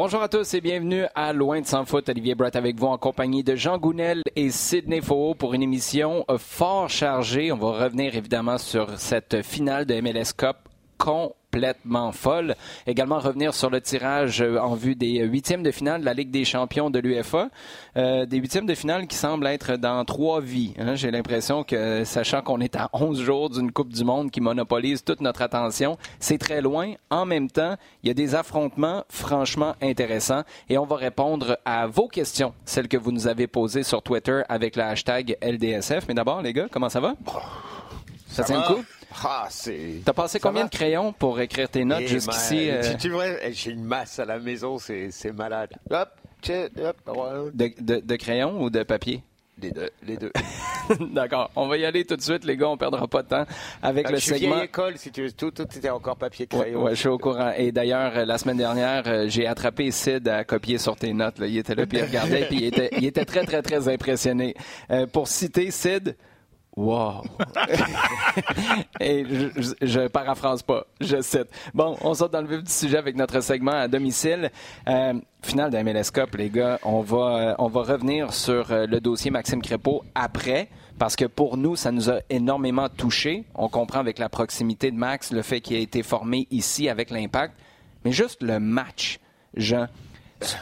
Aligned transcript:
Bonjour 0.00 0.22
à 0.22 0.28
tous 0.28 0.54
et 0.54 0.60
bienvenue 0.60 1.06
à 1.16 1.32
Loin 1.32 1.60
de 1.60 1.66
sans 1.66 1.84
foot. 1.84 2.08
Olivier 2.08 2.36
Brett 2.36 2.54
avec 2.54 2.78
vous 2.78 2.86
en 2.86 2.98
compagnie 2.98 3.42
de 3.42 3.56
Jean 3.56 3.78
Gounel 3.78 4.22
et 4.36 4.48
Sidney 4.50 5.00
Faux 5.00 5.34
pour 5.34 5.54
une 5.54 5.62
émission 5.64 6.24
fort 6.38 6.88
chargée. 6.88 7.50
On 7.50 7.56
va 7.56 7.82
revenir 7.84 8.14
évidemment 8.14 8.58
sur 8.58 8.96
cette 8.96 9.42
finale 9.42 9.86
de 9.86 10.00
MLS 10.00 10.32
Cup 10.36 10.56
complètement 11.50 12.12
folle. 12.12 12.54
Également 12.86 13.18
revenir 13.18 13.54
sur 13.54 13.70
le 13.70 13.80
tirage 13.80 14.42
euh, 14.42 14.58
en 14.58 14.74
vue 14.74 14.94
des 14.94 15.24
huitièmes 15.24 15.62
de 15.62 15.70
finale 15.70 16.00
de 16.00 16.04
la 16.04 16.14
Ligue 16.14 16.30
des 16.30 16.44
champions 16.44 16.90
de 16.90 16.98
l'UFA. 16.98 17.48
Euh, 17.96 18.26
des 18.26 18.36
huitièmes 18.36 18.66
de 18.66 18.74
finale 18.74 19.06
qui 19.06 19.16
semblent 19.16 19.46
être 19.46 19.76
dans 19.76 20.04
trois 20.04 20.40
vies. 20.40 20.74
Hein. 20.78 20.94
J'ai 20.94 21.10
l'impression 21.10 21.64
que, 21.64 22.04
sachant 22.04 22.42
qu'on 22.42 22.60
est 22.60 22.76
à 22.76 22.90
11 22.92 23.20
jours 23.20 23.50
d'une 23.50 23.72
Coupe 23.72 23.92
du 23.92 24.04
Monde 24.04 24.30
qui 24.30 24.40
monopolise 24.40 25.02
toute 25.02 25.20
notre 25.20 25.42
attention, 25.42 25.96
c'est 26.20 26.38
très 26.38 26.60
loin. 26.60 26.92
En 27.10 27.24
même 27.24 27.50
temps, 27.50 27.76
il 28.02 28.08
y 28.08 28.10
a 28.10 28.14
des 28.14 28.34
affrontements 28.34 29.04
franchement 29.08 29.74
intéressants 29.82 30.42
et 30.68 30.76
on 30.76 30.84
va 30.84 30.96
répondre 30.96 31.58
à 31.64 31.86
vos 31.86 32.08
questions, 32.08 32.52
celles 32.64 32.88
que 32.88 32.96
vous 32.96 33.12
nous 33.12 33.26
avez 33.26 33.46
posées 33.46 33.82
sur 33.82 34.02
Twitter 34.02 34.42
avec 34.48 34.76
le 34.76 34.82
hashtag 34.82 35.36
LDSF. 35.42 36.06
Mais 36.08 36.14
d'abord, 36.14 36.42
les 36.42 36.52
gars, 36.52 36.66
comment 36.70 36.88
ça 36.88 37.00
va? 37.00 37.14
Ça, 38.28 38.44
tient 38.44 38.60
le 38.60 38.74
coup? 38.74 38.84
Ah, 39.24 39.46
c'est. 39.50 40.02
T'as 40.04 40.12
passé 40.12 40.38
combien 40.38 40.64
de 40.64 40.70
crayons 40.70 41.12
pour 41.12 41.40
écrire 41.40 41.68
tes 41.68 41.84
notes 41.84 42.02
eh 42.02 42.08
jusqu'ici? 42.08 42.68
Ben, 42.70 42.96
tu, 42.96 43.12
euh? 43.14 43.36
eh, 43.42 43.52
j'ai 43.52 43.70
une 43.70 43.84
masse 43.84 44.18
à 44.18 44.24
la 44.24 44.38
maison, 44.38 44.78
c'est, 44.78 45.10
malade. 45.34 45.70
Hop, 45.90 46.10
hop, 47.06 47.50
de, 47.54 48.16
crayons 48.16 48.62
ou 48.62 48.70
de 48.70 48.82
papier? 48.82 49.22
Les 49.60 49.72
deux. 49.72 49.90
Les 50.06 50.16
deux. 50.16 50.30
D'accord. 51.12 51.50
On 51.56 51.66
va 51.66 51.76
y 51.78 51.84
aller 51.84 52.04
tout 52.04 52.14
de 52.14 52.22
suite, 52.22 52.44
les 52.44 52.56
gars. 52.56 52.68
On 52.68 52.76
perdra 52.76 53.08
pas 53.08 53.24
de 53.24 53.28
temps 53.28 53.44
avec 53.82 54.06
ah, 54.06 54.12
le 54.12 54.18
je 54.18 54.24
segment. 54.24 54.56
Suis 54.56 54.64
école, 54.66 54.98
si 54.98 55.10
tu 55.10 55.22
veux. 55.22 55.32
Tout, 55.32 55.50
tout 55.50 55.62
était 55.64 55.90
encore 55.90 56.16
papier 56.16 56.46
crayon. 56.46 56.84
Ouais, 56.84 56.94
je 56.94 57.00
suis 57.00 57.08
au 57.08 57.18
courant. 57.18 57.52
Et 57.56 57.72
d'ailleurs, 57.72 58.16
euh, 58.16 58.24
la 58.24 58.38
semaine 58.38 58.58
dernière, 58.58 59.02
euh, 59.08 59.24
j'ai 59.28 59.48
attrapé 59.48 59.90
Sid 59.90 60.28
à 60.28 60.44
copier 60.44 60.78
sur 60.78 60.94
tes 60.94 61.12
notes. 61.12 61.36
Il 61.40 61.58
était 61.58 61.74
là, 61.74 61.86
puis 61.86 61.98
il 61.98 62.04
regardait, 62.04 62.46
puis 62.46 62.58
il 62.58 62.64
était, 62.66 62.90
il 62.98 63.04
était 63.04 63.24
très, 63.24 63.44
très, 63.44 63.62
très 63.62 63.88
impressionné. 63.88 64.54
pour 65.12 65.26
citer 65.26 65.72
Sid, 65.72 66.14
Wow! 66.78 67.22
Je, 69.00 70.06
paraphrase 70.06 70.62
pas, 70.62 70.86
je 71.00 71.20
cite. 71.20 71.48
Bon, 71.74 71.96
on 72.02 72.14
sort 72.14 72.28
dans 72.28 72.40
le 72.40 72.46
vif 72.46 72.62
du 72.62 72.70
sujet 72.70 72.98
avec 72.98 73.16
notre 73.16 73.40
segment 73.40 73.72
à 73.72 73.88
domicile. 73.88 74.52
Euh, 74.86 75.14
finale 75.42 75.72
de 75.72 75.78
MLS 75.78 76.12
Cup, 76.12 76.36
les 76.36 76.50
gars. 76.50 76.78
On 76.84 77.00
va, 77.00 77.16
euh, 77.16 77.54
on 77.58 77.66
va 77.66 77.82
revenir 77.82 78.32
sur 78.32 78.70
euh, 78.70 78.86
le 78.86 79.00
dossier 79.00 79.32
Maxime 79.32 79.60
Crépeau 79.60 80.04
après, 80.14 80.68
parce 80.98 81.16
que 81.16 81.24
pour 81.24 81.56
nous, 81.56 81.74
ça 81.74 81.90
nous 81.90 82.10
a 82.10 82.20
énormément 82.30 82.88
touché. 82.88 83.44
On 83.56 83.68
comprend 83.68 83.98
avec 83.98 84.20
la 84.20 84.28
proximité 84.28 84.92
de 84.92 84.96
Max 84.96 85.32
le 85.32 85.42
fait 85.42 85.60
qu'il 85.60 85.76
a 85.76 85.80
été 85.80 86.04
formé 86.04 86.46
ici 86.52 86.88
avec 86.88 87.10
l'impact. 87.10 87.54
Mais 88.04 88.12
juste 88.12 88.40
le 88.40 88.60
match, 88.60 89.18
Jean. 89.56 89.88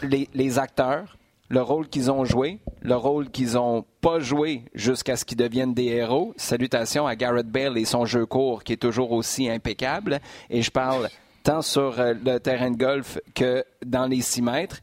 Les, 0.02 0.30
les 0.32 0.58
acteurs, 0.58 1.15
le 1.48 1.62
rôle 1.62 1.88
qu'ils 1.88 2.10
ont 2.10 2.24
joué, 2.24 2.58
le 2.82 2.96
rôle 2.96 3.30
qu'ils 3.30 3.52
n'ont 3.52 3.84
pas 4.00 4.18
joué 4.18 4.64
jusqu'à 4.74 5.16
ce 5.16 5.24
qu'ils 5.24 5.36
deviennent 5.36 5.74
des 5.74 5.84
héros. 5.84 6.34
Salutations 6.36 7.06
à 7.06 7.14
Garrett 7.14 7.46
Bale 7.46 7.78
et 7.78 7.84
son 7.84 8.04
jeu 8.04 8.26
court 8.26 8.64
qui 8.64 8.72
est 8.72 8.78
toujours 8.78 9.12
aussi 9.12 9.48
impeccable. 9.48 10.20
Et 10.50 10.62
je 10.62 10.70
parle 10.70 11.08
tant 11.42 11.62
sur 11.62 12.00
euh, 12.00 12.14
le 12.14 12.38
terrain 12.38 12.70
de 12.70 12.76
golf 12.76 13.18
que 13.34 13.64
dans 13.84 14.06
les 14.06 14.20
6 14.20 14.42
mètres. 14.42 14.80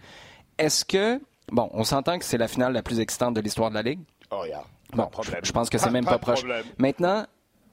Est-ce 0.57 0.85
que, 0.85 1.19
bon, 1.51 1.69
on 1.73 1.83
s'entend 1.83 2.17
que 2.17 2.25
c'est 2.25 2.37
la 2.37 2.47
finale 2.47 2.73
la 2.73 2.83
plus 2.83 2.99
excitante 2.99 3.33
de 3.33 3.41
l'histoire 3.41 3.69
de 3.69 3.75
la 3.75 3.81
Ligue? 3.81 3.99
Oh, 4.31 4.45
yeah. 4.45 4.63
Bon, 4.93 5.09
je, 5.43 5.51
pense 5.51 5.69
que 5.69 5.77
c'est 5.77 5.89
même 5.89 6.05
pas, 6.05 6.19
proche. 6.19 6.43
Maintenant, 6.77 7.25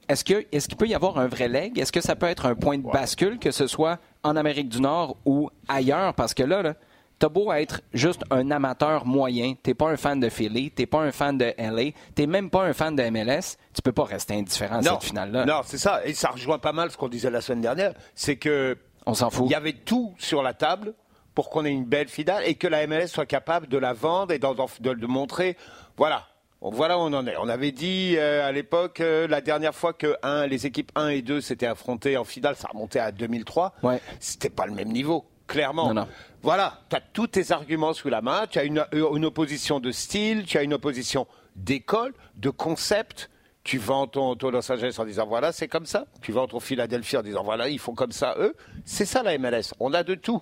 est-ce 0.09 0.23
qu'il 0.23 0.45
est 0.51 0.75
peut 0.75 0.87
y 0.87 0.95
avoir 0.95 1.19
un 1.19 1.27
vrai 1.27 1.47
leg? 1.47 1.77
Est-ce 1.77 1.91
que 1.91 2.01
ça 2.01 2.15
peut 2.15 2.25
être 2.25 2.47
un 2.47 2.55
point 2.55 2.79
de 2.79 2.83
bascule, 2.83 3.37
que 3.37 3.51
ce 3.51 3.67
soit 3.67 3.99
en 4.23 4.35
Amérique 4.35 4.69
du 4.69 4.81
Nord 4.81 5.15
ou 5.23 5.49
ailleurs? 5.67 6.15
Parce 6.15 6.33
que 6.33 6.43
là, 6.43 6.63
là 6.63 6.73
t'as 7.21 7.29
beau 7.29 7.53
être 7.53 7.81
juste 7.93 8.23
un 8.31 8.49
amateur 8.49 9.05
moyen, 9.05 9.53
t'es 9.61 9.75
pas 9.75 9.87
un 9.89 9.95
fan 9.95 10.19
de 10.19 10.27
Philly, 10.27 10.71
t'es 10.71 10.87
pas 10.87 11.01
un 11.01 11.11
fan 11.11 11.37
de 11.37 11.53
LA, 11.55 11.91
t'es 12.15 12.25
même 12.25 12.49
pas 12.49 12.63
un 12.63 12.73
fan 12.73 12.95
de 12.95 13.03
MLS, 13.11 13.57
tu 13.75 13.83
peux 13.83 13.91
pas 13.91 14.05
rester 14.05 14.33
indifférent 14.33 14.77
à 14.77 14.81
cette 14.81 15.03
finale-là. 15.03 15.45
Non, 15.45 15.61
c'est 15.63 15.77
ça. 15.77 16.03
Et 16.03 16.15
ça 16.15 16.29
rejoint 16.29 16.57
pas 16.57 16.73
mal 16.73 16.89
ce 16.89 16.97
qu'on 16.97 17.09
disait 17.09 17.29
la 17.29 17.41
semaine 17.41 17.61
dernière. 17.61 17.93
C'est 18.15 18.37
que. 18.37 18.75
On 19.05 19.13
s'en 19.13 19.29
fout. 19.29 19.45
Il 19.45 19.51
y 19.51 19.55
avait 19.55 19.73
tout 19.73 20.15
sur 20.17 20.41
la 20.41 20.55
table 20.55 20.95
pour 21.35 21.51
qu'on 21.51 21.63
ait 21.63 21.71
une 21.71 21.85
belle 21.85 22.07
finale 22.07 22.43
et 22.45 22.55
que 22.55 22.67
la 22.67 22.87
MLS 22.87 23.07
soit 23.07 23.27
capable 23.27 23.67
de 23.67 23.77
la 23.77 23.93
vendre 23.93 24.33
et 24.33 24.39
de, 24.39 25.05
montrer. 25.05 25.57
Voilà, 25.97 26.27
voilà 26.59 26.97
où 26.97 27.01
on 27.01 27.13
en 27.13 27.27
est. 27.27 27.37
On 27.37 27.49
avait 27.49 27.71
dit 27.71 28.15
euh, 28.17 28.47
à 28.47 28.51
l'époque, 28.51 28.99
euh, 28.99 29.27
la 29.27 29.41
dernière 29.41 29.75
fois 29.75 29.93
que 29.93 30.15
les 30.47 30.65
équipes 30.65 30.91
1 30.95 31.09
et 31.09 31.21
2 31.21 31.39
s'étaient 31.39 31.67
affrontées 31.67 32.17
en 32.17 32.23
finale, 32.23 32.55
ça 32.55 32.67
remontait 32.71 32.99
à 32.99 33.11
2003. 33.11 33.73
Ouais. 33.83 34.01
C'était 34.19 34.49
pas 34.49 34.65
le 34.65 34.73
même 34.73 34.89
niveau 34.89 35.25
clairement. 35.51 36.07
Voilà, 36.43 36.81
tu 36.89 36.95
as 36.95 37.01
tous 37.01 37.27
tes 37.27 37.51
arguments 37.51 37.93
sous 37.93 38.09
la 38.09 38.21
main, 38.21 38.47
tu 38.47 38.57
as 38.57 38.63
une, 38.63 38.83
une, 38.93 39.25
opposition 39.25 39.79
de 39.79 39.91
style, 39.91 40.45
tu 40.45 40.57
as 40.57 40.63
une 40.63 40.73
opposition 40.73 41.27
d'école, 41.55 42.13
de 42.37 42.49
concept. 42.49 43.29
Tu 43.63 43.77
vends 43.77 44.07
ton, 44.07 44.35
Los 44.41 44.71
Angeles 44.71 44.95
en 44.97 45.05
disant 45.05 45.27
voilà, 45.27 45.51
c'est 45.51 45.67
comme 45.67 45.85
ça. 45.85 46.07
Tu 46.23 46.31
vends 46.31 46.47
ton 46.47 46.59
Philadelphie 46.59 47.15
en 47.17 47.21
disant 47.21 47.43
voilà, 47.43 47.69
ils 47.69 47.77
font 47.77 47.93
comme 47.93 48.11
ça 48.11 48.35
eux. 48.39 48.55
C'est 48.85 49.05
ça 49.05 49.21
la 49.21 49.37
MLS. 49.37 49.75
On 49.79 49.93
a 49.93 50.01
de 50.01 50.15
tout. 50.15 50.41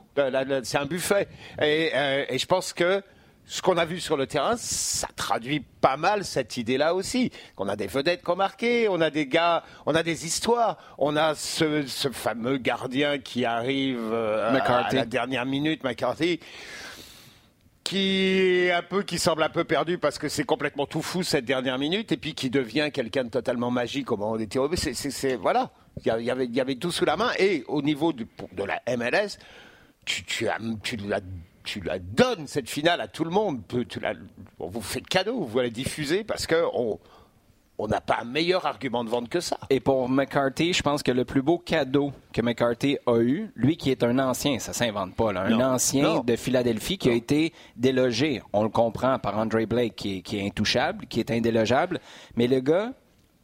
C'est 0.63 0.77
un 0.77 0.85
buffet. 0.85 1.27
et 1.61 1.91
euh, 1.93 2.25
je 2.31 2.45
pense 2.45 2.71
que 2.71 3.03
ce 3.49 3.63
qu'on 3.63 3.77
a 3.77 3.85
vu 3.85 3.99
sur 3.99 4.15
le 4.15 4.27
terrain, 4.27 4.55
ça 4.57 5.07
traduit 5.15 5.59
pas 5.59 5.97
mal 5.97 6.23
cette 6.23 6.55
idée-là 6.57 6.93
aussi. 6.93 7.31
On 7.57 7.67
a 7.67 7.75
des 7.75 7.87
vedettes 7.87 8.23
qui 8.23 8.29
ont 8.29 8.35
marqué, 8.35 8.87
on 8.87 9.01
a 9.01 9.09
des 9.09 9.25
gars, 9.25 9.63
on 9.87 9.95
a 9.95 10.03
des 10.03 10.27
histoires, 10.27 10.77
on 10.99 11.15
a 11.15 11.33
ce, 11.33 11.83
fameux 12.11 12.57
gardien 12.57 13.17
qui 13.17 13.45
arrive 13.45 13.97
euh, 13.99 14.55
à 14.55 14.93
la 14.93 15.05
dernière 15.05 15.47
minute, 15.47 15.83
McCarthy 15.83 16.39
qui 17.83 18.69
un 18.71 18.83
peu 18.83 19.01
qui 19.01 19.17
semble 19.17 19.41
un 19.41 19.49
peu 19.49 19.63
perdu 19.63 19.97
parce 19.97 20.19
que 20.19 20.29
c'est 20.29 20.43
complètement 20.43 20.85
tout 20.85 21.01
fou 21.01 21.23
cette 21.23 21.45
dernière 21.45 21.79
minute 21.79 22.11
et 22.11 22.17
puis 22.17 22.35
qui 22.35 22.51
devient 22.51 22.91
quelqu'un 22.93 23.23
de 23.23 23.29
totalement 23.29 23.71
magique 23.71 24.11
au 24.11 24.17
moment 24.17 24.37
des 24.37 24.45
tirs 24.45 24.69
c'est 24.75 25.35
voilà. 25.37 25.71
Il 26.05 26.05
y, 26.05 26.29
avait, 26.29 26.45
il 26.45 26.55
y 26.55 26.61
avait 26.61 26.75
tout 26.75 26.91
sous 26.91 27.03
la 27.03 27.17
main. 27.17 27.31
Et 27.39 27.63
au 27.67 27.81
niveau 27.81 28.13
de 28.13 28.27
la 28.63 28.79
MLS 28.95 29.39
tu, 30.05 30.23
tu, 30.23 30.47
tu 30.83 30.97
l'as 30.97 31.21
tu 31.63 31.81
la 31.81 31.99
donnes, 31.99 32.47
cette 32.47 32.69
finale, 32.69 33.01
à 33.01 33.07
tout 33.07 33.23
le 33.23 33.31
monde. 33.31 33.61
Tu 33.87 33.99
la, 33.99 34.13
on 34.59 34.67
vous 34.67 34.81
fait 34.81 35.01
cadeau, 35.01 35.43
vous 35.43 35.59
la 35.59 35.69
diffuser 35.69 36.23
parce 36.23 36.47
qu'on 36.47 36.99
on 37.81 37.87
n'a 37.87 38.01
pas 38.01 38.19
un 38.21 38.25
meilleur 38.25 38.65
argument 38.65 39.05
de 39.05 39.09
vente 39.09 39.29
que 39.29 39.39
ça. 39.39 39.57
Et 39.69 39.79
pour 39.79 40.09
McCarthy, 40.09 40.73
je 40.73 40.83
pense 40.83 41.01
que 41.01 41.11
le 41.11 41.23
plus 41.23 41.41
beau 41.41 41.57
cadeau 41.57 42.11
que 42.33 42.41
McCarthy 42.41 42.97
a 43.07 43.19
eu, 43.19 43.51
lui 43.55 43.77
qui 43.77 43.89
est 43.89 44.03
un 44.03 44.19
ancien, 44.19 44.59
ça 44.59 44.73
s'invente 44.73 45.15
pas, 45.15 45.31
un 45.31 45.59
ancien 45.61 46.19
de 46.19 46.35
Philadelphie 46.35 46.97
qui 46.97 47.09
a 47.09 47.13
été 47.13 47.53
délogé, 47.77 48.41
on 48.51 48.63
le 48.63 48.69
comprend, 48.69 49.17
par 49.17 49.37
Andre 49.37 49.65
Blake, 49.65 49.95
qui 49.95 50.21
qui 50.21 50.37
est 50.37 50.45
intouchable, 50.45 51.05
qui 51.05 51.21
est 51.21 51.31
indélogeable, 51.31 52.01
mais 52.35 52.47
le 52.47 52.59
gars, 52.59 52.91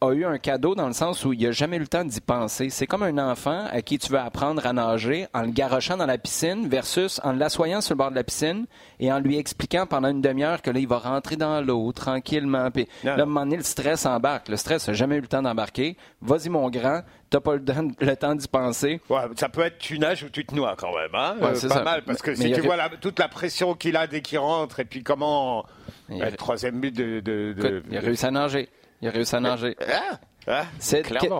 a 0.02 0.12
eu 0.12 0.24
un 0.26 0.36
cadeau 0.36 0.74
dans 0.74 0.86
le 0.86 0.92
sens 0.92 1.24
où 1.24 1.32
il 1.32 1.42
n'a 1.42 1.52
jamais 1.52 1.76
eu 1.76 1.80
le 1.80 1.86
temps 1.86 2.04
d'y 2.04 2.20
penser. 2.20 2.68
C'est 2.68 2.86
comme 2.86 3.02
un 3.02 3.16
enfant 3.16 3.66
à 3.70 3.80
qui 3.80 3.98
tu 3.98 4.12
veux 4.12 4.18
apprendre 4.18 4.66
à 4.66 4.72
nager 4.72 5.26
en 5.32 5.42
le 5.42 5.50
garochant 5.50 5.96
dans 5.96 6.04
la 6.04 6.18
piscine 6.18 6.68
versus 6.68 7.18
en 7.24 7.32
l'assoyant 7.32 7.80
sur 7.80 7.94
le 7.94 7.98
bord 7.98 8.10
de 8.10 8.16
la 8.16 8.24
piscine 8.24 8.66
et 9.00 9.10
en 9.10 9.20
lui 9.20 9.38
expliquant 9.38 9.86
pendant 9.86 10.08
une 10.08 10.20
demi-heure 10.20 10.60
que 10.60 10.70
là, 10.70 10.78
il 10.78 10.86
va 10.88 10.98
rentrer 10.98 11.36
dans 11.36 11.62
l'eau 11.62 11.92
tranquillement. 11.92 12.70
Puis 12.70 12.86
là, 13.04 13.14
à 13.14 13.22
un 13.22 13.24
moment 13.24 13.40
donné, 13.40 13.56
le 13.56 13.62
stress 13.62 14.04
embarque. 14.04 14.48
Le 14.48 14.56
stress 14.56 14.86
n'a 14.86 14.94
jamais 14.94 15.16
eu 15.16 15.22
le 15.22 15.28
temps 15.28 15.42
d'embarquer. 15.42 15.96
Vas-y, 16.20 16.50
mon 16.50 16.68
grand, 16.68 17.00
t'as 17.30 17.40
pas 17.40 17.56
le, 17.56 18.16
temps 18.16 18.34
d'y 18.34 18.48
penser. 18.48 19.00
Ouais, 19.08 19.20
ça 19.36 19.48
peut 19.48 19.62
être 19.62 19.78
tu 19.78 19.98
nages 19.98 20.24
ou 20.24 20.28
tu 20.28 20.44
te 20.44 20.54
noies 20.54 20.76
quand 20.76 20.94
même. 20.94 21.14
Hein? 21.14 21.36
Euh, 21.40 21.68
pas 21.68 21.82
mal, 21.82 22.02
parce 22.02 22.20
que 22.20 22.34
si 22.34 22.52
tu 22.52 22.60
vois 22.60 22.76
toute 23.00 23.18
la 23.18 23.28
pression 23.28 23.74
qu'il 23.74 23.96
a 23.96 24.06
dès 24.06 24.20
qu'il 24.20 24.38
rentre 24.38 24.80
et 24.80 24.84
puis 24.84 25.02
comment... 25.02 25.64
Le 26.08 26.30
troisième 26.36 26.80
but 26.80 26.94
de... 26.94 27.20
de, 27.20 27.82
il 27.90 27.96
a 27.96 28.00
réussi 28.00 28.26
à 28.26 28.30
nager. 28.30 28.68
Il 29.02 29.08
a 29.08 29.10
réussi 29.10 29.36
à 29.36 29.40
nager. 29.40 29.76
Ah, 29.80 30.18
ah, 30.46 30.64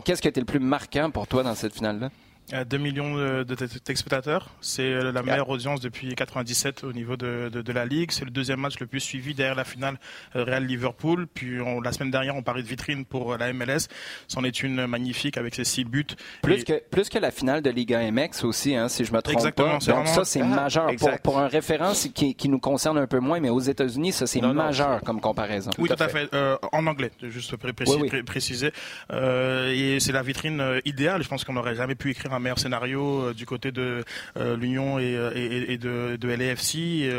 Qu'est-ce 0.05 0.20
qui 0.20 0.29
a 0.29 0.31
été 0.31 0.41
le 0.41 0.47
plus 0.47 0.58
marquant 0.61 1.11
pour 1.11 1.26
toi 1.26 1.43
dans 1.43 1.55
cette 1.55 1.75
finale-là? 1.75 2.11
2 2.53 2.79
millions 2.79 3.17
de, 3.17 3.57
spectateurs. 3.95 4.51
C'est 4.61 4.83
euh, 4.83 5.13
la 5.13 5.23
meilleure 5.23 5.49
audience 5.49 5.81
depuis 5.81 6.15
97 6.15 6.85
au 6.85 6.93
niveau 6.93 7.17
de, 7.17 7.73
la 7.73 7.85
Ligue. 7.85 8.13
C'est 8.13 8.25
le 8.25 8.31
deuxième 8.31 8.61
match 8.61 8.79
le 8.79 8.87
plus 8.87 9.01
suivi 9.01 9.35
derrière 9.35 9.57
la 9.57 9.65
finale 9.65 9.99
euh, 10.37 10.45
Real-Liverpool. 10.45 11.27
Puis 11.27 11.59
la 11.83 11.93
semaine 11.93 12.11
dernière, 12.11 12.37
on 12.37 12.43
parlait 12.43 12.63
de 12.63 12.69
vitrine 12.69 13.05
pour 13.05 13.33
euh, 13.33 13.37
la 13.37 13.53
MLS. 13.53 13.89
C'en 14.29 14.45
est 14.45 14.63
une 14.63 14.87
magnifique 14.87 15.37
avec 15.37 15.55
ses 15.55 15.65
six 15.65 15.85
buts. 15.85 16.07
Plus, 16.43 16.65
que, 16.65 16.81
plus 16.91 17.09
que 17.09 17.19
la 17.19 17.31
finale 17.31 17.63
de 17.63 17.71
Liga 17.71 18.01
MX 18.11 18.45
aussi, 18.45 18.77
hein, 18.77 18.89
si 18.89 19.05
je 19.05 19.13
me 19.13 19.21
trompe 19.21 19.37
Exactement, 19.37 19.79
pas. 19.79 19.93
Donc 19.93 20.09
ça, 20.09 20.25
c'est 20.25 20.41
ah, 20.41 20.45
majeur. 20.45 20.91
Pour, 21.23 21.39
un 21.39 21.49
référence 21.49 22.09
qui, 22.15 22.35
qui, 22.35 22.49
nous 22.49 22.61
concerne 22.61 22.99
un 22.99 23.07
peu 23.07 23.19
moins, 23.19 23.41
mais 23.41 23.51
aux 23.51 23.61
États-Unis, 23.61 24.13
ça, 24.13 24.27
c'est 24.27 24.41
majeur 24.41 25.01
comme 25.03 25.21
comparaison. 25.21 25.71
Oui, 25.79 25.89
tout, 25.89 26.03
à 26.03 26.09
fait. 26.09 26.29
en 26.73 26.87
anglais, 26.87 27.11
juste 27.23 27.57
préciser. 28.25 28.73
et 29.13 30.01
c'est 30.01 30.13
la 30.13 30.23
vitrine 30.23 30.81
idéale. 30.85 31.23
Je 31.23 31.29
pense 31.29 31.45
qu'on 31.45 31.55
n'aurait 31.55 31.75
jamais 31.75 31.97
pu 31.97 32.11
écrire 32.11 32.33
un 32.37 32.38
meilleur 32.38 32.59
scénario 32.59 33.33
du 33.33 33.47
côté 33.47 33.73
de 33.73 34.05
l'Union 34.37 34.99
et, 34.99 35.17
et, 35.69 35.79
de, 35.79 36.17
de 36.17 36.29
LAFC. 36.29 36.75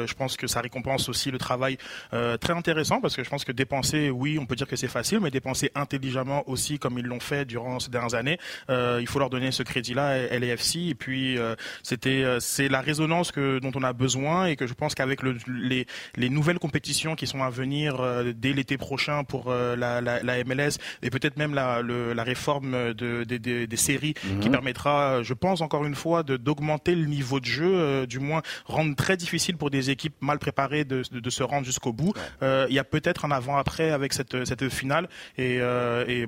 je 0.08 0.14
pense 0.14 0.38
que 0.38 0.48
ça 0.48 0.62
récompense 0.62 1.10
aussi 1.10 1.32
le 1.32 1.38
travail 1.38 1.78
très 2.12 2.54
intéressant 2.54 3.02
parce 3.02 3.16
que 3.16 3.24
je 3.24 3.30
pense 3.30 3.46
que 3.46 3.52
dépenser, 3.52 4.10
oui, 4.10 4.38
on 4.40 4.46
peut 4.46 4.56
dire 4.56 4.68
que 4.68 4.76
c'est 4.76 4.88
facile, 4.88 5.20
mais 5.20 5.32
dépenser 5.32 5.72
intelligemment 5.76 6.48
aussi 6.50 6.80
comme 6.80 6.98
ils 6.98 7.06
l'ont 7.06 7.20
fait 7.20 7.46
durant 7.46 7.80
ces 7.80 7.90
dernières 7.90 8.16
années, 8.16 8.38
il 8.70 9.08
faut 9.08 9.20
leur 9.20 9.30
donner 9.30 9.52
ce 9.52 9.64
crédit-là, 9.64 10.40
LAFC. 10.40 10.76
Et 10.90 10.96
puis, 10.96 11.38
c'était, 11.84 12.26
c'est 12.40 12.68
la 12.68 12.82
résonance 12.82 13.32
que, 13.32 13.60
dont 13.60 13.72
on 13.76 13.84
a 13.84 13.94
besoin 13.94 14.46
et 14.46 14.56
que 14.56 14.68
je 14.68 14.74
pense 14.74 14.96
qu'avec 14.96 15.24
le, 15.24 15.38
les, 15.48 15.88
les, 16.16 16.30
nouvelles 16.30 16.60
compétitions 16.60 17.16
qui 17.16 17.28
sont 17.28 17.44
à 17.44 17.50
venir 17.50 18.02
dès 18.36 18.54
l'été 18.54 18.78
prochain 18.78 19.24
pour 19.24 19.52
la, 19.52 20.02
la, 20.02 20.22
la, 20.24 20.44
MLS 20.44 20.78
et 21.02 21.10
peut-être 21.10 21.38
même 21.38 21.54
la, 21.54 21.82
le, 21.82 22.14
la 22.14 22.24
réforme 22.24 22.94
de, 22.94 23.24
de, 23.24 23.38
de, 23.38 23.66
des 23.66 23.78
séries 23.78 24.14
mhm. 24.24 24.40
qui 24.40 24.50
permettra, 24.50 25.07
je 25.24 25.34
pense 25.34 25.62
encore 25.62 25.86
une 25.86 25.96
fois, 25.96 26.24
d'augmenter 26.24 26.96
le 26.96 27.06
niveau 27.06 27.40
de 27.40 27.46
jeu, 27.46 27.72
euh, 27.74 28.06
du 28.06 28.20
moins 28.20 28.42
rendre 28.66 28.96
très 28.96 29.18
difficile 29.18 29.58
pour 29.58 29.70
des 29.70 29.90
équipes 29.90 30.16
mal 30.22 30.40
préparées 30.40 30.86
de, 30.86 31.04
de 31.12 31.30
se 31.30 31.44
rendre 31.44 31.66
jusqu'au 31.66 31.94
bout. 31.94 32.14
Euh, 32.42 32.66
il 32.70 32.76
y 32.76 32.80
a 32.80 32.84
peut-être 32.84 33.26
un 33.26 33.32
avant-après 33.32 33.92
avec 33.92 34.14
cette, 34.14 34.46
cette 34.46 34.70
finale 34.70 35.10
et, 35.38 35.58
euh, 35.62 36.06
et, 36.08 36.26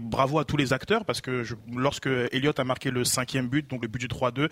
bravo 0.00 0.38
à 0.38 0.44
tous 0.44 0.56
les 0.56 0.72
acteurs 0.72 1.04
parce 1.04 1.20
que 1.20 1.42
je, 1.42 1.54
lorsque 1.74 2.08
Elliott 2.32 2.58
a 2.58 2.64
marqué 2.64 2.90
le 2.90 3.04
cinquième 3.04 3.48
but, 3.48 3.68
donc 3.68 3.82
le 3.82 3.88
but 3.88 4.00
du 4.00 4.08
3-2, 4.08 4.48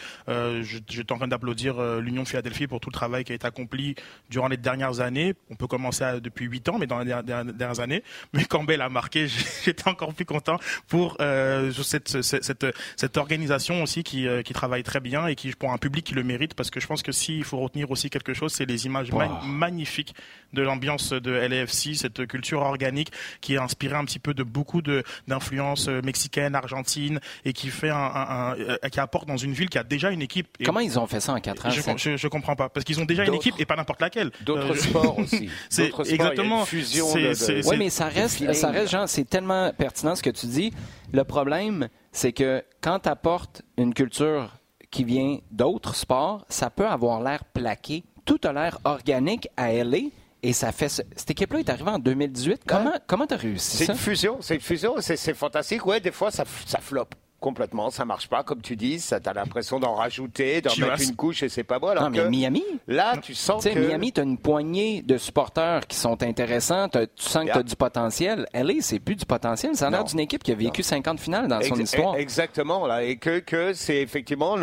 j'étais 0.62 1.12
en 1.12 1.18
train 1.18 1.28
d'applaudir 1.28 1.80
l'Union 2.00 2.22
de 2.22 2.28
Philadelphie 2.28 2.66
pour 2.66 2.80
tout 2.80 2.88
le 2.90 2.94
travail 2.94 3.24
qui 3.24 3.32
a 3.32 3.34
été 3.34 3.46
accompli 3.46 3.94
durant 4.28 4.48
les 4.48 4.56
dernières 4.56 5.00
années. 5.00 5.34
On 5.50 5.54
peut 5.54 5.66
commencer 5.66 6.04
à, 6.04 6.20
depuis 6.20 6.46
huit 6.46 6.68
ans, 6.68 6.78
mais 6.78 6.86
dans 6.86 6.98
les 7.00 7.06
dernières 7.06 7.80
années. 7.80 8.02
Mais 8.32 8.44
Campbell 8.44 8.80
a 8.80 8.88
marqué, 8.88 9.26
j'étais 9.64 9.88
encore 9.88 10.14
plus 10.14 10.24
content 10.24 10.58
pour 10.88 11.16
euh, 11.20 11.72
cette, 11.72 12.22
cette, 12.22 12.66
cette, 12.96 13.16
organisation 13.16 13.69
aussi 13.78 14.02
qui, 14.02 14.26
euh, 14.26 14.42
qui 14.42 14.52
travaille 14.52 14.82
très 14.82 15.00
bien 15.00 15.26
et 15.26 15.34
qui 15.34 15.52
pour 15.52 15.72
un 15.72 15.78
public 15.78 16.04
qui 16.04 16.14
le 16.14 16.22
mérite 16.22 16.54
parce 16.54 16.70
que 16.70 16.80
je 16.80 16.86
pense 16.86 17.02
que 17.02 17.12
s'il 17.12 17.44
faut 17.44 17.58
retenir 17.58 17.90
aussi 17.90 18.10
quelque 18.10 18.34
chose, 18.34 18.52
c'est 18.52 18.66
les 18.66 18.86
images 18.86 19.10
magnifiques 19.44 20.14
de 20.52 20.62
l'ambiance 20.62 21.12
de 21.12 21.30
LAFC, 21.30 21.94
cette 21.94 22.26
culture 22.26 22.62
organique 22.62 23.12
qui 23.40 23.54
est 23.54 23.58
inspirée 23.58 23.96
un 23.96 24.04
petit 24.04 24.18
peu 24.18 24.34
de 24.34 24.42
beaucoup 24.42 24.82
d'influences 24.82 25.88
mexicaines, 25.88 26.54
argentines 26.54 27.20
et 27.44 27.52
qui 27.52 27.68
fait 27.68 27.90
un, 27.90 27.96
un, 27.96 28.58
euh, 28.58 28.76
qui 28.90 29.00
apporte 29.00 29.28
dans 29.28 29.36
une 29.36 29.52
ville 29.52 29.68
qui 29.68 29.78
a 29.78 29.84
déjà 29.84 30.10
une 30.10 30.22
équipe. 30.22 30.48
Comment 30.64 30.80
ils 30.80 30.98
ont 30.98 31.06
fait 31.06 31.20
ça 31.20 31.32
en 31.32 31.40
quatre 31.40 31.66
ans 31.66 31.70
Je, 31.70 32.16
je, 32.16 32.28
comprends 32.28 32.56
pas 32.56 32.68
parce 32.68 32.84
qu'ils 32.84 33.00
ont 33.00 33.04
déjà 33.04 33.24
une 33.24 33.34
équipe 33.34 33.54
et 33.58 33.64
pas 33.64 33.76
n'importe 33.76 34.00
laquelle. 34.00 34.30
D'autres 34.42 34.74
sports 34.74 35.18
aussi. 35.18 35.48
C'est 35.68 35.92
exactement. 36.08 36.64
Oui, 36.72 37.76
mais 37.78 37.90
ça 37.90 38.08
reste, 38.08 38.52
ça 38.52 38.70
reste, 38.70 38.90
genre, 38.90 39.08
c'est 39.08 39.28
tellement 39.28 39.72
pertinent 39.72 40.14
ce 40.14 40.22
que 40.22 40.30
tu 40.30 40.46
dis. 40.46 40.72
Le 41.12 41.24
problème, 41.24 41.88
c'est 42.12 42.32
que 42.32 42.64
quand 42.80 43.00
tu 43.00 43.08
apportes 43.08 43.62
une 43.76 43.94
culture 43.94 44.56
qui 44.90 45.04
vient 45.04 45.38
d'autres 45.50 45.94
sports, 45.94 46.44
ça 46.48 46.70
peut 46.70 46.86
avoir 46.86 47.22
l'air 47.22 47.44
plaqué. 47.44 48.02
Tout 48.24 48.40
a 48.44 48.52
l'air 48.52 48.78
organique 48.84 49.48
à 49.56 49.72
LA. 49.72 49.98
Et 50.42 50.52
ça 50.54 50.72
fait. 50.72 50.88
Cette 50.88 51.30
équipe-là 51.30 51.58
est 51.60 51.68
arrivée 51.68 51.90
en 51.90 51.98
2018. 51.98 52.62
Comment 52.66 52.94
comment 53.06 53.26
t'as 53.26 53.36
réussi 53.36 53.76
ça? 53.76 53.84
C'est 53.84 53.92
une 53.92 53.98
fusion. 53.98 54.38
C'est 54.40 54.54
une 54.54 54.60
fusion. 54.60 54.94
C'est 54.98 55.34
fantastique. 55.34 55.84
Ouais, 55.84 56.00
des 56.00 56.12
fois, 56.12 56.30
ça, 56.30 56.44
ça 56.66 56.78
floppe 56.78 57.14
complètement, 57.40 57.90
ça 57.90 58.04
marche 58.04 58.28
pas, 58.28 58.44
comme 58.44 58.60
tu 58.60 58.76
dis, 58.76 59.00
ça 59.00 59.18
t'as 59.18 59.32
l'impression 59.32 59.80
d'en 59.80 59.94
rajouter, 59.94 60.60
d'en 60.60 60.70
mettre 60.76 61.02
une 61.02 61.16
couche 61.16 61.42
et 61.42 61.48
c'est 61.48 61.64
pas 61.64 61.78
bon. 61.78 61.88
Alors 61.88 62.04
non, 62.04 62.10
mais 62.10 62.28
Miami, 62.28 62.64
là, 62.86 63.16
tu 63.20 63.34
sens 63.34 63.64
que... 63.64 63.78
Miami, 63.78 64.12
t'as 64.12 64.22
une 64.22 64.38
poignée 64.38 65.02
de 65.02 65.16
supporters 65.16 65.86
qui 65.86 65.96
sont 65.96 66.22
intéressants, 66.22 66.88
tu 66.88 67.00
sens 67.16 67.46
que 67.46 67.52
t'as 67.52 67.62
du 67.62 67.76
potentiel. 67.76 68.46
LA, 68.54 68.74
c'est 68.80 69.00
plus 69.00 69.16
du 69.16 69.24
potentiel, 69.24 69.74
ça 69.74 69.88
a 69.88 69.90
l'air 69.90 70.04
d'une 70.04 70.20
équipe 70.20 70.42
qui 70.42 70.52
a 70.52 70.54
vécu 70.54 70.82
50 70.82 71.18
finales 71.18 71.48
dans 71.48 71.60
son 71.62 71.76
histoire. 71.76 72.16
Exactement, 72.16 72.86
là, 72.86 73.02
et 73.02 73.16
que, 73.16 73.38
que 73.40 73.72
c'est 73.72 74.02
effectivement, 74.02 74.56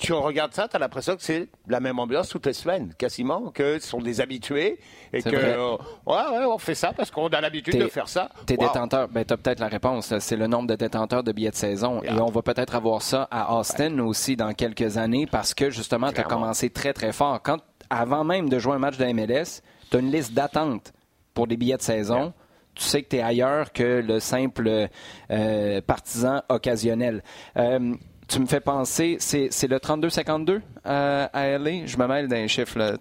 tu 0.00 0.14
regardes 0.14 0.54
ça, 0.54 0.66
tu 0.66 0.76
as 0.76 0.78
l'impression 0.78 1.14
que 1.14 1.22
c'est 1.22 1.48
la 1.68 1.78
même 1.78 1.98
ambiance 1.98 2.30
toutes 2.30 2.46
les 2.46 2.54
semaines, 2.54 2.94
quasiment, 2.96 3.50
que 3.50 3.78
ce 3.78 3.86
sont 3.86 4.00
des 4.00 4.20
habitués 4.20 4.78
et 5.12 5.22
que 5.22 5.28
euh, 5.34 5.76
ouais, 6.06 6.44
on 6.46 6.56
fait 6.56 6.74
ça 6.74 6.92
parce 6.96 7.10
qu'on 7.10 7.28
a 7.28 7.40
l'habitude 7.40 7.78
de 7.78 7.86
faire 7.86 8.08
ça. 8.08 8.30
Tes 8.46 8.56
détenteurs, 8.56 9.08
ben 9.08 9.24
tu 9.24 9.34
as 9.34 9.36
peut-être 9.36 9.60
la 9.60 9.68
réponse, 9.68 10.18
c'est 10.18 10.36
le 10.36 10.46
nombre 10.46 10.68
de 10.68 10.74
détenteurs 10.74 11.22
de 11.22 11.32
billets 11.32 11.50
de 11.50 11.54
saison. 11.54 12.02
Et 12.02 12.12
on 12.12 12.30
va 12.30 12.40
peut-être 12.40 12.74
avoir 12.74 13.02
ça 13.02 13.28
à 13.30 13.54
Austin 13.58 13.98
aussi 13.98 14.36
dans 14.36 14.54
quelques 14.54 14.96
années 14.96 15.26
parce 15.26 15.52
que 15.52 15.68
justement 15.68 16.10
tu 16.12 16.20
as 16.20 16.24
commencé 16.24 16.70
très 16.70 16.94
très 16.94 17.12
fort. 17.12 17.40
Quand 17.42 17.58
avant 17.90 18.24
même 18.24 18.48
de 18.48 18.58
jouer 18.58 18.74
un 18.74 18.78
match 18.78 18.96
de 18.96 19.04
MLS, 19.04 19.62
tu 19.90 19.96
as 19.96 20.00
une 20.00 20.10
liste 20.10 20.32
d'attente 20.32 20.94
pour 21.34 21.46
des 21.46 21.56
billets 21.56 21.76
de 21.76 21.82
saison. 21.82 22.32
tu 22.74 22.84
sais 22.84 23.02
que 23.02 23.08
tu 23.08 23.16
es 23.16 23.22
ailleurs 23.22 23.72
que 23.72 24.00
le 24.00 24.18
simple 24.18 24.88
euh, 25.30 25.80
partisan 25.82 26.42
occasionnel. 26.48 27.22
Euh, 27.58 27.94
tu 28.30 28.38
me 28.38 28.46
fais 28.46 28.60
penser, 28.60 29.16
c'est 29.18 29.66
le 29.66 29.78
32-52 29.78 30.60
euh, 30.86 31.26
à 31.32 31.58
LA? 31.58 31.86
Je 31.86 31.96
me 31.96 32.06
mêle 32.06 32.28
d'un 32.28 32.46
chiffre. 32.46 32.98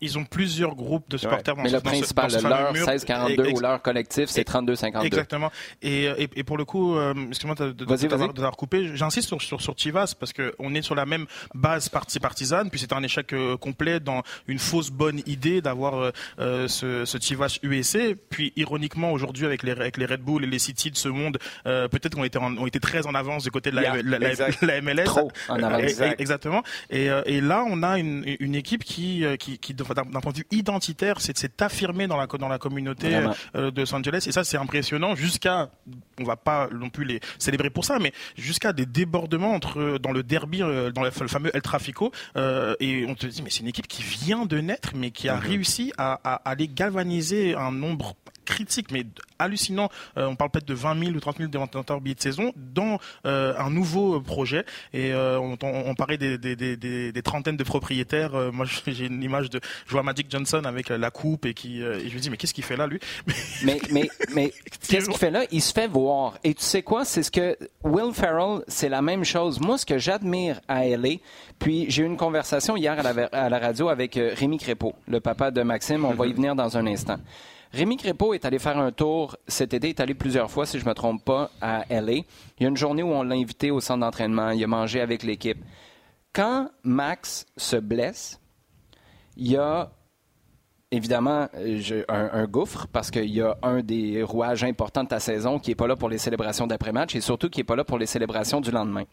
Ils 0.00 0.18
ont 0.18 0.24
plusieurs 0.24 0.74
groupes 0.74 1.08
de 1.08 1.16
supporters 1.16 1.56
Mais 1.56 1.70
le 1.70 1.80
principal, 1.80 2.30
l'heure 2.30 2.74
16-42 2.74 3.54
ou 3.54 3.60
l'heure 3.60 3.80
collective, 3.80 4.26
c'est 4.28 4.46
32-52. 4.46 5.04
Exactement. 5.04 5.50
Et, 5.82 6.04
et, 6.04 6.28
et, 6.36 6.44
pour 6.44 6.58
le 6.58 6.64
coup, 6.64 6.96
euh, 6.96 7.14
excuse-moi 7.28 7.54
de, 7.54 7.72
de, 7.72 8.56
coupé, 8.56 8.94
j'insiste 8.94 9.28
sur, 9.28 9.40
sur, 9.40 9.60
sur, 9.60 9.76
Chivas 9.76 10.14
parce 10.18 10.32
qu'on 10.32 10.74
est 10.74 10.82
sur 10.82 10.94
la 10.94 11.06
même 11.06 11.26
base 11.54 11.88
partie 11.88 12.20
partisane, 12.20 12.70
puis 12.70 12.80
c'est 12.80 12.92
un 12.92 13.02
échec 13.02 13.32
euh, 13.32 13.56
complet 13.56 14.00
dans 14.00 14.22
une 14.46 14.58
fausse 14.58 14.90
bonne 14.90 15.20
idée 15.26 15.60
d'avoir 15.60 16.12
euh, 16.38 16.68
ce, 16.68 17.04
ce 17.04 17.18
Chivas 17.18 17.58
USC. 17.62 18.16
Puis 18.28 18.52
ironiquement, 18.56 19.12
aujourd'hui, 19.12 19.46
avec 19.46 19.62
les, 19.62 19.72
avec 19.72 19.96
les 19.96 20.06
Red 20.06 20.20
Bull 20.20 20.44
et 20.44 20.46
les 20.46 20.58
City 20.58 20.90
de 20.90 20.96
ce 20.96 21.08
monde, 21.08 21.38
peut-être 21.64 22.14
qu'on 22.14 22.24
était, 22.24 22.38
on 22.38 22.66
était 22.66 22.80
très 22.80 23.06
en 23.06 23.14
avance 23.14 23.44
du 23.44 23.50
côté 23.50 23.70
de 23.70 23.76
la, 23.76 24.02
la, 24.02 24.18
la, 24.18 24.65
MLS. 24.80 25.04
Trop 25.04 25.30
en. 25.48 25.58
Exactement. 26.18 26.62
Et 26.90 27.10
euh, 27.10 27.22
et 27.26 27.40
là, 27.40 27.64
on 27.66 27.82
a 27.82 27.98
une, 27.98 28.24
une 28.40 28.54
équipe 28.54 28.84
qui, 28.84 29.24
euh, 29.24 29.36
qui, 29.36 29.58
qui 29.58 29.74
d'un 29.74 29.84
point 29.84 30.32
de 30.32 30.38
vue 30.38 30.46
identitaire, 30.50 31.20
s'est 31.20 31.34
affirmée 31.60 32.06
dans 32.06 32.16
la, 32.16 32.26
dans 32.26 32.48
la 32.48 32.58
communauté 32.58 33.18
euh, 33.54 33.70
de 33.70 33.80
Los 33.80 33.94
Angeles. 33.94 34.24
Et 34.26 34.32
ça, 34.32 34.44
c'est 34.44 34.56
impressionnant 34.56 35.14
jusqu'à, 35.14 35.70
on 36.20 36.24
va 36.24 36.36
pas 36.36 36.68
non 36.72 36.90
plus 36.90 37.04
les 37.04 37.20
célébrer 37.38 37.70
pour 37.70 37.84
ça, 37.84 37.98
mais 37.98 38.12
jusqu'à 38.36 38.72
des 38.72 38.86
débordements 38.86 39.52
entre, 39.52 39.98
dans 39.98 40.12
le 40.12 40.22
derby, 40.22 40.60
dans 40.60 41.02
le, 41.02 41.10
fameux 41.10 41.50
El 41.54 41.62
Trafico. 41.62 42.12
et 42.36 43.06
on 43.08 43.14
te 43.14 43.26
dit, 43.26 43.42
mais 43.42 43.50
c'est 43.50 43.60
une 43.60 43.68
équipe 43.68 43.88
qui 43.88 44.02
vient 44.02 44.46
de 44.46 44.58
naître, 44.58 44.92
mais 44.94 45.10
qui 45.10 45.28
a 45.28 45.36
mm-hmm. 45.36 45.40
réussi 45.40 45.92
à, 45.98 46.20
à 46.24 46.50
aller 46.50 46.68
galvaniser 46.68 47.54
un 47.54 47.72
nombre 47.72 48.14
critique, 48.46 48.90
mais 48.90 49.04
hallucinant. 49.38 49.90
Euh, 50.16 50.26
on 50.26 50.36
parle 50.36 50.50
peut-être 50.50 50.66
de 50.66 50.74
20 50.74 50.98
000 50.98 51.10
ou 51.16 51.20
30 51.20 51.38
000 51.38 51.50
détenteurs 51.50 52.00
billets 52.00 52.14
de 52.14 52.20
saison 52.20 52.52
dans 52.56 52.98
euh, 53.26 53.54
un 53.58 53.70
nouveau 53.70 54.20
projet. 54.20 54.64
Et 54.94 55.12
euh, 55.12 55.38
on, 55.38 55.58
on, 55.62 55.94
parlait 55.94 56.16
des, 56.16 56.38
des, 56.38 56.56
des, 56.56 56.76
des, 57.12 57.22
trentaines 57.22 57.56
de 57.56 57.64
propriétaires. 57.64 58.52
moi, 58.52 58.66
j'ai 58.86 59.06
une 59.06 59.22
image 59.22 59.50
de 59.50 59.60
je 59.86 59.92
vois 59.92 60.02
Magic 60.02 60.30
Johnson 60.30 60.62
avec 60.64 60.88
la 60.88 61.10
coupe 61.10 61.46
et 61.46 61.54
qui 61.54 61.82
et 61.82 62.08
je 62.08 62.14
me 62.14 62.20
dis 62.20 62.30
mais 62.30 62.36
qu'est-ce 62.36 62.54
qu'il 62.54 62.64
fait 62.64 62.76
là 62.76 62.86
lui? 62.86 63.00
Mais 63.64 63.78
mais 63.90 64.08
mais 64.34 64.52
qu'est-ce 64.88 65.08
qu'il 65.08 65.18
fait 65.18 65.30
là? 65.30 65.44
Il 65.50 65.62
se 65.62 65.72
fait 65.72 65.88
voir. 65.88 66.38
Et 66.44 66.54
tu 66.54 66.62
sais 66.62 66.82
quoi? 66.82 67.04
C'est 67.04 67.22
ce 67.22 67.30
que 67.30 67.56
Will 67.82 68.12
Ferrell, 68.14 68.62
c'est 68.68 68.88
la 68.88 69.02
même 69.02 69.24
chose. 69.24 69.60
Moi, 69.60 69.78
ce 69.78 69.86
que 69.86 69.98
j'admire 69.98 70.60
à 70.68 70.84
LA, 70.84 71.16
puis 71.58 71.86
j'ai 71.88 72.02
eu 72.02 72.06
une 72.06 72.16
conversation 72.16 72.76
hier 72.76 72.98
à 72.98 73.12
la, 73.12 73.24
à 73.26 73.48
la 73.48 73.58
radio 73.58 73.88
avec 73.88 74.14
Rémi 74.14 74.58
Crépeau, 74.58 74.94
le 75.08 75.20
papa 75.20 75.50
de 75.50 75.62
Maxime. 75.62 76.04
On 76.04 76.14
va 76.14 76.26
y 76.26 76.32
venir 76.32 76.54
dans 76.54 76.76
un 76.76 76.86
instant. 76.86 77.18
Rémi 77.72 77.96
Crépeau 77.96 78.32
est 78.34 78.44
allé 78.44 78.58
faire 78.58 78.78
un 78.78 78.92
tour 78.92 79.36
cet 79.46 79.74
été, 79.74 79.90
est 79.90 80.00
allé 80.00 80.14
plusieurs 80.14 80.50
fois, 80.50 80.66
si 80.66 80.78
je 80.78 80.84
ne 80.84 80.88
me 80.90 80.94
trompe 80.94 81.24
pas, 81.24 81.50
à 81.60 81.84
LA. 81.90 82.12
Il 82.12 82.24
y 82.60 82.64
a 82.64 82.68
une 82.68 82.76
journée 82.76 83.02
où 83.02 83.08
on 83.08 83.22
l'a 83.22 83.34
invité 83.34 83.70
au 83.70 83.80
centre 83.80 84.00
d'entraînement, 84.00 84.50
il 84.50 84.62
a 84.62 84.66
mangé 84.66 85.00
avec 85.00 85.22
l'équipe. 85.22 85.58
Quand 86.32 86.70
Max 86.82 87.46
se 87.56 87.76
blesse, 87.76 88.40
il 89.36 89.50
y 89.50 89.56
a 89.56 89.90
évidemment 90.90 91.48
un, 92.08 92.46
gouffre 92.46 92.86
parce 92.86 93.10
qu'il 93.10 93.30
y 93.30 93.42
a 93.42 93.56
un 93.62 93.82
des 93.82 94.22
rouages 94.22 94.62
importants 94.64 95.04
de 95.04 95.08
ta 95.08 95.20
saison 95.20 95.58
qui 95.58 95.70
n'est 95.70 95.74
pas 95.74 95.86
là 95.86 95.96
pour 95.96 96.08
les 96.08 96.18
célébrations 96.18 96.66
d'après-match 96.66 97.14
et 97.16 97.20
surtout 97.20 97.50
qui 97.50 97.60
n'est 97.60 97.64
pas 97.64 97.76
là 97.76 97.84
pour 97.84 97.98
les 97.98 98.06
célébrations 98.06 98.60
du 98.60 98.70
lendemain. 98.70 99.04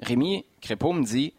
Rémi 0.00 0.44
Crépeau 0.60 0.92
me 0.92 1.04
dit 1.04 1.32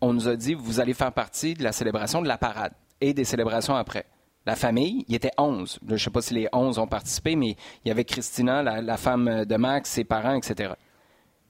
on 0.00 0.12
nous 0.12 0.28
a 0.28 0.36
dit 0.36 0.54
vous 0.54 0.80
allez 0.80 0.94
faire 0.94 1.12
partie 1.12 1.54
de 1.54 1.62
la 1.62 1.72
célébration 1.72 2.20
de 2.20 2.28
la 2.28 2.38
parade 2.38 2.72
et 3.00 3.14
des 3.14 3.24
célébrations 3.24 3.76
après 3.76 4.06
la 4.46 4.54
famille, 4.54 5.04
il 5.08 5.14
était 5.16 5.32
11. 5.36 5.80
Je 5.86 5.92
ne 5.92 5.98
sais 5.98 6.10
pas 6.10 6.22
si 6.22 6.34
les 6.34 6.48
11 6.52 6.78
ont 6.78 6.86
participé, 6.86 7.34
mais 7.34 7.56
il 7.84 7.88
y 7.88 7.90
avait 7.90 8.04
Christina, 8.04 8.62
la, 8.62 8.96
femme 8.96 9.44
de 9.44 9.56
Max, 9.56 9.90
ses 9.90 10.04
parents, 10.04 10.36
etc. 10.36 10.74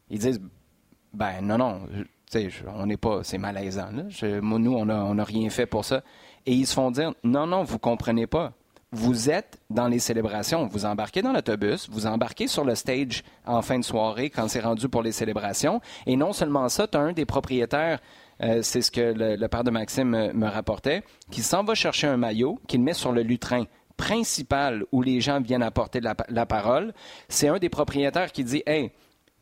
Ils 0.09 0.19
disent, 0.19 0.41
ben 1.13 1.43
non, 1.43 1.59
non, 1.59 1.83
on 2.69 2.87
n'est 2.87 2.97
pas, 2.97 3.23
c'est 3.23 3.39
malaisant. 3.39 3.89
nous, 3.93 4.75
on 4.75 5.15
n'a 5.15 5.25
rien 5.25 5.51
fait 5.51 5.67
pour 5.67 5.85
ça. 5.85 6.03
Et 6.47 6.53
ils 6.53 6.67
se 6.67 6.75
font 6.75 6.91
dire, 6.91 7.13
non, 7.23 7.47
non, 7.47 7.65
vous 7.65 7.79
comprenez 7.79 8.27
pas. 8.27 8.53
Vous 8.93 9.29
êtes 9.29 9.59
dans 9.69 9.89
les 9.89 9.99
célébrations, 9.99 10.69
vous 10.69 10.87
embarquez 10.87 11.21
dans 11.21 11.33
l'autobus, 11.33 11.91
vous 11.91 12.07
embarquez 12.07 12.47
sur 12.47 12.65
le 12.65 12.75
stage 12.77 13.25
en 13.45 13.61
fin 13.61 13.79
de 13.79 13.85
soirée 13.85 14.31
quand 14.31 14.49
c'est 14.49 14.61
rendu 14.61 14.89
pour 14.89 15.03
les 15.03 15.13
célébrations. 15.13 15.81
Et 16.07 16.17
non 16.17 16.33
seulement 16.33 16.69
ça, 16.69 16.87
tu 16.87 16.97
as 16.97 17.01
un 17.01 17.13
des 17.13 17.27
propriétaires 17.27 17.99
euh, 18.43 18.61
c'est 18.63 18.83
ce 18.83 18.91
que 18.91 19.15
le, 19.17 19.47
père 19.49 19.65
de 19.65 19.71
Maxime 19.71 20.33
me, 20.33 20.47
rapportait, 20.47 21.03
qu'il 21.31 21.43
s'en 21.43 21.65
va 21.65 21.75
chercher 21.75 22.07
un 22.07 22.17
maillot, 22.17 22.59
qu'il 22.67 22.83
met 22.83 22.93
sur 22.93 23.13
le 23.13 23.23
lutrin 23.23 23.65
principal 23.97 24.85
où 24.93 25.01
les 25.01 25.21
gens 25.21 25.41
viennent 25.41 25.63
apporter 25.63 26.01
la, 26.01 26.47
parole. 26.47 26.93
C'est 27.29 27.49
un 27.49 27.59
des 27.59 27.71
propriétaires 27.71 28.31
qui 28.31 28.45
dit 28.45 28.63
Hey, 28.67 28.93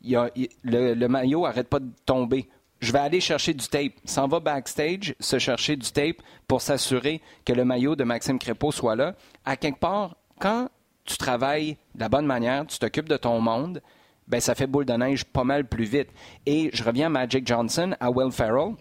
le, 0.03 1.07
maillot 1.09 1.47
arrête 1.47 1.69
pas 1.69 1.81
de 1.81 1.91
tomber. 2.07 2.49
Je 2.81 2.93
vais 2.93 3.01
aller 3.01 3.21
chercher 3.21 3.55
du 3.55 3.67
tape. 3.67 3.93
S'en 4.05 4.29
va 4.29 4.41
backstage, 4.41 5.15
se 5.19 5.39
chercher 5.39 5.77
du 5.77 5.91
tape 5.91 6.17
pour 6.47 6.61
s'assurer 6.61 7.21
que 7.45 7.53
le 7.53 7.65
maillot 7.65 7.97
de 7.97 8.05
Maxime 8.05 8.39
Crépeau 8.39 8.73
soit 8.73 8.95
là. 8.95 9.15
À 9.45 9.57
quelque 9.57 9.81
part, 9.81 10.17
quand 10.39 10.69
tu 11.05 11.17
travailles 11.17 11.77
de 11.95 12.01
la 12.01 12.09
bonne 12.09 12.27
manière, 12.27 12.67
tu 12.67 12.79
t'occupes 12.79 13.09
de 13.09 13.17
ton 13.17 13.41
monde, 13.41 13.83
ben 14.29 14.41
ça 14.41 14.55
fait 14.55 14.67
boule 14.67 14.85
de 14.85 14.93
neige 14.95 15.25
pas 15.25 15.45
mal 15.45 15.67
plus 15.67 15.85
vite. 15.85 16.09
Et 16.47 16.71
je 16.73 16.83
reviens 16.83 17.07
à 17.07 17.11
Magic 17.11 17.47
Johnson, 17.47 17.95
à 18.01 18.11
Will 18.11 18.33
Ferrell. 18.33 18.75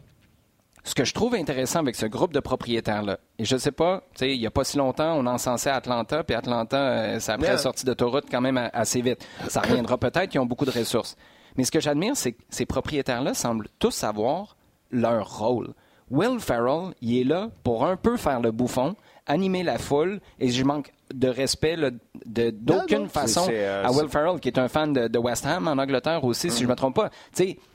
Ce 0.86 0.94
que 0.94 1.06
je 1.06 1.14
trouve 1.14 1.36
intéressant 1.36 1.80
avec 1.80 1.96
ce 1.96 2.06
groupe 2.06 2.34
de 2.34 2.42
propriétaires-là, 2.42 3.18
et 3.40 3.46
je 3.46 3.56
ne 3.56 3.60
sais 3.60 3.72
pas, 3.72 4.04
il 4.20 4.38
n'y 4.38 4.46
a 4.46 4.52
pas 4.52 4.66
si 4.66 4.78
longtemps, 4.78 5.16
on 5.18 5.26
encensait 5.28 5.70
Atlanta, 5.70 6.26
puis 6.26 6.36
Atlanta, 6.36 6.78
euh, 6.78 7.20
ça 7.22 7.36
a 7.36 7.38
pris 7.38 7.48
la 7.48 7.58
sortie 7.58 7.86
d'autoroute 7.86 8.26
quand 8.30 8.42
même 8.42 8.70
assez 8.74 9.02
vite. 9.02 9.26
Ça 9.48 9.62
reviendra 9.62 9.98
peut-être, 9.98 10.36
ils 10.36 10.40
ont 10.40 10.46
beaucoup 10.46 10.66
de 10.66 10.72
ressources. 10.72 11.16
Mais 11.56 11.64
ce 11.64 11.72
que 11.72 11.80
j'admire, 11.80 12.18
c'est 12.18 12.34
que 12.34 12.42
ces 12.50 12.66
propriétaires-là 12.66 13.34
semblent 13.34 13.70
tous 13.80 13.92
savoir 13.92 14.58
leur 14.92 15.38
rôle. 15.38 15.74
Will 16.12 16.40
Ferrell, 16.40 16.94
il 17.02 17.18
est 17.18 17.24
là 17.24 17.50
pour 17.64 17.86
un 17.86 17.96
peu 17.96 18.18
faire 18.18 18.42
le 18.42 18.52
bouffon, 18.52 18.98
animer 19.26 19.64
la 19.64 19.78
foule, 19.78 20.20
et 20.40 20.50
je 20.50 20.66
manque 20.66 20.92
de 21.14 21.28
respect 21.28 21.78
d'aucune 22.26 23.08
façon 23.08 23.48
euh, 23.50 23.86
à 23.86 23.92
Will 23.92 24.10
Ferrell, 24.10 24.40
qui 24.40 24.50
est 24.50 24.58
un 24.58 24.68
fan 24.68 24.94
de, 24.94 25.18
West 25.18 25.46
Ham 25.46 25.68
en 25.68 25.78
Angleterre 25.78 26.24
aussi, 26.24 26.50
si 26.50 26.60
je 26.60 26.66
ne 26.66 26.72
me 26.72 26.76
trompe 26.76 26.96
pas. 26.96 27.10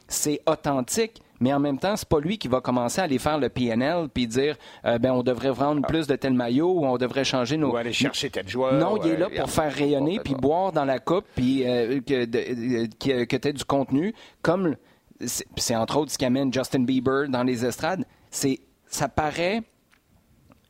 c'est 0.09 0.41
authentique, 0.47 1.23
mais 1.41 1.53
en 1.53 1.61
même 1.61 1.79
temps, 1.79 1.97
c'est 1.97 2.09
pas 2.09 2.21
lui 2.21 2.37
qui 2.37 2.49
va 2.49 2.61
commencer 2.61 3.01
à 3.01 3.05
aller 3.05 3.19
faire 3.19 3.39
le 3.39 3.49
PNL 3.49 4.09
puis 4.13 4.27
dire 4.27 4.57
euh, 4.85 4.99
ben 4.99 5.13
on 5.13 5.23
devrait 5.23 5.53
vendre 5.53 5.87
plus 5.87 6.07
de 6.07 6.17
tel 6.17 6.35
maillot 6.35 6.71
ou 6.71 6.85
on 6.85 6.97
devrait 6.99 7.25
changer 7.25 7.57
nos. 7.57 7.73
Ou 7.73 7.77
aller 7.77 7.93
chercher 7.93 8.29
tel 8.29 8.49
joueur. 8.49 8.75
Non, 8.75 9.01
il 9.03 9.13
est 9.13 9.17
là 9.17 9.29
pour 9.31 9.51
faire 9.51 9.73
rayonner 9.73 10.19
puis 10.23 10.35
boire 10.35 10.73
dans 10.73 10.85
la 10.85 10.99
coupe 10.99 11.27
puis 11.37 11.65
euh, 11.65 12.01
que, 12.01 12.25
que, 12.25 13.25
que 13.25 13.37
tu 13.37 13.49
aies 13.49 13.53
du 13.53 13.65
contenu. 13.65 14.15
Comme 14.43 14.75
c'est 15.57 15.77
entre 15.77 15.99
autres 15.99 16.13
ce 16.13 16.19
qui 16.19 16.25
amène 16.25 16.53
Justin 16.53 16.81
Bieber 16.81 17.29
dans 17.29 17.45
les 17.45 17.65
estrades. 17.65 18.05
C'est 18.31 18.61
ça 18.89 19.09
paraît 19.09 19.63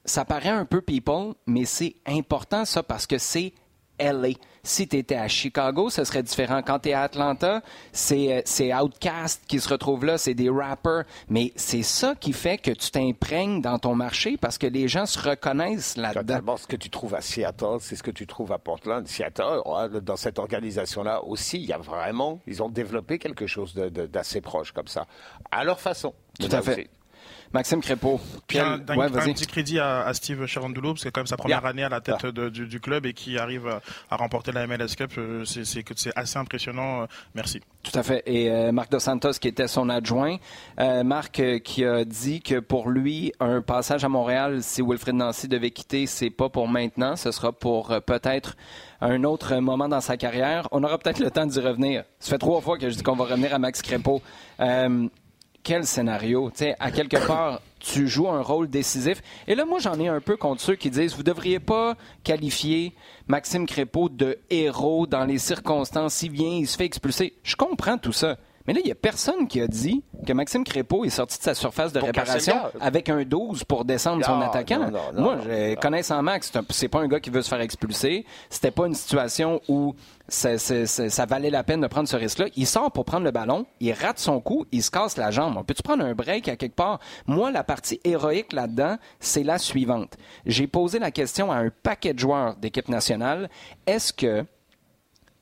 ça 0.05 0.25
paraît 0.25 0.49
un 0.49 0.65
peu 0.65 0.81
people, 0.81 1.35
mais 1.47 1.65
c'est 1.65 1.95
important 2.07 2.65
ça 2.65 2.83
parce 2.83 3.07
que 3.07 3.19
c'est 3.19 3.53
LA. 3.99 4.31
Si 4.63 4.87
tu 4.87 4.97
étais 4.97 5.15
à 5.15 5.29
Chicago, 5.29 5.89
ce 5.89 6.05
serait 6.05 6.23
différent. 6.23 6.63
Quand 6.63 6.81
tu 6.81 6.91
es 6.91 6.93
à 6.93 7.03
Atlanta, 7.03 7.63
c'est 7.93 8.45
euh, 8.61 8.83
Outcast 8.83 9.43
qui 9.47 9.61
se 9.61 9.69
retrouve 9.69 10.05
là, 10.05 10.19
c'est 10.19 10.35
des 10.35 10.51
rappers. 10.51 11.05
Mais 11.29 11.53
c'est 11.57 11.83
ça 11.83 12.15
qui 12.15 12.33
fait 12.33 12.59
que 12.59 12.71
tu 12.71 12.91
t'imprègnes 12.91 13.63
dans 13.63 13.79
ton 13.79 13.95
marché 13.95 14.37
parce 14.37 14.59
que 14.59 14.67
les 14.67 14.89
gens 14.89 15.07
se 15.07 15.19
reconnaissent 15.19 15.97
là-dedans. 15.97 16.57
Ce 16.57 16.67
que 16.67 16.77
tu 16.77 16.91
trouves 16.91 17.15
à 17.15 17.21
Seattle, 17.21 17.79
c'est 17.81 17.97
ce 17.97 18.03
que 18.03 18.11
tu 18.11 18.27
trouves 18.27 18.53
à 18.53 18.59
Portland. 18.59 19.07
Seattle, 19.07 19.63
dans 20.03 20.17
cette 20.17 20.39
organisation-là 20.39 21.25
aussi, 21.25 21.59
il 21.59 21.67
y 21.67 21.73
a 21.73 21.79
vraiment, 21.79 22.41
ils 22.47 22.63
ont 22.63 22.69
développé 22.69 23.19
quelque 23.19 23.47
chose 23.47 23.75
d'assez 23.75 24.41
proche 24.41 24.73
comme 24.73 24.89
ça, 24.89 25.07
à 25.51 25.65
leur 25.65 25.81
façon. 25.81 26.13
Tout 26.39 26.49
à 26.51 26.63
fait. 26.63 26.91
Maxime 27.53 27.81
Crépeau. 27.81 28.21
Puis 28.47 28.59
un, 28.59 28.79
petit 28.79 29.47
crédit 29.47 29.79
à, 29.79 30.13
Steve 30.13 30.47
Cherandoulo, 30.47 30.91
parce 30.91 31.01
que 31.01 31.09
c'est 31.09 31.13
quand 31.13 31.21
même 31.21 31.27
sa 31.27 31.37
première 31.37 31.65
année 31.65 31.83
à 31.83 31.89
la 31.89 32.01
tête 32.01 32.27
du, 32.27 32.81
club 32.81 33.07
et 33.07 33.13
qui 33.13 33.39
arrive 33.39 33.69
à, 34.11 34.17
remporter 34.17 34.53
la 34.53 34.67
MLS 34.67 34.95
Cup. 34.97 35.13
Euh, 35.19 35.45
c'est 35.45 36.17
assez 36.17 36.39
impressionnant. 36.39 37.03
Euh, 37.03 37.07
merci. 37.35 37.61
Tout 37.83 37.99
à 37.99 38.03
fait. 38.03 38.23
Et 38.27 38.51
euh, 38.51 38.73
Marc 38.73 38.91
Dos 38.91 38.99
Santos, 38.99 39.33
qui 39.41 39.49
était 39.49 39.69
son 39.69 39.89
adjoint, 39.89 40.37
Marc 41.05 41.43
qui 41.63 41.85
a 41.85 42.05
dit 42.05 42.41
que 42.41 42.61
pour 42.61 42.91
lui, 42.91 43.33
un 43.41 43.63
passage 43.63 44.05
à 44.05 44.09
Montréal, 44.09 44.63
si 44.63 44.83
Wilfred 44.83 45.15
Nancy 45.15 45.49
devait 45.49 45.71
quitter, 45.71 46.07
c'est 46.07 46.31
pas 46.31 46.49
pour 46.49 46.69
maintenant, 46.69 47.17
ce 47.17 47.31
sera 47.31 47.53
pour 47.53 47.89
peut-être 48.07 48.57
un 49.01 49.25
autre 49.25 49.57
moment 49.57 49.89
dans 49.89 50.01
sa 50.01 50.17
carrière. 50.17 50.69
On 50.73 50.83
aura 50.83 50.99
peut-être 50.99 51.21
le 51.21 51.31
temps 51.31 51.47
d'y 51.47 51.61
revenir. 51.61 52.05
Ça 52.19 52.31
fait 52.31 52.39
trois 52.39 52.61
fois 52.61 52.79
que 52.79 52.91
je 52.91 52.97
dis 52.97 53.03
qu'on 53.03 53.17
va 53.17 53.25
revenir 53.25 53.55
à 53.55 53.59
Max 53.59 53.81
Crépeau 53.83 54.23
quel 55.69 55.85
scénario? 55.87 56.51
sais, 56.55 56.75
à 56.81 56.91
quelque 56.91 57.27
part, 57.27 57.61
tu 57.79 58.09
joues 58.09 58.31
un 58.31 58.41
rôle 58.41 58.71
décisif. 58.71 59.21
Et 59.47 59.55
là, 59.55 59.67
moi, 59.67 59.81
j'en 59.81 60.01
ai 60.01 60.09
un 60.09 60.23
peu 60.23 60.39
contre 60.39 60.63
ceux 60.63 60.77
qui 60.77 60.89
disent, 60.89 61.13
vous 61.13 61.19
ne 61.19 61.25
devriez 61.25 61.61
pas 61.61 61.95
qualifier 62.25 62.95
Maxime 63.27 63.67
Crépeau 63.67 64.09
de 64.09 64.39
héros 64.49 65.07
dans 65.07 65.27
les 65.27 65.37
circonstances. 65.37 66.23
Il 66.23 66.31
vient, 66.31 66.49
il 66.49 66.67
se 66.67 66.79
fait 66.79 66.87
expulser. 66.87 67.35
Je 67.43 67.55
comprends 67.55 67.99
tout 67.99 68.15
ça. 68.15 68.39
Mais 68.69 68.75
là, 68.75 68.81
il 68.85 68.87
n'y 68.87 68.93
a 68.93 68.97
personne 68.97 69.49
qui 69.49 69.63
a 69.63 69.67
dit 69.67 70.05
que 70.27 70.33
Maxime 70.35 70.63
Crépeau 70.63 71.07
est 71.07 71.09
sorti 71.09 71.39
de 71.39 71.43
sa 71.43 71.55
surface 71.55 71.91
de 71.95 72.01
réparation 72.01 72.55
avec 72.83 73.09
un 73.09 73.25
12 73.25 73.65
pour 73.65 73.87
descendre 73.87 74.23
son 74.23 74.43
attaquant. 74.43 74.91
Moi, 75.15 75.39
je, 75.43 75.75
connaissant 75.77 76.23
Max, 76.23 76.53
c'est 76.69 76.89
pas 76.89 76.99
un 76.99 77.09
gars 77.09 77.19
qui 77.19 77.31
veut 77.31 77.41
se 77.41 77.49
faire 77.49 77.63
expulser. 77.63 78.27
C'était 78.51 78.71
pas 78.71 78.87
une 78.87 78.93
situation 78.93 79.63
où 79.69 79.95
ça, 80.29 80.51
valait 81.27 81.49
la 81.49 81.65
peine 81.65 81.81
de 81.81 81.87
prendre 81.87 82.11
ce 82.11 82.17
risque-là. 82.17 82.49
Il 82.57 82.67
sort 82.67 82.93
pour 82.93 83.07
prendre 83.07 83.25
le 83.25 83.31
ballon, 83.31 83.65
il 83.81 83.91
rate 83.95 84.19
son 84.19 84.39
coup, 84.39 84.67
il 84.71 84.83
se 84.83 84.91
casse 84.91 85.17
la 85.17 85.31
jambe. 85.31 85.57
On 85.57 85.65
peut-tu 85.65 85.83
prendre 85.83 86.05
un 86.05 86.15
break 86.15 86.47
à 86.49 86.57
quelque 86.57 86.77
part? 86.77 87.01
Moi, 87.27 87.51
la 87.51 87.65
partie 87.65 88.01
héroïque 88.05 88.53
là-dedans, 88.53 88.99
c'est 89.19 89.45
la 89.45 89.57
suivante. 89.57 90.19
J'ai 90.45 90.67
posé 90.67 90.99
la 90.99 91.11
question 91.11 91.51
à 91.51 91.57
un 91.57 91.71
paquet 91.71 92.13
de 92.13 92.19
joueurs 92.19 92.55
d'équipe 92.57 92.91
nationale. 92.91 93.49
Est-ce 93.87 94.13
que 94.13 94.45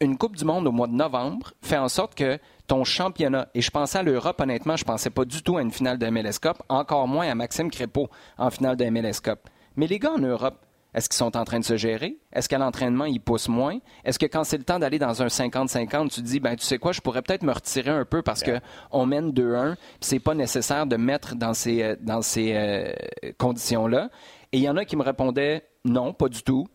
une 0.00 0.18
Coupe 0.18 0.36
du 0.36 0.44
Monde 0.44 0.66
au 0.66 0.72
mois 0.72 0.86
de 0.86 0.92
novembre 0.92 1.52
fait 1.62 1.78
en 1.78 1.88
sorte 1.88 2.14
que 2.14 2.38
ton 2.66 2.84
championnat. 2.84 3.48
Et 3.54 3.60
je 3.60 3.70
pensais 3.70 3.98
à 3.98 4.02
l'Europe, 4.02 4.40
honnêtement, 4.40 4.76
je 4.76 4.84
pensais 4.84 5.10
pas 5.10 5.24
du 5.24 5.42
tout 5.42 5.56
à 5.56 5.62
une 5.62 5.70
finale 5.70 5.98
de 5.98 6.06
MLS 6.08 6.38
Cup, 6.40 6.56
encore 6.68 7.08
moins 7.08 7.28
à 7.28 7.34
Maxime 7.34 7.70
Crépeau 7.70 8.08
en 8.38 8.50
finale 8.50 8.76
de 8.76 8.84
MLS 8.86 9.20
Cup. 9.22 9.40
Mais 9.76 9.86
les 9.86 9.98
gars 9.98 10.12
en 10.12 10.18
Europe, 10.18 10.58
est-ce 10.94 11.10
qu'ils 11.10 11.16
sont 11.16 11.36
en 11.36 11.44
train 11.44 11.60
de 11.60 11.64
se 11.64 11.76
gérer? 11.76 12.16
Est-ce 12.32 12.48
qu'à 12.48 12.56
l'entraînement, 12.56 13.04
ils 13.04 13.20
poussent 13.20 13.48
moins? 13.48 13.78
Est-ce 14.04 14.18
que 14.18 14.24
quand 14.24 14.44
c'est 14.44 14.56
le 14.56 14.64
temps 14.64 14.78
d'aller 14.78 14.98
dans 14.98 15.22
un 15.22 15.26
50-50, 15.26 16.08
tu 16.08 16.22
te 16.22 16.26
dis, 16.26 16.40
ben, 16.40 16.56
tu 16.56 16.64
sais 16.64 16.78
quoi, 16.78 16.92
je 16.92 17.02
pourrais 17.02 17.20
peut-être 17.20 17.42
me 17.42 17.52
retirer 17.52 17.90
un 17.90 18.06
peu 18.06 18.22
parce 18.22 18.42
qu'on 18.42 19.04
mène 19.06 19.30
2-1, 19.30 19.76
c'est 20.00 20.20
pas 20.20 20.34
nécessaire 20.34 20.86
de 20.86 20.96
mettre 20.96 21.34
dans 21.34 21.52
ces, 21.52 21.82
euh, 21.82 21.96
dans 22.00 22.22
ces 22.22 22.54
euh, 22.54 22.92
conditions-là? 23.36 24.08
Et 24.52 24.58
il 24.58 24.62
y 24.62 24.70
en 24.70 24.76
a 24.78 24.86
qui 24.86 24.96
me 24.96 25.02
répondaient, 25.02 25.66
non, 25.84 26.14
pas 26.14 26.28
du 26.28 26.42
tout. 26.42 26.66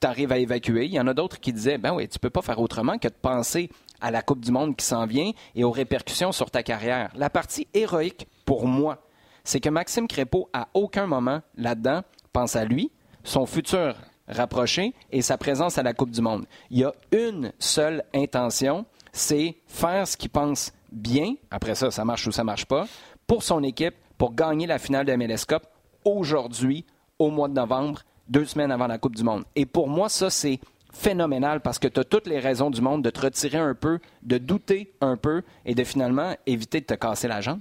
Tu 0.00 0.06
arrives 0.06 0.30
à 0.30 0.38
évacuer. 0.38 0.86
Il 0.86 0.92
y 0.92 1.00
en 1.00 1.06
a 1.08 1.14
d'autres 1.14 1.40
qui 1.40 1.52
disaient, 1.52 1.78
ben 1.78 1.92
oui, 1.92 2.08
tu 2.08 2.18
peux 2.18 2.30
pas 2.30 2.42
faire 2.42 2.60
autrement 2.60 2.98
que 2.98 3.08
de 3.08 3.14
penser 3.20 3.68
à 4.00 4.10
la 4.10 4.22
Coupe 4.22 4.40
du 4.40 4.52
Monde 4.52 4.76
qui 4.76 4.84
s'en 4.86 5.06
vient 5.06 5.32
et 5.56 5.64
aux 5.64 5.72
répercussions 5.72 6.30
sur 6.30 6.50
ta 6.50 6.62
carrière. 6.62 7.10
La 7.16 7.30
partie 7.30 7.66
héroïque, 7.74 8.28
pour 8.44 8.66
moi, 8.68 9.02
c'est 9.42 9.60
que 9.60 9.68
Maxime 9.68 10.06
Crépeau, 10.06 10.48
à 10.52 10.68
aucun 10.74 11.06
moment 11.06 11.40
là-dedans, 11.56 12.02
pense 12.32 12.54
à 12.54 12.64
lui, 12.64 12.92
son 13.24 13.44
futur 13.46 13.96
rapproché 14.28 14.94
et 15.10 15.22
sa 15.22 15.36
présence 15.36 15.78
à 15.78 15.82
la 15.82 15.94
Coupe 15.94 16.10
du 16.10 16.20
Monde. 16.20 16.46
Il 16.70 16.78
y 16.78 16.84
a 16.84 16.92
une 17.12 17.52
seule 17.58 18.04
intention, 18.14 18.84
c'est 19.12 19.56
faire 19.66 20.06
ce 20.06 20.16
qu'il 20.16 20.30
pense 20.30 20.72
bien, 20.92 21.34
après 21.50 21.74
ça, 21.74 21.90
ça 21.90 22.04
marche 22.04 22.26
ou 22.26 22.32
ça 22.32 22.44
marche 22.44 22.66
pas, 22.66 22.86
pour 23.26 23.42
son 23.42 23.62
équipe, 23.62 23.94
pour 24.16 24.34
gagner 24.34 24.66
la 24.66 24.78
finale 24.78 25.06
de 25.06 25.14
MLS 25.16 25.44
Cup 25.46 25.62
aujourd'hui, 26.04 26.84
au 27.18 27.30
mois 27.30 27.48
de 27.48 27.54
novembre, 27.54 28.02
deux 28.28 28.44
semaines 28.44 28.70
avant 28.70 28.86
la 28.86 28.98
Coupe 28.98 29.16
du 29.16 29.24
Monde. 29.24 29.44
Et 29.56 29.66
pour 29.66 29.88
moi, 29.88 30.08
ça, 30.08 30.30
c'est 30.30 30.60
phénoménal 30.92 31.60
parce 31.60 31.78
que 31.78 31.88
tu 31.88 32.00
as 32.00 32.04
toutes 32.04 32.26
les 32.26 32.38
raisons 32.38 32.70
du 32.70 32.80
monde 32.80 33.02
de 33.04 33.10
te 33.10 33.20
retirer 33.20 33.58
un 33.58 33.74
peu, 33.74 33.98
de 34.22 34.38
douter 34.38 34.92
un 35.00 35.16
peu 35.16 35.42
et 35.64 35.74
de 35.74 35.84
finalement 35.84 36.34
éviter 36.46 36.80
de 36.80 36.86
te 36.86 36.94
casser 36.94 37.28
la 37.28 37.40
jambe. 37.40 37.60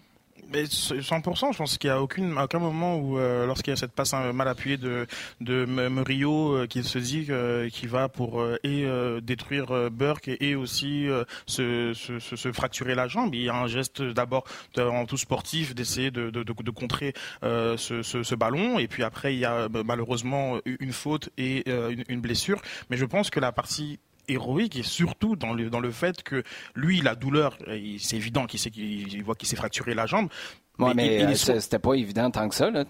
Mais 0.51 0.63
100%, 0.63 1.51
je 1.51 1.57
pense 1.57 1.77
qu'il 1.77 1.89
n'y 1.89 1.95
a 1.95 2.01
aucune, 2.01 2.37
aucun 2.37 2.59
moment 2.59 2.97
où, 2.97 3.19
euh, 3.19 3.45
lorsqu'il 3.45 3.71
y 3.71 3.73
a 3.73 3.77
cette 3.77 3.91
passe 3.91 4.13
mal 4.13 4.47
appuyée 4.47 4.77
de, 4.77 5.05
de 5.41 5.65
Murillo, 5.65 6.53
euh, 6.53 6.67
qu'il 6.67 6.85
se 6.85 6.99
dit 6.99 7.27
euh, 7.29 7.69
qu'il 7.69 7.89
va 7.89 8.07
pour 8.07 8.43
et 8.63 8.85
détruire 9.21 9.91
Burke 9.91 10.29
et, 10.39 10.55
aussi 10.55 11.07
se, 11.45 11.93
se, 11.93 12.19
se, 12.19 12.51
fracturer 12.51 12.95
la 12.95 13.07
jambe. 13.07 13.35
Il 13.35 13.43
y 13.43 13.49
a 13.49 13.55
un 13.55 13.67
geste 13.67 14.01
d'abord 14.01 14.45
en 14.77 15.05
tout 15.05 15.17
sportif 15.17 15.75
d'essayer 15.75 16.11
de, 16.11 16.29
de, 16.29 16.43
de, 16.43 16.71
contrer 16.71 17.13
ce, 17.41 18.01
ce, 18.01 18.35
ballon 18.35 18.79
et 18.79 18.87
puis 18.87 19.03
après 19.03 19.35
il 19.35 19.39
y 19.39 19.45
a 19.45 19.67
malheureusement 19.85 20.59
une 20.65 20.93
faute 20.93 21.29
et 21.37 21.69
une, 21.69 22.03
une 22.07 22.21
blessure. 22.21 22.61
Mais 22.89 22.97
je 22.97 23.05
pense 23.05 23.29
que 23.29 23.39
la 23.39 23.51
partie 23.51 23.99
héroïque 24.27 24.75
et 24.75 24.83
surtout 24.83 25.35
dans 25.35 25.53
le, 25.53 25.69
dans 25.69 25.79
le 25.79 25.91
fait 25.91 26.23
que 26.23 26.43
lui, 26.75 27.01
la 27.01 27.15
douleur, 27.15 27.57
c'est 27.99 28.15
évident 28.15 28.45
qu'il 28.45 28.59
sait 28.59 28.71
qu'il 28.71 29.23
voit 29.23 29.35
qu'il 29.35 29.47
s'est 29.47 29.55
fracturé 29.55 29.93
la 29.93 30.05
jambe. 30.05 30.29
mais, 30.77 30.93
mais 30.93 31.23
euh, 31.23 31.35
c'était 31.35 31.79
pas 31.79 31.93
évident 31.93 32.29
tant 32.31 32.47
que 32.49 32.55
ça. 32.55 32.69
Là. 32.69 32.85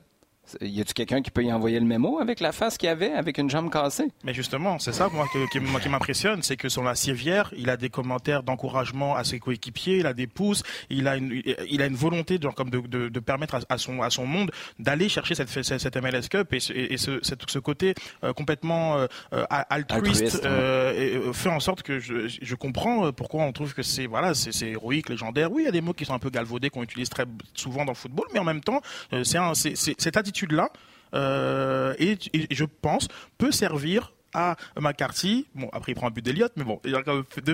Y 0.61 0.81
a-tu 0.81 0.93
quelqu'un 0.93 1.21
qui 1.21 1.31
peut 1.31 1.43
y 1.43 1.51
envoyer 1.51 1.79
le 1.79 1.85
mémo 1.85 2.19
avec 2.19 2.39
la 2.39 2.51
face 2.51 2.77
qu'il 2.77 2.89
avait, 2.89 3.11
avec 3.11 3.37
une 3.37 3.49
jambe 3.49 3.71
cassée? 3.71 4.07
Mais 4.23 4.33
justement, 4.33 4.79
c'est 4.79 4.93
ça 4.93 5.09
moi, 5.13 5.25
qui, 5.31 5.59
qui 5.59 5.89
m'impressionne, 5.89 6.41
c'est 6.43 6.57
que 6.57 6.69
sur 6.69 6.83
la 6.83 6.95
civière, 6.95 7.53
il 7.57 7.69
a 7.69 7.77
des 7.77 7.89
commentaires 7.89 8.43
d'encouragement 8.43 9.15
à 9.15 9.23
ses 9.23 9.39
coéquipiers, 9.39 9.97
il 9.97 10.07
a 10.07 10.13
des 10.13 10.27
pouces, 10.27 10.63
il 10.89 11.07
a 11.07 11.17
une, 11.17 11.41
il 11.69 11.81
a 11.81 11.85
une 11.85 11.95
volonté 11.95 12.37
de, 12.37 12.47
comme 12.47 12.69
de, 12.69 12.79
de, 12.79 13.09
de 13.09 13.19
permettre 13.19 13.59
à, 13.67 13.77
son, 13.77 14.01
à 14.01 14.09
son 14.09 14.25
monde 14.25 14.51
d'aller 14.79 15.09
chercher 15.09 15.35
cette, 15.35 15.49
cette, 15.49 15.97
MLS 15.97 16.29
Cup 16.29 16.53
et, 16.53 16.57
et, 16.93 16.97
ce, 16.97 17.19
ce, 17.21 17.59
côté 17.59 17.93
euh, 18.23 18.33
complètement 18.33 18.97
euh, 18.97 19.07
altruiste, 19.49 20.45
euh, 20.45 21.33
fait 21.33 21.49
en 21.49 21.59
sorte 21.59 21.83
que 21.83 21.99
je, 21.99 22.27
je 22.27 22.55
comprends 22.55 23.11
pourquoi 23.11 23.43
on 23.43 23.51
trouve 23.51 23.73
que 23.73 23.83
c'est 23.83 24.05
voilà, 24.05 24.33
c'est 24.33 24.67
héroïque, 24.67 25.09
légendaire. 25.09 25.51
Oui, 25.51 25.63
il 25.63 25.65
y 25.65 25.69
a 25.69 25.71
des 25.71 25.81
mots 25.81 25.93
qui 25.93 26.05
sont 26.05 26.13
un 26.13 26.19
peu 26.19 26.29
galvaudés 26.29 26.69
qu'on 26.69 26.83
utilise 26.83 27.09
très 27.09 27.25
souvent 27.53 27.85
dans 27.85 27.91
le 27.91 27.97
football, 27.97 28.27
mais 28.33 28.39
en 28.39 28.43
même 28.43 28.61
temps, 28.61 28.81
c'est 29.23 29.75
cette 29.75 30.17
attitude 30.17 30.36
là 30.45 30.69
euh, 31.13 31.93
et, 31.99 32.17
je 32.51 32.65
pense 32.65 33.07
peut 33.37 33.51
servir 33.51 34.13
à 34.33 34.55
McCarthy. 34.79 35.47
Bon, 35.55 35.69
après 35.71 35.93
il 35.93 35.95
prend 35.95 36.07
un 36.07 36.11
but 36.11 36.23
d'Eliott, 36.23 36.51
mais 36.57 36.63
bon, 36.63 36.79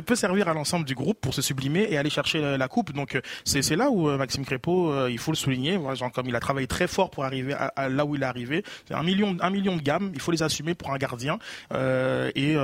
peut 0.05 0.15
servir 0.15 0.49
à 0.49 0.53
l'ensemble 0.53 0.85
du 0.85 0.95
groupe 0.95 1.21
pour 1.21 1.33
se 1.33 1.41
sublimer 1.41 1.87
et 1.89 1.97
aller 1.97 2.09
chercher 2.09 2.57
la, 2.57 2.67
coupe. 2.67 2.91
Donc 2.91 3.21
c'est 3.45 3.75
là 3.75 3.89
où 3.89 4.09
Maxime 4.17 4.43
Crépeau, 4.43 5.07
il 5.07 5.19
faut 5.19 5.31
le 5.31 5.37
souligner, 5.37 5.79
genre, 5.93 6.11
comme 6.11 6.27
il 6.27 6.35
a 6.35 6.41
travaillé 6.41 6.67
très 6.67 6.87
fort 6.87 7.11
pour 7.11 7.23
arriver 7.23 7.53
à, 7.53 7.87
là 7.87 8.05
où 8.05 8.15
il 8.15 8.23
est 8.23 8.25
arrivé. 8.25 8.63
C'est 8.87 8.95
un 8.95 9.03
million, 9.03 9.37
un 9.39 9.49
million 9.51 9.77
de 9.77 9.81
gammes, 9.81 10.11
il 10.13 10.19
faut 10.19 10.31
les 10.31 10.43
assumer 10.43 10.73
pour 10.73 10.91
un 10.91 10.97
gardien 10.97 11.37
et, 11.71 12.55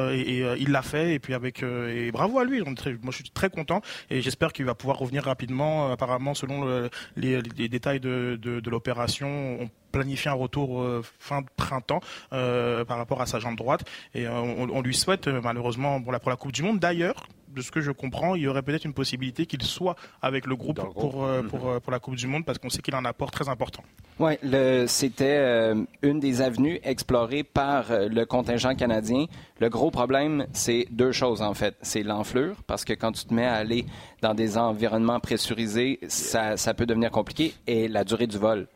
il 0.60 0.72
l'a 0.72 0.82
fait. 0.82 1.14
Et 1.14 1.20
puis 1.20 1.34
avec 1.34 1.64
et 1.64 2.12
bravo 2.12 2.40
à 2.40 2.44
lui. 2.44 2.62
moi 2.62 2.74
je 3.12 3.16
suis 3.16 3.30
très 3.30 3.50
content 3.50 3.82
et 4.10 4.22
j'espère 4.22 4.52
qu'il 4.52 4.66
va 4.66 4.74
pouvoir 4.74 4.98
revenir 4.98 5.24
rapidement. 5.24 5.92
Apparemment, 5.92 6.34
selon 6.34 6.90
les, 7.16 7.42
détails 7.70 8.02
de, 8.02 8.38
de 8.42 8.70
l'opération, 8.70 9.60
on 9.62 9.70
planifier 9.92 10.32
un 10.32 10.36
retour 10.36 10.82
euh, 10.82 11.02
fin 11.20 11.42
de 11.42 11.48
printemps 11.56 12.02
euh, 12.34 12.86
par 12.86 12.98
rapport 12.98 13.22
à 13.22 13.26
sa 13.26 13.40
jambe 13.40 13.56
droite. 13.56 13.84
Et 14.14 14.28
euh, 14.28 14.32
on, 14.40 14.82
lui 14.82 14.96
souhaite 14.96 15.28
malheureusement 15.28 16.02
pour 16.02 16.12
la, 16.12 16.20
pour 16.20 16.30
la 16.30 16.38
Coupe 16.38 16.52
du 16.52 16.64
Monde. 16.64 16.80
D'ailleurs, 16.80 17.28
de 17.50 17.62
ce 17.62 17.72
que 17.72 17.82
je 17.82 17.92
comprends, 17.92 18.36
il 18.36 18.44
y 18.44 18.48
aurait 18.48 18.62
peut-être 18.62 18.86
une 18.86 18.94
possibilité 18.94 19.48
qu'il 19.48 19.64
soit 19.64 19.96
avec 20.22 20.46
le 20.46 20.56
groupe, 20.56 20.80
Pour, 20.80 21.28
pour, 21.50 21.82
pour, 21.82 21.92
la 21.92 22.00
Coupe 22.00 22.16
du 22.16 22.28
Monde 22.28 22.46
parce 22.46 22.60
qu'on 22.60 22.70
sait 22.70 22.82
qu'il 22.82 22.94
a 22.94 23.00
un 23.00 23.06
apport 23.06 23.32
très 23.32 23.50
important. 23.50 23.84
Oui, 24.20 24.34
c'était 24.86 25.74
une 26.04 26.20
des 26.20 26.42
avenues 26.42 26.80
explorées 26.84 27.44
par 27.44 27.86
le 27.90 28.24
contingent 28.26 28.76
canadien. 28.76 29.26
Le 29.60 29.70
gros 29.70 29.90
problème, 29.90 30.46
c'est 30.54 30.86
deux 30.92 31.12
choses 31.12 31.42
en 31.42 31.56
fait. 31.56 31.76
C'est 31.82 32.04
l'enflure 32.04 32.58
parce 32.68 32.86
que 32.86 32.94
quand 32.94 33.14
tu 33.14 33.26
te 33.26 33.34
mets 33.34 33.48
à 33.48 33.56
aller 33.56 33.86
dans 34.22 34.36
des 34.36 34.60
environnements 34.60 35.20
pressurisés, 35.20 36.00
ça, 36.08 36.56
ça 36.56 36.76
peut 36.76 36.86
devenir 36.86 37.10
compliqué 37.10 37.56
et 37.66 37.88
la 37.88 38.04
durée 38.04 38.28
du 38.28 38.38
vol 38.38 38.68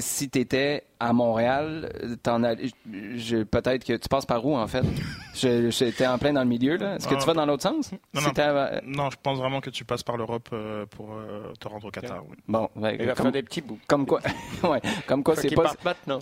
si 0.00 0.28
tu 0.28 0.38
étais 0.40 0.84
à 1.02 1.12
Montréal, 1.12 1.90
peut-être 2.22 3.84
que 3.84 3.96
tu 3.96 4.08
passes 4.08 4.24
par 4.24 4.46
où, 4.46 4.56
en 4.56 4.68
fait? 4.68 4.84
J'étais 5.34 6.06
en 6.06 6.16
plein 6.16 6.32
dans 6.32 6.42
le 6.42 6.48
milieu, 6.48 6.76
là. 6.76 6.94
Est-ce 6.94 7.08
que 7.08 7.14
tu 7.16 7.26
vas 7.26 7.34
dans 7.34 7.44
l'autre 7.44 7.64
sens? 7.64 7.90
Non, 8.84 9.10
je 9.10 9.16
pense 9.20 9.38
vraiment 9.38 9.60
que 9.60 9.70
tu 9.70 9.84
passes 9.84 10.04
par 10.04 10.16
l'Europe 10.16 10.48
euh, 10.52 10.86
pour 10.86 11.12
euh, 11.12 11.52
te 11.58 11.66
rendre 11.66 11.86
au 11.86 11.90
Qatar. 11.90 12.22
Bon, 12.46 12.68
Il 12.76 13.04
va 13.06 13.14
faire 13.16 13.32
des 13.32 13.42
petits 13.42 13.62
bouts. 13.62 13.78
Comme 13.88 14.06
quoi, 14.06 14.20
ouais, 14.62 14.80
comme 15.08 15.24
quoi, 15.24 15.34
c'est 15.34 15.52
pas, 15.54 15.72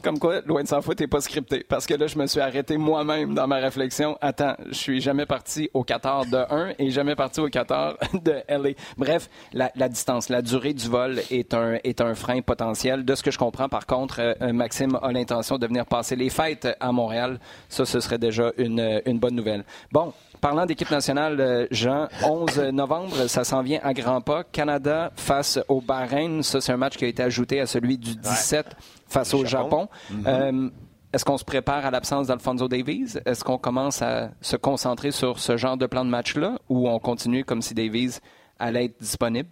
comme 0.02 0.18
quoi, 0.18 0.40
loin 0.46 0.62
de 0.62 0.68
s'en 0.68 0.80
foutre, 0.80 0.96
t'es 0.96 1.06
pas 1.06 1.20
scripté. 1.20 1.64
Parce 1.68 1.86
que 1.86 1.94
là, 1.94 2.06
je 2.06 2.16
me 2.16 2.26
suis 2.26 2.40
arrêté 2.40 2.78
moi-même 2.78 3.34
dans 3.34 3.46
ma 3.46 3.56
réflexion. 3.56 4.16
Attends, 4.22 4.54
je 4.68 4.74
suis 4.74 5.00
jamais 5.02 5.26
parti 5.26 5.68
au 5.74 5.84
Qatar 5.84 6.24
de 6.24 6.38
1 6.50 6.72
et 6.78 6.90
jamais 6.90 7.16
parti 7.16 7.40
au 7.40 7.48
Qatar 7.48 7.96
de 8.14 8.42
LA. 8.48 8.70
Bref, 8.96 9.28
la, 9.52 9.88
distance, 9.88 10.30
la 10.30 10.40
durée 10.40 10.72
du 10.72 10.88
vol 10.88 11.20
est 11.30 11.52
un, 11.52 11.78
est 11.84 12.00
un 12.00 12.14
frein 12.14 12.40
potentiel. 12.40 13.04
De 13.04 13.14
ce 13.14 13.22
que 13.22 13.30
je 13.30 13.38
comprends, 13.38 13.68
par 13.68 13.86
contre, 13.86 14.20
euh, 14.20 14.52
Maxime 14.70 14.98
a 15.02 15.10
l'intention 15.10 15.58
de 15.58 15.66
venir 15.66 15.84
passer 15.84 16.14
les 16.14 16.30
fêtes 16.30 16.68
à 16.78 16.92
Montréal. 16.92 17.40
Ça, 17.68 17.84
ce 17.84 17.98
serait 17.98 18.18
déjà 18.18 18.52
une, 18.56 19.02
une 19.04 19.18
bonne 19.18 19.34
nouvelle. 19.34 19.64
Bon, 19.90 20.12
Parlant 20.40 20.64
d'équipe 20.64 20.90
nationale, 20.90 21.38
euh, 21.38 21.66
Jean, 21.70 22.08
11 22.24 22.70
novembre, 22.72 23.28
ça 23.28 23.44
s'en 23.44 23.60
vient 23.62 23.80
à 23.82 23.92
grands 23.92 24.22
pas. 24.22 24.42
Canada 24.42 25.12
face 25.14 25.58
au 25.68 25.82
Bahreïn. 25.82 26.42
Ça, 26.42 26.62
c'est 26.62 26.72
un 26.72 26.78
match 26.78 26.96
qui 26.96 27.04
a 27.04 27.08
été 27.08 27.22
ajouté 27.22 27.60
à 27.60 27.66
celui 27.66 27.98
du 27.98 28.14
17 28.14 28.64
face 29.06 29.34
au 29.34 29.44
Japon. 29.44 29.88
Mhm. 30.08 30.24
Euh, 30.26 30.70
est-ce 31.12 31.26
qu'on 31.26 31.36
se 31.36 31.44
prépare 31.44 31.84
à 31.84 31.90
l'absence 31.90 32.28
d'Alfonso 32.28 32.68
Davies? 32.68 33.18
Est-ce 33.26 33.44
qu'on 33.44 33.58
commence 33.58 34.00
à 34.00 34.30
se 34.40 34.56
concentrer 34.56 35.10
sur 35.10 35.40
ce 35.40 35.58
genre 35.58 35.76
de 35.76 35.86
plan 35.86 36.06
de 36.06 36.10
match-là 36.10 36.58
ou 36.70 36.88
on 36.88 36.98
continue 37.00 37.44
comme 37.44 37.60
si 37.60 37.74
Davies 37.74 38.20
allait 38.58 38.86
être 38.86 39.00
disponible? 39.00 39.50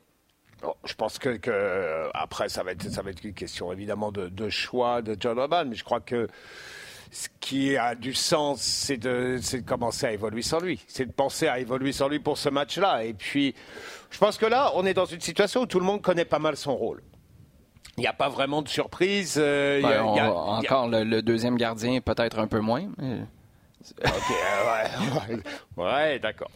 Je 0.84 0.94
pense 0.94 1.18
que, 1.18 2.10
après 2.14 2.48
ça 2.48 2.62
va 2.62 2.72
être 2.72 2.90
ça 2.90 3.02
va 3.02 3.10
être 3.10 3.24
une 3.24 3.34
question 3.34 3.72
évidemment 3.72 4.12
de, 4.12 4.48
choix 4.48 5.02
de 5.02 5.16
John 5.18 5.38
Oban, 5.38 5.66
mais 5.66 5.76
je 5.76 5.84
crois 5.84 6.00
que 6.00 6.28
ce 7.10 7.28
qui 7.40 7.76
a 7.76 7.94
du 7.94 8.12
sens, 8.12 8.60
c'est 8.60 8.98
de, 8.98 9.38
de, 9.38 9.60
commencer 9.60 10.06
à 10.06 10.12
évoluer 10.12 10.42
sans 10.42 10.60
lui. 10.60 10.84
C'est 10.88 11.06
de 11.06 11.12
penser 11.12 11.48
à 11.48 11.58
évoluer 11.58 11.92
sans 11.92 12.06
lui 12.08 12.18
pour 12.18 12.36
ce 12.36 12.50
match-là. 12.50 13.02
Et 13.02 13.14
puis, 13.14 13.54
je 14.10 14.18
pense 14.18 14.36
que 14.36 14.44
là, 14.44 14.72
on 14.74 14.84
est 14.84 14.92
dans 14.92 15.06
une 15.06 15.22
situation 15.22 15.62
où 15.62 15.66
tout 15.66 15.78
le 15.78 15.86
monde 15.86 16.02
connaît 16.02 16.26
pas 16.26 16.38
mal 16.38 16.54
son 16.58 16.76
rôle. 16.76 17.02
Il 17.96 18.02
n'y 18.02 18.06
a 18.06 18.12
pas 18.12 18.28
vraiment 18.28 18.62
de 18.62 18.68
surprise. 18.68 19.36
Euh, 19.38 19.82
ben, 19.82 20.02
encore 20.02 20.86
le, 20.88 21.20
deuxième 21.20 21.56
gardien, 21.56 22.00
peut-être 22.00 22.38
un 22.38 22.46
peu 22.46 22.60
moins. 22.60 22.84
Ok, 24.04 24.36
ouais, 25.28 25.36
ouais, 25.76 26.18
d'accord. 26.18 26.50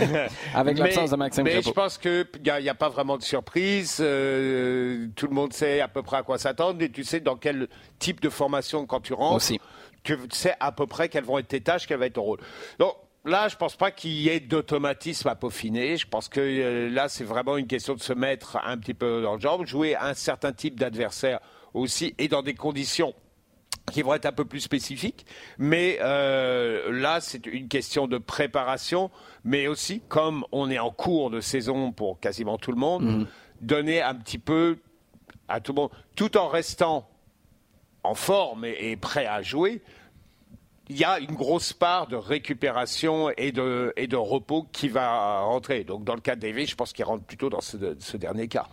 Avec 0.54 0.78
l'absence 0.78 1.10
de 1.10 1.16
Maxime 1.16 1.44
Mais 1.44 1.62
je 1.62 1.70
pense 1.70 1.98
qu'il 1.98 2.26
n'y 2.42 2.50
a, 2.50 2.72
a, 2.72 2.74
pas 2.74 2.88
vraiment 2.88 3.16
de 3.16 3.22
surprise. 3.22 3.98
Euh, 4.00 5.08
tout 5.16 5.26
le 5.26 5.34
monde 5.34 5.52
sait 5.52 5.80
à 5.80 5.88
peu 5.88 6.02
près 6.02 6.18
à 6.18 6.22
quoi 6.22 6.38
s'attendre 6.38 6.82
et 6.82 6.90
tu 6.90 7.04
sais 7.04 7.20
dans 7.20 7.36
quel 7.36 7.68
type 7.98 8.20
de 8.20 8.28
formation 8.28 8.86
quand 8.86 9.00
tu 9.00 9.12
rentres. 9.12 9.36
Aussi. 9.36 9.60
Tu 10.02 10.16
sais 10.30 10.54
à 10.60 10.72
peu 10.72 10.86
près 10.86 11.08
quelles 11.08 11.24
vont 11.24 11.38
être 11.38 11.48
tes 11.48 11.60
tâches, 11.60 11.86
quel 11.86 11.98
va 11.98 12.06
être 12.06 12.14
ton 12.14 12.22
rôle. 12.22 12.40
Donc 12.78 12.94
là, 13.24 13.48
je 13.48 13.54
ne 13.54 13.58
pense 13.58 13.76
pas 13.76 13.90
qu'il 13.90 14.12
y 14.12 14.28
ait 14.28 14.40
d'automatisme 14.40 15.28
à 15.28 15.34
peaufiner. 15.34 15.96
Je 15.96 16.06
pense 16.06 16.28
que 16.28 16.40
euh, 16.40 16.88
là, 16.88 17.08
c'est 17.08 17.24
vraiment 17.24 17.56
une 17.56 17.66
question 17.66 17.94
de 17.94 18.00
se 18.00 18.12
mettre 18.12 18.58
un 18.64 18.78
petit 18.78 18.94
peu 18.94 19.22
dans 19.22 19.34
le 19.34 19.40
genre, 19.40 19.64
jouer 19.66 19.96
un 19.96 20.14
certain 20.14 20.52
type 20.52 20.78
d'adversaire 20.78 21.40
aussi 21.74 22.14
et 22.18 22.28
dans 22.28 22.42
des 22.42 22.54
conditions 22.54 23.14
qui 23.90 24.02
vont 24.02 24.14
être 24.14 24.26
un 24.26 24.32
peu 24.32 24.44
plus 24.44 24.60
spécifiques. 24.60 25.26
Mais 25.58 25.98
euh, 26.00 26.90
là, 26.92 27.20
c'est 27.20 27.46
une 27.46 27.68
question 27.68 28.06
de 28.06 28.18
préparation, 28.18 29.10
mais 29.44 29.66
aussi, 29.66 30.00
comme 30.08 30.44
on 30.52 30.70
est 30.70 30.78
en 30.78 30.90
cours 30.90 31.30
de 31.30 31.40
saison 31.40 31.92
pour 31.92 32.20
quasiment 32.20 32.58
tout 32.58 32.72
le 32.72 32.78
monde, 32.78 33.02
mhm. 33.04 33.26
donner 33.60 34.02
un 34.02 34.14
petit 34.14 34.38
peu 34.38 34.78
à 35.48 35.60
tout 35.60 35.72
le 35.72 35.82
monde, 35.82 35.90
tout 36.14 36.36
en 36.36 36.48
restant 36.48 37.08
en 38.04 38.14
forme 38.14 38.64
et, 38.64 38.96
prêt 38.96 39.26
à 39.26 39.42
jouer. 39.42 39.82
Il 40.90 40.96
y 40.96 41.04
a 41.04 41.18
une 41.18 41.34
grosse 41.34 41.74
part 41.74 42.06
de 42.06 42.16
récupération 42.16 43.30
et 43.36 43.52
de, 43.52 43.92
et 43.96 44.06
de 44.06 44.16
repos 44.16 44.66
qui 44.72 44.88
va 44.88 45.40
rentrer. 45.40 45.84
Donc, 45.84 46.04
dans 46.04 46.14
le 46.14 46.20
cas 46.22 46.34
de 46.34 46.40
Davis, 46.40 46.70
je 46.70 46.76
pense 46.76 46.94
qu'il 46.94 47.04
rentre 47.04 47.24
plutôt 47.24 47.50
dans 47.50 47.60
ce 47.60 48.16
dernier 48.16 48.48
cas. 48.48 48.66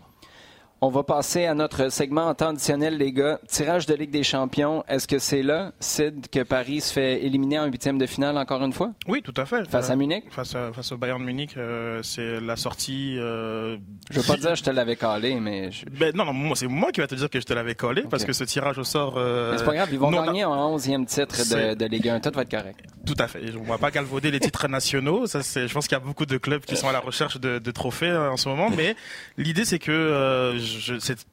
On 0.81 0.89
va 0.89 1.03
passer 1.03 1.45
à 1.45 1.53
notre 1.53 1.89
segment 1.89 2.27
en 2.27 2.35
temps 2.35 2.49
additionnel, 2.49 2.97
les 2.97 3.13
gars. 3.13 3.39
Tirage 3.47 3.85
de 3.85 3.93
Ligue 3.93 4.11
des 4.11 4.23
Champions. 4.23 4.83
Est-ce 4.89 5.07
que 5.07 5.19
c'est 5.19 5.41
là, 5.41 5.71
Sid, 5.79 6.27
que 6.29 6.43
Paris 6.43 6.81
se 6.81 6.91
fait 6.91 7.23
éliminer 7.23 7.59
en 7.59 7.65
huitième 7.67 7.97
de 7.97 8.05
finale 8.05 8.37
encore 8.37 8.61
une 8.61 8.73
fois? 8.73 8.91
Oui, 9.07 9.21
tout 9.21 9.33
à 9.37 9.45
fait. 9.45 9.67
Face 9.69 9.89
à 9.89 9.95
Munich? 9.95 10.25
Face, 10.29 10.51
face 10.51 10.91
au 10.91 10.97
Bayern 10.97 11.21
de 11.21 11.25
Munich, 11.25 11.55
euh, 11.55 12.01
c'est 12.03 12.41
la 12.41 12.57
sortie. 12.57 13.15
Euh, 13.17 13.77
je 14.11 14.19
veux 14.19 14.27
pas 14.27 14.37
dire 14.37 14.51
que 14.51 14.57
je 14.57 14.63
te 14.63 14.69
l'avais 14.69 14.97
collé, 14.97 15.39
mais. 15.39 15.69
Ben, 15.97 16.13
non, 16.13 16.25
non, 16.33 16.55
c'est 16.55 16.67
moi 16.67 16.91
qui 16.91 16.99
vais 16.99 17.07
te 17.07 17.15
dire 17.15 17.29
que 17.29 17.39
je 17.39 17.45
te 17.45 17.53
l'avais 17.53 17.75
collé 17.75 18.03
parce 18.09 18.25
que 18.25 18.33
ce 18.33 18.43
tirage 18.43 18.77
au 18.77 18.83
sort. 18.83 19.15
Euh, 19.17 19.57
c'est 19.57 19.63
pas 19.63 19.75
grave, 19.75 19.89
ils 19.93 19.99
vont 19.99 20.11
gagner 20.11 20.43
en 20.43 20.77
11e 20.77 21.05
titre 21.05 21.75
de, 21.75 21.85
Ligue 21.85 22.09
1. 22.09 22.19
Tout 22.19 22.31
va 22.35 22.41
être 22.41 22.51
correct. 22.51 22.81
Tout 23.05 23.15
à 23.17 23.27
fait. 23.27 23.47
Je 23.47 23.57
ne 23.57 23.65
va 23.65 23.77
pas 23.77 23.91
galvauder 23.91 24.29
les 24.29 24.41
titres 24.41 24.67
nationaux. 24.67 25.25
Ça, 25.25 25.39
je 25.39 25.73
pense 25.73 25.87
qu'il 25.87 25.97
y 25.97 26.01
a 26.01 26.03
beaucoup 26.03 26.25
de 26.25 26.37
clubs 26.37 26.65
qui 26.65 26.75
sont 26.75 26.89
à 26.89 26.91
la 26.91 26.99
recherche 26.99 27.39
de, 27.39 27.59
de 27.59 27.71
trophées 27.71 28.11
en 28.11 28.35
ce 28.35 28.49
moment. 28.49 28.69
Mais 28.75 28.95
l'idée, 29.37 29.63
c'est 29.63 29.79
que 29.79 30.53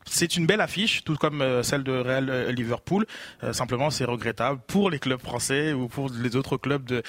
c'est 0.05 0.37
une 0.37 0.47
belle 0.47 0.61
affiche, 0.61 1.05
tout 1.05 1.16
comme 1.16 1.40
euh, 1.40 1.62
celle 1.62 1.83
de 1.83 1.92
Real 1.92 2.29
euh, 2.29 2.53
Liverpool. 2.53 3.07
Euh, 3.42 3.53
simplement, 3.53 3.90
c'est 3.90 4.05
regrettable 4.05 4.61
pour 4.66 4.90
les 4.90 4.99
clubs 4.99 5.21
français 5.21 5.73
ou 5.73 5.88
pour 5.88 6.11
les 6.11 6.37
autres 6.37 6.57
clubs 6.57 7.03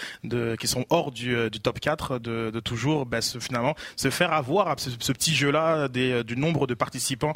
qui 0.60 0.68
sont 0.68 0.86
hors 0.90 1.12
du, 1.12 1.36
top 1.62 1.80
4 1.80 2.20
de, 2.20 2.60
toujours 2.60 3.06
ben, 3.06 3.22
finalement 3.22 3.76
se 3.96 4.10
faire 4.10 4.34
avoir 4.34 4.68
à 4.68 4.76
ce, 4.78 4.90
petit 5.14 5.36
jeu-là 5.36 5.88
du 5.88 6.38
nombre 6.38 6.68
de 6.68 6.74
participants 6.74 7.34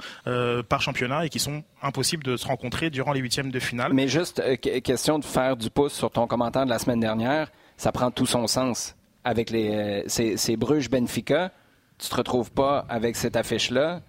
par 0.69 0.82
championnat 0.82 1.26
et 1.26 1.30
qui 1.30 1.39
sont 1.39 1.63
impossibles 1.82 2.23
de 2.23 2.38
se 2.38 2.45
rencontrer 2.47 2.89
durant 2.89 3.13
les 3.13 3.19
huitièmes 3.19 3.52
de 3.52 3.60
finale. 3.60 3.93
Mais 3.93 4.08
juste 4.08 4.41
question 4.84 5.19
de 5.19 5.26
faire 5.26 5.58
du 5.58 5.69
pouce 5.69 5.93
sur 5.93 6.12
ton 6.12 6.28
commentaire 6.28 6.65
de 6.65 6.69
la 6.69 6.80
semaine 6.80 7.00
dernière, 7.00 7.52
ça 7.78 7.91
prend 7.91 8.12
tout 8.12 8.26
son 8.26 8.47
sens 8.47 8.95
avec 9.23 9.50
les 9.50 10.04
ces 10.08 10.58
Bruges 10.58 10.89
Benfica. 10.89 11.52
Tu 11.97 12.10
te 12.10 12.15
retrouves 12.15 12.52
pas 12.52 12.86
avec 12.89 13.15
cette 13.15 13.36
affiche-là 13.36 14.02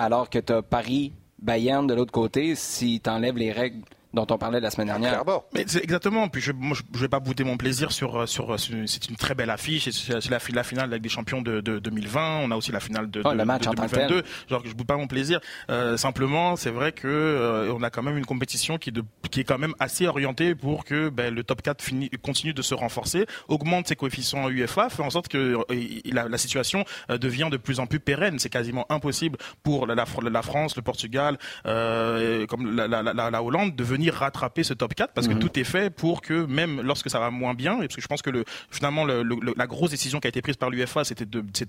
alors 0.00 0.30
que 0.30 0.38
tu 0.38 0.52
as 0.54 0.62
Paris, 0.62 1.12
Bayern 1.38 1.86
de 1.86 1.92
l'autre 1.92 2.12
côté, 2.12 2.54
si 2.54 3.00
tu 3.00 3.10
enlèves 3.10 3.36
les 3.36 3.52
règles 3.52 3.82
dont 4.14 4.26
on 4.30 4.38
parlait 4.38 4.60
la 4.60 4.70
semaine 4.70 4.88
dernière. 4.88 5.22
Mais 5.54 5.64
c'est 5.66 5.82
exactement. 5.82 6.28
Puis 6.28 6.42
je, 6.42 6.52
moi, 6.52 6.76
je 6.94 6.98
vais 6.98 7.08
pas 7.08 7.20
bouder 7.20 7.44
mon 7.44 7.56
plaisir 7.56 7.92
sur 7.92 8.28
sur. 8.28 8.58
C'est 8.58 9.08
une 9.08 9.16
très 9.16 9.34
belle 9.34 9.50
affiche. 9.50 9.88
C'est 9.90 10.30
la, 10.30 10.38
la 10.52 10.64
finale 10.64 10.90
avec 10.90 11.02
des 11.02 11.08
champions 11.08 11.42
de, 11.42 11.60
2020. 11.60 12.40
On 12.42 12.50
a 12.50 12.56
aussi 12.56 12.72
la 12.72 12.80
finale 12.80 13.10
de, 13.10 13.22
oh, 13.24 13.32
le 13.32 13.44
match 13.44 13.66
de 13.66 13.74
2022. 13.74 14.22
Genre 14.48 14.62
que 14.62 14.68
je 14.68 14.74
boude 14.74 14.86
pas 14.86 14.96
mon 14.96 15.06
plaisir. 15.06 15.40
Euh, 15.70 15.96
simplement, 15.96 16.56
c'est 16.56 16.70
vrai 16.70 16.92
que 16.92 17.06
euh, 17.08 17.72
on 17.72 17.82
a 17.82 17.90
quand 17.90 18.02
même 18.02 18.18
une 18.18 18.26
compétition 18.26 18.78
qui 18.78 18.90
est 18.90 18.92
de, 18.92 19.04
qui 19.30 19.40
est 19.40 19.44
quand 19.44 19.58
même 19.58 19.74
assez 19.78 20.06
orientée 20.06 20.54
pour 20.54 20.84
que 20.84 21.08
ben, 21.08 21.34
le 21.34 21.44
top 21.44 21.62
4 21.62 21.82
finit, 21.82 22.10
continue 22.22 22.52
de 22.52 22.62
se 22.62 22.74
renforcer, 22.74 23.26
augmente 23.48 23.88
ses 23.88 23.96
coefficients 23.96 24.48
UEFA, 24.48 24.90
fait 24.90 25.02
en 25.02 25.10
sorte 25.10 25.28
que 25.28 25.38
euh, 25.70 26.00
la, 26.06 26.28
la, 26.28 26.38
situation 26.38 26.84
devient 27.08 27.48
de 27.50 27.56
plus 27.56 27.80
en 27.80 27.86
plus 27.86 28.00
pérenne. 28.00 28.38
C'est 28.38 28.48
quasiment 28.48 28.86
impossible 28.90 29.38
pour 29.62 29.86
la, 29.86 29.94
la, 29.94 30.42
France, 30.42 30.76
le 30.76 30.82
Portugal, 30.82 31.38
comme 31.64 32.76
la, 32.76 32.88
la, 32.88 33.42
Hollande 33.42 33.76
de 33.76 33.84
venir 33.84 33.99
venir 34.00 34.14
rattraper 34.14 34.64
ce 34.64 34.72
top 34.72 34.94
4 34.94 35.12
parce 35.12 35.28
que 35.28 35.34
mhm. 35.34 35.40
tout 35.40 35.58
est 35.58 35.64
fait 35.64 35.90
pour 35.90 36.22
que 36.22 36.46
même 36.46 36.80
lorsque 36.80 37.10
ça 37.10 37.20
va 37.20 37.30
moins 37.30 37.54
bien, 37.54 37.76
et 37.76 37.86
parce 37.86 37.96
que 37.96 38.02
je 38.02 38.08
pense 38.08 38.22
que 38.22 38.30
le, 38.30 38.44
finalement 38.70 39.04
la 39.04 39.66
grosse 39.66 39.90
décision 39.90 40.20
qui 40.20 40.26
a 40.26 40.30
été 40.30 40.40
prise 40.40 40.56
par 40.56 40.70
l'UFA, 40.70 41.04
c'était 41.04 41.26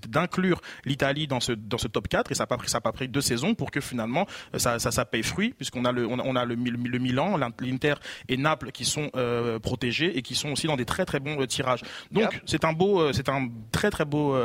d'inclure 0.08 0.60
l'Italie 0.84 1.26
dans 1.26 1.40
ce, 1.40 1.52
dans 1.52 1.78
ce 1.78 1.88
top 1.88 2.08
4 2.08 2.32
et 2.32 2.34
ça 2.34 2.44
n'a 2.44 2.46
pas 2.46 2.56
pris, 2.56 2.68
ça 2.68 2.80
pas 2.80 2.92
pris 2.92 3.08
deux 3.08 3.20
saisons 3.20 3.54
pour 3.54 3.70
que 3.70 3.80
finalement 3.80 4.26
ça, 4.56 4.78
ça, 4.78 4.90
ça 4.90 5.04
paye 5.04 5.22
fruit 5.22 5.52
puisqu'on 5.52 5.84
a 5.84 5.92
le, 5.92 6.06
on 6.06 6.36
a, 6.36 6.44
le, 6.44 6.54
le, 6.54 6.98
Milan, 6.98 7.36
l'Inter 7.60 7.94
et 8.28 8.36
Naples 8.36 8.72
qui 8.72 8.84
sont 8.84 9.10
euh, 9.16 9.58
protégés 9.58 10.16
et 10.16 10.22
qui 10.22 10.34
sont 10.34 10.50
aussi 10.50 10.66
dans 10.66 10.76
des 10.76 10.84
très 10.84 11.04
très 11.04 11.20
bons 11.20 11.40
euh, 11.40 11.46
tirages. 11.46 11.82
Donc 12.10 12.40
c'est 12.46 12.64
un 12.64 12.72
beau, 12.72 13.00
euh, 13.00 13.12
c'est 13.12 13.28
un 13.28 13.48
très 13.70 13.90
très 13.90 14.04
beau 14.04 14.36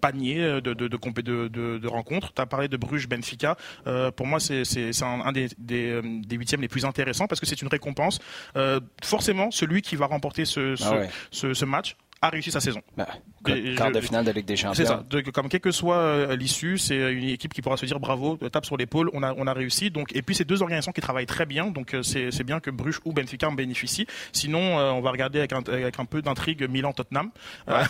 panier 0.00 0.36
de, 0.38 0.60
de, 0.60 0.88
de, 0.88 1.48
de, 1.48 1.78
de 1.78 1.88
rencontres. 1.88 2.32
Tu 2.34 2.42
as 2.42 2.46
parlé 2.46 2.68
de 2.68 2.76
Bruges 2.76 3.08
Benfica. 3.08 3.56
pour 4.16 4.26
moi, 4.26 4.40
c'est 4.40 4.62
un, 5.02 5.20
un 5.24 5.32
des, 5.32 5.48
des, 5.58 6.00
des, 6.26 6.36
huitièmes 6.36 6.60
les 6.60 6.68
plus 6.68 6.84
intéressants 6.84 7.26
parce 7.26 7.40
que 7.40 7.46
c'est 7.46 7.62
une 7.62 7.68
récompense. 7.68 8.20
forcément, 9.02 9.50
celui 9.50 9.82
qui 9.82 9.96
va 9.96 10.06
remporter 10.06 10.44
ce, 10.44 10.74
ah 10.82 11.08
ce, 11.30 11.54
ce 11.54 11.64
match 11.64 11.96
a 12.22 12.30
réussi 12.30 12.50
sa 12.50 12.60
saison. 12.60 12.80
Bah, 12.96 13.06
quart 13.76 13.92
de 13.92 14.00
finale 14.00 14.24
de 14.24 14.30
Ligue 14.30 14.46
des 14.46 14.56
Champions. 14.56 14.74
C'est 14.74 14.86
ça. 14.86 15.04
comme 15.32 15.48
quel 15.48 15.60
que 15.60 15.70
soit 15.70 15.98
euh, 15.98 16.36
l'issue, 16.36 16.78
c'est 16.78 17.12
une 17.12 17.28
équipe 17.28 17.52
qui 17.52 17.62
pourra 17.62 17.76
se 17.76 17.86
dire 17.86 18.00
bravo, 18.00 18.36
tape 18.36 18.64
sur 18.64 18.76
l'épaule, 18.76 19.10
on 19.12 19.22
a, 19.22 19.34
on 19.36 19.46
a 19.46 19.52
réussi. 19.52 19.90
Donc, 19.90 20.14
et 20.14 20.22
puis 20.22 20.34
c'est 20.34 20.44
deux 20.44 20.62
organisations 20.62 20.92
qui 20.92 21.00
travaillent 21.00 21.26
très 21.26 21.46
bien, 21.46 21.66
donc 21.66 21.94
euh, 21.94 22.02
c'est 22.02 22.44
bien 22.44 22.60
que 22.60 22.70
Bruges 22.70 23.00
ou 23.04 23.12
Benfica 23.12 23.48
en 23.48 23.52
bénéficient. 23.52 24.06
Sinon, 24.32 24.78
euh, 24.78 24.90
on 24.90 25.00
va 25.00 25.10
regarder 25.10 25.38
avec 25.38 25.52
un, 25.52 25.62
avec 25.66 25.98
un 25.98 26.04
peu 26.04 26.22
d'intrigue 26.22 26.68
Milan-Tottenham. 26.68 27.30
Ouais. 27.68 27.82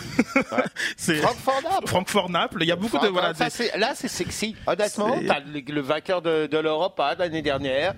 Francfort-Naples. 1.21 1.87
Francfort-Naples. 1.87 2.57
Il 2.61 2.67
y 2.67 2.71
a 2.71 2.75
beaucoup 2.75 2.99
de 2.99 3.07
voilà. 3.07 3.33
là, 3.77 3.93
c'est 3.95 4.07
sexy. 4.07 4.55
Honnêtement, 4.65 5.19
t'as 5.25 5.39
le, 5.39 5.59
le 5.59 5.81
vainqueur 5.81 6.21
de, 6.21 6.47
de 6.47 6.57
l'Europe 6.57 6.99
hein, 6.99 7.15
l'année 7.17 7.41
dernière. 7.41 7.95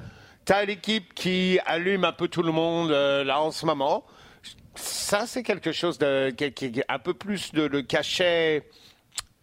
T'as 0.49 0.65
l'équipe 0.65 1.13
qui 1.13 1.59
allume 1.67 2.05
un 2.05 2.11
peu 2.11 2.27
tout 2.27 2.41
le 2.41 2.51
monde 2.51 2.89
là 2.89 3.39
en 3.39 3.51
ce 3.51 3.67
moment 3.67 4.03
ça, 4.73 5.25
c'est 5.27 5.43
quelque 5.43 5.71
chose 5.71 5.97
de, 5.97 6.31
qui, 6.31 6.81
un 6.87 6.99
peu 6.99 7.13
plus 7.13 7.51
de 7.53 7.63
le 7.63 7.83
cachet. 7.83 8.63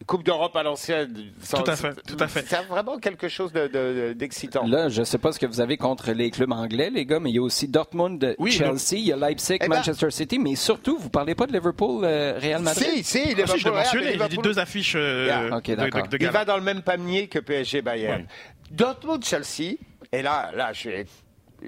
Coupe 0.07 0.25
d'Europe 0.25 0.55
à 0.57 0.63
l'ancienne. 0.63 1.33
Tout 1.49 1.65
à 1.65 1.77
fait, 1.77 1.95
tout 2.07 2.17
à 2.19 2.27
fait. 2.29 2.45
C'est 2.47 2.63
vraiment 2.65 2.99
quelque 2.99 3.29
chose 3.29 3.53
d'excitant. 3.53 4.65
De, 4.65 4.71
Là, 4.71 4.89
je 4.89 5.01
ne 5.01 5.05
sais 5.05 5.19
pas 5.19 5.33
ce 5.33 5.39
que 5.39 5.47
vous 5.47 5.61
avez 5.61 5.77
contre 5.77 6.11
les 6.13 6.31
clubs 6.31 6.53
anglais, 6.53 6.91
les 6.91 7.07
gars, 7.07 7.21
mais 7.21 7.31
il 7.31 7.37
y 7.37 7.39
a 7.39 7.43
aussi 7.43 7.69
Dortmund, 7.69 8.37
Chelsea, 8.49 8.93
il 8.93 9.07
y 9.07 9.13
a 9.13 9.17
Leipzig, 9.17 9.59
eh 9.61 9.69
ben- 9.69 9.77
Manchester 9.77 10.11
City, 10.11 10.39
mais 10.39 10.55
surtout, 10.55 10.99
vous 10.99 11.05
ne 11.05 11.11
parlez 11.11 11.35
pas 11.35 11.47
de 11.47 11.53
Liverpool, 11.53 12.05
euh, 12.05 12.39
Real 12.41 12.63
Madrid? 12.63 13.05
Si, 13.05 13.05
si, 13.05 13.29
Liverpool. 13.29 13.55
Ah, 13.55 13.59
je 13.59 13.65
l'ai 13.65 13.75
mentionné, 13.75 14.13
il 14.15 14.29
dit 14.29 14.39
deux 14.39 14.59
affiches 14.59 14.95
euh, 14.97 15.51
de, 15.61 16.19
Il 16.21 16.29
va 16.29 16.45
dans 16.45 16.57
le 16.57 16.63
même 16.63 16.83
panier 16.83 17.29
que 17.29 17.39
PSG 17.39 17.81
Bayern. 17.83 18.27
Dortmund, 18.71 19.25
Chelsea, 19.25 19.77
et 20.13 20.23
là, 20.23 20.51
là, 20.55 20.73
je 20.73 20.91
vais, 20.91 21.07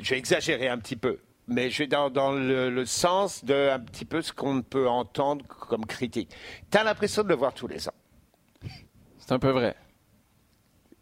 je 0.00 0.10
vais 0.10 0.18
exagérer 0.18 0.68
un 0.68 0.78
petit 0.78 0.96
peu 0.96 1.18
mais 1.48 1.70
je 1.70 1.78
vais 1.78 1.86
dans, 1.86 2.10
dans 2.10 2.32
le, 2.32 2.84
sens 2.84 3.44
de 3.44 3.70
un 3.70 3.80
petit 3.80 4.04
peu 4.04 4.22
ce 4.22 4.32
qu'on 4.32 4.62
peut 4.62 4.86
entendre 4.86 5.44
comme 5.46 5.86
critique. 5.86 6.30
Tu 6.70 6.78
as 6.78 6.84
l'impression 6.84 7.22
de 7.22 7.28
le 7.28 7.34
voir 7.34 7.54
tous 7.54 7.66
les 7.66 7.88
ans. 7.88 7.94
C'est 9.18 9.32
un 9.32 9.38
peu 9.38 9.50
vrai. 9.50 9.74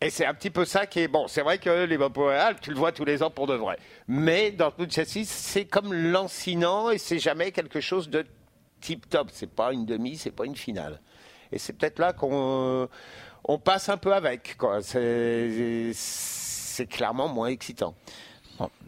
Et 0.01 0.11
c'est 0.11 0.25
un 0.25 0.35
petit 0.35 0.51
peu 0.51 0.65
ça 0.65 0.87
qui 0.87 1.01
est 1.01 1.09
bon. 1.09 1.27
C'est 1.27 1.43
vrai 1.43 1.59
que 1.59 1.85
les 1.85 1.97
Real, 1.97 2.61
tu 2.61 2.71
le 2.71 2.77
vois 2.77 2.93
tous 2.93 3.05
les 3.05 3.23
ans 3.23 3.31
pour 3.31 3.47
de 3.47 3.55
vrai. 3.55 3.79
Mais 4.07 4.53
dans 4.53 4.71
tout 4.71 4.87
châssis, 4.89 5.25
c'est 5.25 5.65
comme 5.65 5.93
lancinant 5.93 6.91
et 6.91 6.99
c'est 6.99 7.19
jamais 7.19 7.51
quelque 7.51 7.81
chose 7.81 8.09
de 8.09 8.25
tip 8.81 9.09
top. 9.09 9.31
C'est 9.33 9.51
pas 9.51 9.73
une 9.73 9.85
demi, 9.87 10.17
c'est 10.17 10.31
pas 10.31 10.45
une 10.45 10.57
finale. 10.57 11.01
Et 11.51 11.59
c'est 11.59 11.73
peut-être 11.73 11.99
là 11.99 12.13
qu'on 12.13 12.89
on 13.45 13.59
passe 13.59 13.89
un 13.89 13.97
peu 13.97 14.13
avec. 14.13 14.57
C'est 14.83 15.93
clairement 16.85 17.29
moins 17.29 17.49
excitant 17.49 17.95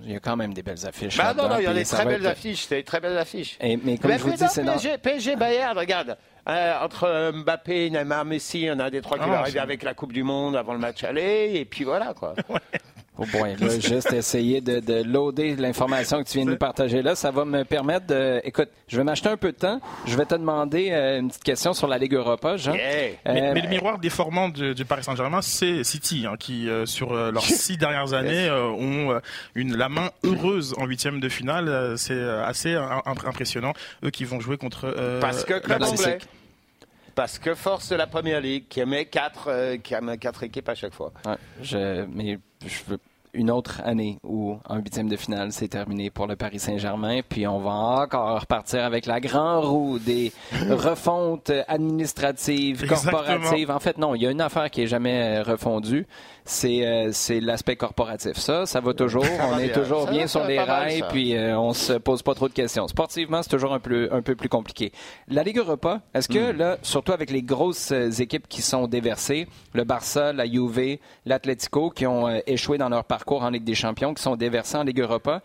il 0.03 0.13
y 0.13 0.17
a 0.17 0.21
quand 0.21 0.37
même 0.37 0.55
des 0.55 0.63
belles 0.63 0.87
affiches. 0.87 1.17
Bah 1.17 1.35
non, 1.35 1.49
non, 1.49 1.59
il 1.59 1.65
y 1.65 1.67
a 1.67 1.75
des 1.75 1.85
très 1.85 2.05
belles 2.05 2.27
affiches. 2.27 2.67
C'est 2.69 2.83
très 2.83 3.01
belles 3.01 3.19
affiches. 3.19 3.57
Et, 3.61 3.77
mais 3.77 3.99
comme 3.99 4.13
je 4.13 4.19
vous 4.19 4.33
dis, 4.33 4.45
c'est 4.49 4.65
PSG, 4.65 4.99
PSG 4.99 5.37
Bayern, 5.37 5.77
regarde. 5.77 6.17
Euh, 6.49 6.81
entre 6.81 7.33
Mbappé, 7.35 7.91
Neymar, 7.91 8.25
Messi, 8.25 8.71
en 8.71 8.79
a 8.79 8.89
des 8.89 9.03
trois 9.03 9.19
qui 9.19 9.25
ah, 9.25 9.27
vont 9.27 9.35
arriver 9.35 9.61
avec 9.61 9.83
la 9.83 9.93
Coupe 9.93 10.15
du 10.15 10.23
Monde 10.23 10.57
avant 10.57 10.73
le 10.73 10.79
match 10.79 11.05
aller, 11.05 11.53
et 11.57 11.67
puis 11.67 11.85
voilà 11.85 12.15
quoi. 12.15 12.35
Oh 13.21 13.25
boy, 13.33 13.57
là, 13.57 13.81
juste 13.81 14.13
essayer 14.13 14.61
de, 14.61 14.79
de 14.79 15.03
loader 15.03 15.57
l'information 15.57 16.23
que 16.23 16.29
tu 16.29 16.39
viens 16.39 16.47
de 16.47 16.53
nous 16.53 16.57
partager 16.57 17.03
là. 17.03 17.17
Ça 17.17 17.33
va 17.33 17.45
me 17.45 17.65
permettre 17.65 18.07
de. 18.07 18.41
Écoute, 18.45 18.69
je 18.87 18.97
vais 18.97 19.03
m'acheter 19.03 19.29
un 19.29 19.37
peu 19.37 19.51
de 19.51 19.57
temps. 19.57 19.81
Je 20.07 20.17
vais 20.17 20.25
te 20.25 20.37
demander 20.37 20.91
euh, 20.93 21.19
une 21.19 21.29
petite 21.29 21.43
question 21.43 21.73
sur 21.73 21.89
la 21.89 21.99
Ligue 21.99 22.15
Europa, 22.15 22.57
Jean. 22.57 22.75
Euh, 22.75 23.11
mais, 23.27 23.61
le 23.61 23.69
miroir 23.69 23.99
déformant 23.99 24.49
du, 24.49 24.73
du 24.73 24.85
Paris 24.85 25.03
Saint-Germain, 25.03 25.43
c'est 25.43 25.83
City, 25.83 26.27
hein, 26.29 26.37
qui, 26.39 26.69
euh, 26.69 26.87
sur 26.87 27.13
leurs 27.13 27.43
six 27.43 27.77
dernières 27.77 28.13
années, 28.13 28.49
ont 28.51 29.21
une, 29.57 29.77
la 29.77 29.89
main 29.89 30.11
heureuse 30.23 30.75
en 30.79 30.87
huitième 30.87 31.19
de 31.19 31.29
finale. 31.29 31.95
c'est 31.97 32.23
assez 32.23 32.75
impressionnant. 33.05 33.73
Eux 34.05 34.11
qui 34.11 34.25
vont 34.25 34.39
jouer 34.39 34.59
contre. 34.59 34.95
Parce 35.21 35.45
que 35.45 35.59
club 35.59 35.83
anglais. 35.83 36.19
Parce 37.17 37.41
que 37.41 37.57
force 37.57 37.89
de 37.89 37.97
la 37.97 38.07
première 38.07 38.41
ligue 38.41 38.69
qui 38.69 38.85
met 38.85 39.07
quatre, 39.07 39.77
qui 39.83 39.93
a 39.93 40.17
quatre 40.19 40.45
équipes 40.45 40.69
à 40.69 40.77
chaque 40.77 40.95
fois. 40.95 41.13
Ouais, 41.27 41.35
je, 41.61 42.05
mais 42.15 42.39
je 42.65 42.79
veux 42.87 42.99
une 43.35 43.51
autre 43.51 43.81
année 43.85 44.19
où 44.23 44.57
un 44.69 44.79
huitième 44.79 45.09
de 45.09 45.17
finale 45.17 45.53
s'est 45.53 45.69
terminé 45.69 46.11
pour 46.11 46.27
le 46.27 46.37
Paris 46.37 46.59
Saint-Germain. 46.59 47.21
Puis 47.29 47.47
on 47.47 47.59
va 47.59 47.71
encore 47.71 48.41
repartir 48.41 48.85
avec 48.85 49.07
la 49.07 49.21
grande 49.21 49.65
roue 49.65 49.99
des 49.99 50.33
refontes 50.71 51.53
administratives, 51.67 52.87
corporatives. 52.87 53.71
En 53.71 53.79
fait, 53.79 53.99
non, 53.99 54.15
il 54.15 54.23
y 54.23 54.27
a 54.27 54.31
une 54.31 54.41
affaire 54.41 54.71
qui 54.71 54.83
est 54.83 54.87
jamais 54.87 55.41
refondue. 55.43 56.07
C'est 56.49 56.87
euh, 56.87 57.11
c'est 57.13 57.41
l'aspect 57.41 57.77
corporatif. 57.77 58.39
Ça, 58.39 58.65
ça 58.65 58.81
va 58.81 58.95
toujours. 58.95 59.27
on 59.53 59.59
est 59.59 59.71
toujours 59.71 60.07
bien 60.07 60.27
sur 60.27 60.47
les 60.47 60.59
rails, 60.59 61.05
puis 61.11 61.37
euh, 61.37 61.59
on 61.59 61.75
se 61.75 61.93
pose 61.93 62.23
pas 62.23 62.35
trop 62.35 62.49
de 62.49 62.55
questions. 62.55 62.89
Sportivement, 62.89 63.43
c'est 63.43 63.51
toujours 63.51 63.75
un 63.75 63.81
peu 63.81 64.09
un 64.11 64.23
peu 64.23 64.35
plus 64.35 64.49
compliqué. 64.49 64.91
La 65.29 65.43
Ligue 65.43 65.59
Europa, 65.59 66.01
est-ce 66.15 66.27
que 66.27 66.53
hmm. 66.53 66.57
là, 66.57 66.79
surtout 66.81 67.13
avec 67.13 67.31
les 67.31 67.43
grosses 67.43 67.93
euh, 67.93 68.09
équipes 68.11 68.49
qui 68.49 68.63
sont 68.63 68.87
déversées, 68.87 69.47
le 69.75 69.85
Barça, 69.85 70.33
la 70.33 70.47
Juve, 70.47 70.97
l'Atlético, 71.27 71.91
qui 71.91 72.07
ont 72.07 72.27
échoué 72.47 72.79
dans 72.79 72.89
leur 72.89 73.05
parcours 73.05 73.43
en 73.43 73.51
Ligue 73.51 73.65
des 73.65 73.75
Champions, 73.75 74.15
qui 74.15 74.23
sont 74.23 74.37
déversés 74.37 74.79
en 74.79 74.85
Ligue 74.85 75.01
Europa. 75.01 75.43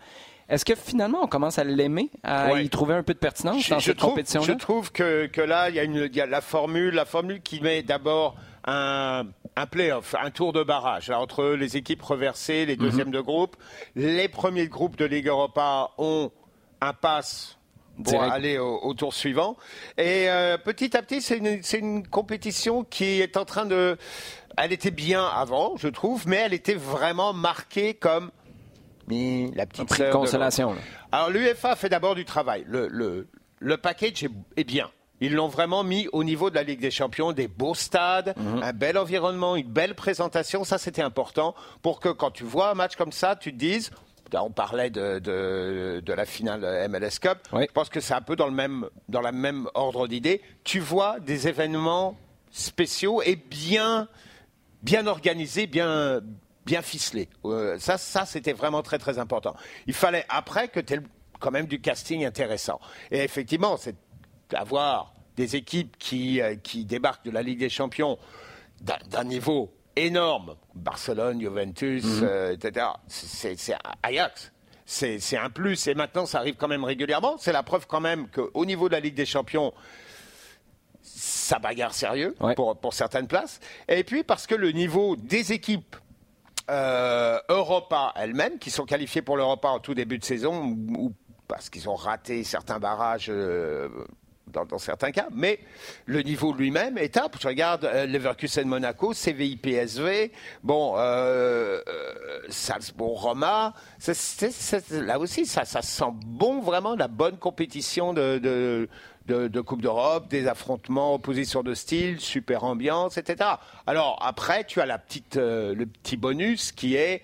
Est-ce 0.48 0.64
que 0.64 0.74
finalement 0.74 1.18
on 1.22 1.26
commence 1.26 1.58
à 1.58 1.64
l'aimer, 1.64 2.10
à 2.22 2.60
y 2.62 2.68
trouver 2.70 2.94
un 2.94 3.02
peu 3.02 3.12
de 3.12 3.18
pertinence 3.18 3.68
dans 3.68 3.80
cette 3.80 4.00
compétition-là? 4.00 4.46
Je 4.46 4.58
trouve 4.58 4.90
que, 4.90 5.26
que 5.26 5.42
là, 5.42 5.68
il 5.68 5.76
y, 5.76 5.80
a 5.80 5.84
une, 5.84 6.08
il 6.10 6.16
y 6.16 6.20
a 6.22 6.26
la 6.26 6.40
formule, 6.40 6.94
la 6.94 7.04
formule 7.04 7.42
qui 7.42 7.60
met 7.60 7.82
d'abord 7.82 8.36
un, 8.66 9.24
un 9.56 9.66
play-off, 9.66 10.14
un 10.20 10.30
tour 10.30 10.52
de 10.52 10.62
barrage 10.62 11.10
entre 11.10 11.50
les 11.50 11.76
équipes 11.76 12.02
reversées, 12.02 12.66
les 12.66 12.76
deuxièmes 12.76 13.08
mhm. 13.08 13.14
de 13.14 13.20
groupe. 13.20 13.56
Les 13.94 14.28
premiers 14.28 14.68
groupes 14.68 14.96
de 14.96 15.04
Ligue 15.04 15.28
Europa 15.28 15.90
ont 15.98 16.30
un 16.80 16.92
pass 16.92 17.58
pour 18.02 18.22
aller 18.22 18.58
au, 18.58 18.92
tour 18.94 19.14
suivant. 19.14 19.56
Et 19.98 20.28
euh, 20.28 20.58
petit 20.58 20.96
à 20.96 21.02
petit, 21.02 21.22
c'est 21.22 21.38
une, 21.38 21.60
une, 21.74 22.06
compétition 22.06 22.82
qui 22.84 23.20
est 23.20 23.36
en 23.36 23.44
train 23.44 23.66
de... 23.66 23.96
Elle 24.56 24.72
était 24.72 24.90
bien 24.90 25.24
avant, 25.24 25.76
je 25.76 25.88
trouve, 25.88 26.26
mais 26.26 26.36
elle 26.36 26.54
était 26.54 26.74
vraiment 26.74 27.32
marquée 27.32 27.94
comme 27.94 28.30
la 29.08 29.66
petite 29.66 29.88
prix 29.88 30.04
de 30.04 30.10
consolation. 30.10 30.74
Alors 31.12 31.30
l'UEFA 31.30 31.76
fait 31.76 31.88
d'abord 31.88 32.14
du 32.14 32.24
travail. 32.24 32.64
Le, 32.66 32.88
le, 32.88 33.28
le 33.60 33.76
package 33.76 34.24
est, 34.24 34.30
est 34.56 34.64
bien. 34.64 34.90
Ils 35.24 35.34
l'ont 35.34 35.48
vraiment 35.48 35.84
mis 35.84 36.06
au 36.12 36.22
niveau 36.22 36.50
de 36.50 36.54
la 36.54 36.62
Ligue 36.62 36.80
des 36.80 36.90
Champions, 36.90 37.32
des 37.32 37.48
beaux 37.48 37.74
stades, 37.74 38.34
mhm. 38.36 38.62
un 38.62 38.72
bel 38.74 38.98
environnement, 38.98 39.56
une 39.56 39.68
belle 39.68 39.94
présentation. 39.94 40.64
Ça, 40.64 40.76
c'était 40.76 41.02
important 41.02 41.54
pour 41.80 41.98
que 41.98 42.10
quand 42.10 42.30
tu 42.30 42.44
vois 42.44 42.70
un 42.70 42.74
match 42.74 42.96
comme 42.96 43.12
ça, 43.12 43.34
tu 43.34 43.50
te 43.50 43.56
dises, 43.56 43.90
on 44.34 44.50
parlait 44.50 44.90
de, 44.90 45.18
de, 45.20 46.12
la 46.12 46.26
finale 46.26 46.88
MLS 46.90 47.18
Cup. 47.20 47.38
Je 47.52 47.72
pense 47.72 47.88
que 47.88 48.00
c'est 48.00 48.14
un 48.14 48.20
peu 48.20 48.36
dans 48.36 48.46
le 48.46 48.52
même, 48.52 48.86
dans 49.08 49.20
la 49.20 49.32
même 49.32 49.66
ordre 49.74 50.08
d'idée. 50.08 50.42
Tu 50.62 50.80
vois 50.80 51.20
des 51.20 51.48
événements 51.48 52.18
spéciaux 52.50 53.22
et 53.22 53.36
bien, 53.36 54.08
bien 54.82 55.06
organisés, 55.06 55.66
bien, 55.66 56.20
bien 56.66 56.82
ficelés. 56.82 57.28
Euh, 57.46 57.78
ça, 57.78 57.96
ça 57.96 58.26
c'était 58.26 58.52
vraiment 58.52 58.82
très, 58.82 58.98
très 58.98 59.18
important. 59.18 59.54
Il 59.86 59.94
fallait 59.94 60.26
après 60.28 60.68
que 60.68 60.80
tu 60.80 60.94
aies 60.94 61.00
quand 61.40 61.50
même 61.50 61.66
du 61.66 61.80
casting 61.80 62.26
intéressant. 62.26 62.78
Et 63.10 63.20
effectivement, 63.20 63.76
c'est 63.76 63.96
d'avoir 64.50 65.13
des 65.36 65.56
équipes 65.56 65.96
qui, 65.98 66.40
euh, 66.40 66.56
qui 66.56 66.84
débarquent 66.84 67.24
de 67.24 67.30
la 67.30 67.42
Ligue 67.42 67.58
des 67.58 67.68
Champions 67.68 68.18
d'un 68.80 69.24
niveau 69.24 69.72
énorme, 69.96 70.56
Barcelone, 70.74 71.40
Juventus, 71.40 72.04
mhm. 72.04 72.24
euh, 72.24 72.52
etc., 72.52 72.86
c'est 73.08 73.56
Ajax. 74.02 74.52
C'est 74.86 75.38
un 75.38 75.48
plus. 75.48 75.86
Et 75.86 75.94
maintenant, 75.94 76.26
ça 76.26 76.38
arrive 76.38 76.56
quand 76.56 76.68
même 76.68 76.84
régulièrement. 76.84 77.36
C'est 77.38 77.52
la 77.52 77.62
preuve 77.62 77.86
quand 77.86 78.00
même 78.00 78.28
qu'au 78.28 78.66
niveau 78.66 78.88
de 78.88 78.94
la 78.94 79.00
Ligue 79.00 79.14
des 79.14 79.24
Champions, 79.24 79.72
ça 81.00 81.58
bagarre 81.58 81.94
sérieux 81.94 82.34
pour, 82.54 82.76
pour, 82.76 82.92
certaines 82.92 83.26
places. 83.26 83.60
Et 83.88 84.04
puis 84.04 84.24
parce 84.24 84.46
que 84.46 84.54
le 84.54 84.72
niveau 84.72 85.16
des 85.16 85.52
équipes 85.52 85.96
euh, 86.70 87.38
Europa 87.48 88.12
elles-mêmes, 88.16 88.58
qui 88.58 88.70
sont 88.70 88.84
qualifiées 88.84 89.22
pour 89.22 89.38
l'Europa 89.38 89.68
en 89.68 89.80
tout 89.80 89.94
début 89.94 90.18
de 90.18 90.24
saison, 90.24 90.76
ou, 90.98 91.14
parce 91.48 91.70
qu'ils 91.70 91.88
ont 91.88 91.94
raté 91.94 92.44
certains 92.44 92.78
barrages 92.78 93.30
dans, 94.62 94.78
certains 94.78 95.10
cas, 95.10 95.26
mais 95.32 95.58
le 96.06 96.22
niveau 96.22 96.52
lui-même 96.52 96.98
est 96.98 97.16
up. 97.16 97.36
Je 97.40 97.48
regarde 97.48 97.84
euh, 97.84 98.06
Leverkusen 98.06 98.66
Monaco, 98.66 99.12
CVI 99.12 99.56
PSV, 99.56 100.32
bon, 100.62 100.94
euh, 100.96 101.80
euh, 101.88 102.12
Salzbourg 102.48 103.22
Roma, 103.22 103.74
là 104.90 105.18
aussi, 105.18 105.46
ça, 105.46 105.64
sent 105.64 106.04
bon 106.26 106.60
vraiment 106.60 106.94
la 106.94 107.08
bonne 107.08 107.36
compétition 107.36 108.12
de, 108.12 108.88
Coupe 109.66 109.82
d'Europe, 109.82 110.28
des 110.28 110.46
affrontements, 110.46 111.14
oppositions 111.14 111.62
de 111.62 111.74
style, 111.74 112.20
super 112.20 112.64
ambiance, 112.64 113.16
etc. 113.18 113.50
Alors 113.86 114.18
après, 114.22 114.64
tu 114.64 114.80
as 114.80 114.86
la 114.86 114.98
petite, 114.98 115.36
le 115.36 115.84
petit 115.86 116.16
bonus 116.16 116.72
qui 116.72 116.94
est 116.94 117.22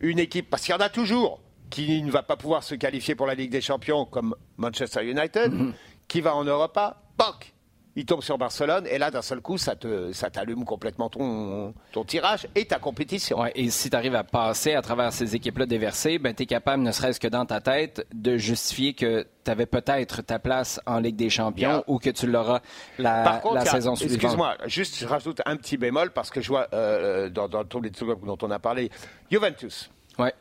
une 0.00 0.18
équipe, 0.18 0.50
parce 0.50 0.62
qu'il 0.62 0.72
y 0.72 0.76
en 0.76 0.80
a 0.80 0.90
toujours, 0.90 1.40
qui 1.70 2.02
ne 2.02 2.10
va 2.10 2.22
pas 2.22 2.36
pouvoir 2.36 2.62
se 2.62 2.74
qualifier 2.74 3.14
pour 3.14 3.26
la 3.26 3.34
Ligue 3.34 3.50
des 3.50 3.60
Champions 3.60 4.04
comme 4.04 4.34
Manchester 4.56 5.04
United, 5.04 5.52
mhm. 5.52 5.72
Qui 6.08 6.20
va 6.20 6.34
en 6.34 6.44
Europa, 6.44 7.02
POC 7.16 7.54
il 7.96 8.04
tombe 8.04 8.22
sur 8.22 8.36
Barcelone 8.36 8.86
et 8.86 8.98
là 8.98 9.10
d'un 9.10 9.22
seul 9.22 9.40
coup 9.40 9.56
ça 9.56 9.74
te 9.74 10.12
ça 10.12 10.30
t'allume 10.30 10.64
complètement 10.64 11.08
ton, 11.08 11.74
ton 11.92 12.04
tirage 12.04 12.46
et 12.54 12.66
ta 12.66 12.78
compétition. 12.78 13.44
et 13.46 13.70
si 13.70 13.88
tu 13.88 13.96
arrives 13.96 14.14
à 14.14 14.22
passer 14.22 14.74
à 14.74 14.82
travers 14.82 15.12
ces 15.12 15.34
équipes-là 15.34 15.64
déversées, 15.64 16.18
ben 16.18 16.34
tu 16.34 16.42
es 16.42 16.46
capable 16.46 16.82
ne 16.82 16.92
serait-ce 16.92 17.18
que 17.18 17.28
dans 17.28 17.46
ta 17.46 17.62
tête 17.62 18.06
de 18.12 18.36
justifier 18.36 18.92
que 18.92 19.26
tu 19.44 19.50
avais 19.50 19.64
peut-être 19.64 20.20
ta 20.20 20.38
place 20.38 20.78
en 20.84 21.00
Ligue 21.00 21.16
des 21.16 21.30
Champions 21.30 21.82
ou 21.86 21.98
que 21.98 22.10
tu 22.10 22.26
l'auras 22.26 22.60
la, 22.98 23.42
la 23.52 23.64
saison 23.64 23.96
suivante. 23.96 24.14
Excuse-moi, 24.14 24.56
juste 24.66 24.98
je 24.98 25.06
rajoute 25.06 25.40
un 25.46 25.56
petit 25.56 25.78
bémol 25.78 26.12
parce 26.12 26.28
que 26.30 26.42
je 26.42 26.48
vois 26.48 26.68
euh, 26.74 27.30
dans, 27.30 27.48
dans 27.48 27.64
tous 27.64 27.80
les 27.80 27.90
trucs 27.90 28.08
dont 28.24 28.38
on 28.42 28.50
a 28.50 28.58
parlé, 28.58 28.90
Juventus. 29.30 29.90
Ouais. 30.18 30.34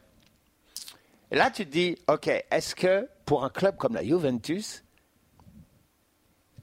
Là, 1.31 1.49
tu 1.51 1.65
te 1.65 1.71
dis, 1.71 1.97
OK, 2.07 2.27
est-ce 2.27 2.75
que 2.75 3.07
pour 3.25 3.43
un 3.43 3.49
club 3.49 3.77
comme 3.77 3.95
la 3.95 4.03
Juventus, 4.03 4.84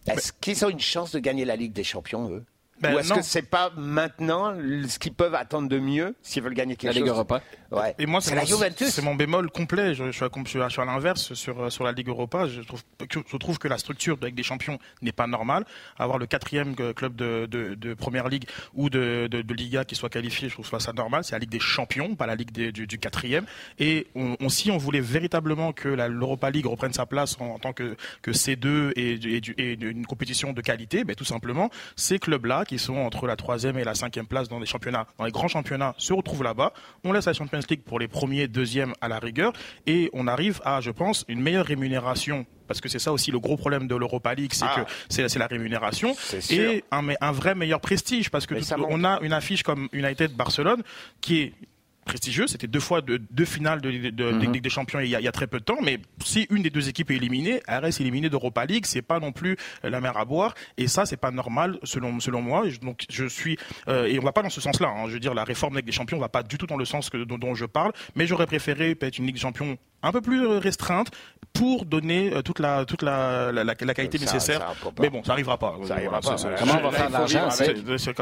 est-ce 0.06 0.32
qu'ils 0.32 0.64
ont 0.64 0.68
une 0.68 0.80
chance 0.80 1.12
de 1.12 1.18
gagner 1.18 1.44
la 1.44 1.56
Ligue 1.56 1.72
des 1.72 1.84
Champions, 1.84 2.30
eux? 2.30 2.44
Ben 2.82 2.94
Ou 2.94 2.98
est-ce 2.98 3.14
que 3.14 3.22
c'est 3.22 3.42
pas 3.42 3.70
maintenant 3.76 4.54
ce 4.88 4.98
qu'ils 4.98 5.14
peuvent 5.14 5.34
attendre 5.34 5.68
de 5.68 5.78
mieux 5.78 6.14
s'ils 6.22 6.42
veulent 6.42 6.54
gagner 6.54 6.76
quelque 6.76 6.92
la 6.92 7.00
Ligue 7.00 7.08
Europa. 7.08 7.40
Ouais. 7.70 7.94
Et 7.98 8.06
moi, 8.06 8.20
c'est 8.20 8.34
la 8.34 8.44
Juventus. 8.44 8.88
C'est 8.88 9.02
mon 9.02 9.14
bémol 9.14 9.50
complet. 9.50 9.94
Je, 9.94 10.10
suis, 10.10 10.24
à, 10.24 10.68
je, 10.68 10.80
à, 10.80 10.84
l'inverse 10.84 11.34
sur, 11.34 11.72
sur 11.72 11.84
la 11.84 11.92
Ligue 11.92 12.08
Europa. 12.08 12.46
Je 12.48 12.60
trouve, 12.62 12.82
que, 13.08 13.20
je 13.26 13.36
trouve 13.36 13.58
que 13.58 13.68
la 13.68 13.78
structure 13.78 14.18
de 14.18 14.26
Ligue 14.26 14.34
des 14.34 14.42
Champions 14.42 14.78
n'est 15.00 15.12
pas 15.12 15.26
normale. 15.26 15.64
Avoir 15.96 16.18
le 16.18 16.26
quatrième 16.26 16.74
club 16.74 17.14
de, 17.14 17.46
de, 17.46 17.74
de 17.74 17.94
Première 17.94 18.28
Ligue 18.28 18.44
ou 18.74 18.90
de, 18.90 19.28
de, 19.30 19.54
Liga 19.54 19.84
qui 19.84 19.94
soit 19.94 20.08
qualifié, 20.08 20.48
je 20.48 20.54
trouve 20.54 20.78
ça 20.78 20.92
normal. 20.92 21.24
C'est 21.24 21.32
la 21.32 21.38
Ligue 21.38 21.50
des 21.50 21.60
Champions, 21.60 22.14
pas 22.16 22.26
la 22.26 22.34
Ligue 22.34 22.52
du, 22.52 22.86
du, 22.86 22.98
quatrième. 22.98 23.46
Et 23.78 24.08
on, 24.14 24.48
si 24.48 24.70
on 24.70 24.78
voulait 24.78 25.00
véritablement 25.00 25.72
que 25.72 25.88
l'Europa 25.88 26.50
League 26.50 26.66
reprenne 26.66 26.92
sa 26.92 27.06
place 27.06 27.36
en, 27.40 27.58
tant 27.58 27.72
que, 27.72 27.96
que 28.22 28.32
C2 28.32 28.92
et, 28.96 29.14
et, 29.58 29.72
une 29.80 30.06
compétition 30.06 30.52
de 30.52 30.60
qualité, 30.60 31.04
ben, 31.04 31.14
tout 31.14 31.24
simplement, 31.24 31.70
ces 31.96 32.18
clubs-là 32.18 32.64
qui 32.72 32.78
sont 32.78 32.96
entre 32.96 33.26
la 33.26 33.36
troisième 33.36 33.76
et 33.76 33.84
la 33.84 33.94
cinquième 33.94 34.26
place 34.26 34.48
dans 34.48 34.58
les 34.58 34.64
championnats, 34.64 35.06
dans 35.18 35.26
les 35.26 35.30
grands 35.30 35.46
championnats, 35.46 35.94
se 35.98 36.14
retrouvent 36.14 36.42
là-bas. 36.42 36.72
On 37.04 37.12
laisse 37.12 37.26
la 37.26 37.34
Champions 37.34 37.60
League 37.68 37.82
pour 37.82 37.98
les 37.98 38.08
premiers, 38.08 38.48
deuxièmes 38.48 38.94
à 39.02 39.08
la 39.08 39.18
rigueur, 39.18 39.52
et 39.86 40.08
on 40.14 40.26
arrive 40.26 40.58
à, 40.64 40.80
je 40.80 40.90
pense, 40.90 41.26
une 41.28 41.42
meilleure 41.42 41.66
rémunération 41.66 42.46
parce 42.66 42.80
que 42.80 42.88
c'est 42.88 43.00
ça 43.00 43.12
aussi 43.12 43.30
le 43.30 43.38
gros 43.38 43.58
problème 43.58 43.86
de 43.86 43.94
l'Europa 43.94 44.32
League, 44.32 44.54
c'est 44.54 44.64
ah. 44.64 44.86
que 44.86 44.90
c'est 45.10 45.38
la 45.38 45.46
rémunération 45.46 46.16
et 46.48 46.82
un, 46.90 47.06
un, 47.20 47.32
vrai 47.32 47.54
meilleur 47.54 47.80
prestige 47.82 48.30
parce 48.30 48.46
que 48.46 48.54
on 48.88 49.04
a 49.04 49.20
une 49.20 49.34
affiche 49.34 49.62
comme 49.62 49.90
United 49.92 50.32
Barcelone 50.32 50.82
qui 51.20 51.42
est 51.42 51.52
prestigieux. 52.04 52.46
C'était 52.46 52.66
deux 52.66 52.80
fois 52.80 53.00
deux, 53.00 53.44
finales 53.44 53.80
de, 53.80 53.90
mhm. 53.90 54.52
Ligue 54.52 54.62
des 54.62 54.70
Champions 54.70 55.00
il 55.00 55.08
y, 55.08 55.14
a, 55.14 55.32
très 55.32 55.46
peu 55.46 55.58
de 55.58 55.64
temps. 55.64 55.78
Mais 55.82 55.98
si 56.24 56.46
une 56.50 56.62
des 56.62 56.70
deux 56.70 56.88
équipes 56.88 57.10
est 57.10 57.16
éliminée, 57.16 57.62
elle 57.66 57.78
reste 57.84 58.00
éliminée 58.00 58.28
d'Europa 58.28 58.64
League. 58.64 58.86
C'est 58.86 59.02
pas 59.02 59.20
non 59.20 59.32
plus 59.32 59.56
la 59.82 60.00
mer 60.00 60.16
à 60.16 60.24
boire. 60.24 60.54
Et 60.76 60.88
ça, 60.88 61.06
c'est 61.06 61.16
pas 61.16 61.30
normal 61.30 61.78
selon 61.84 62.20
selon 62.20 62.42
moi. 62.42 62.64
Donc 62.80 63.04
je 63.10 63.26
suis 63.26 63.58
euh, 63.88 64.06
et 64.06 64.18
on 64.18 64.22
va 64.22 64.32
pas 64.32 64.42
dans 64.42 64.50
ce 64.50 64.60
sens-là. 64.60 64.88
Hein. 64.88 65.08
Je 65.08 65.14
veux 65.14 65.20
dire, 65.20 65.34
la 65.34 65.44
réforme 65.44 65.74
de 65.74 65.78
Ligue 65.78 65.86
des 65.86 65.92
Champions 65.92 66.18
va 66.18 66.28
pas 66.28 66.42
du 66.42 66.58
tout 66.58 66.66
dans 66.66 66.76
le 66.76 66.84
sens 66.84 67.10
que, 67.10 67.24
dont, 67.24 67.54
je 67.54 67.66
parle. 67.66 67.92
Mais 68.14 68.26
j'aurais 68.26 68.46
préféré 68.46 68.94
peut-être 68.94 69.18
une 69.18 69.26
Ligue 69.26 69.36
des 69.36 69.40
Champions 69.40 69.78
un 70.02 70.12
peu 70.12 70.20
plus 70.20 70.46
restreinte 70.46 71.10
pour 71.52 71.84
donner 71.84 72.32
euh, 72.32 72.42
toute 72.42 72.58
la 72.58 72.84
toute 72.84 73.02
la, 73.02 73.52
la, 73.52 73.74
qualité 73.74 74.18
nécessaire. 74.18 74.74
mais 75.00 75.10
bon, 75.10 75.22
ça 75.22 75.32
arrivera 75.32 75.58
pas. 75.58 75.76
Ça 75.86 75.94
arrivera 75.94 76.20
pas. 76.20 76.36
Comment 76.58 76.74
on 76.78 76.88
va 76.88 76.90
faire 76.90 77.08
de 77.08 77.12
l'argent 77.12 77.48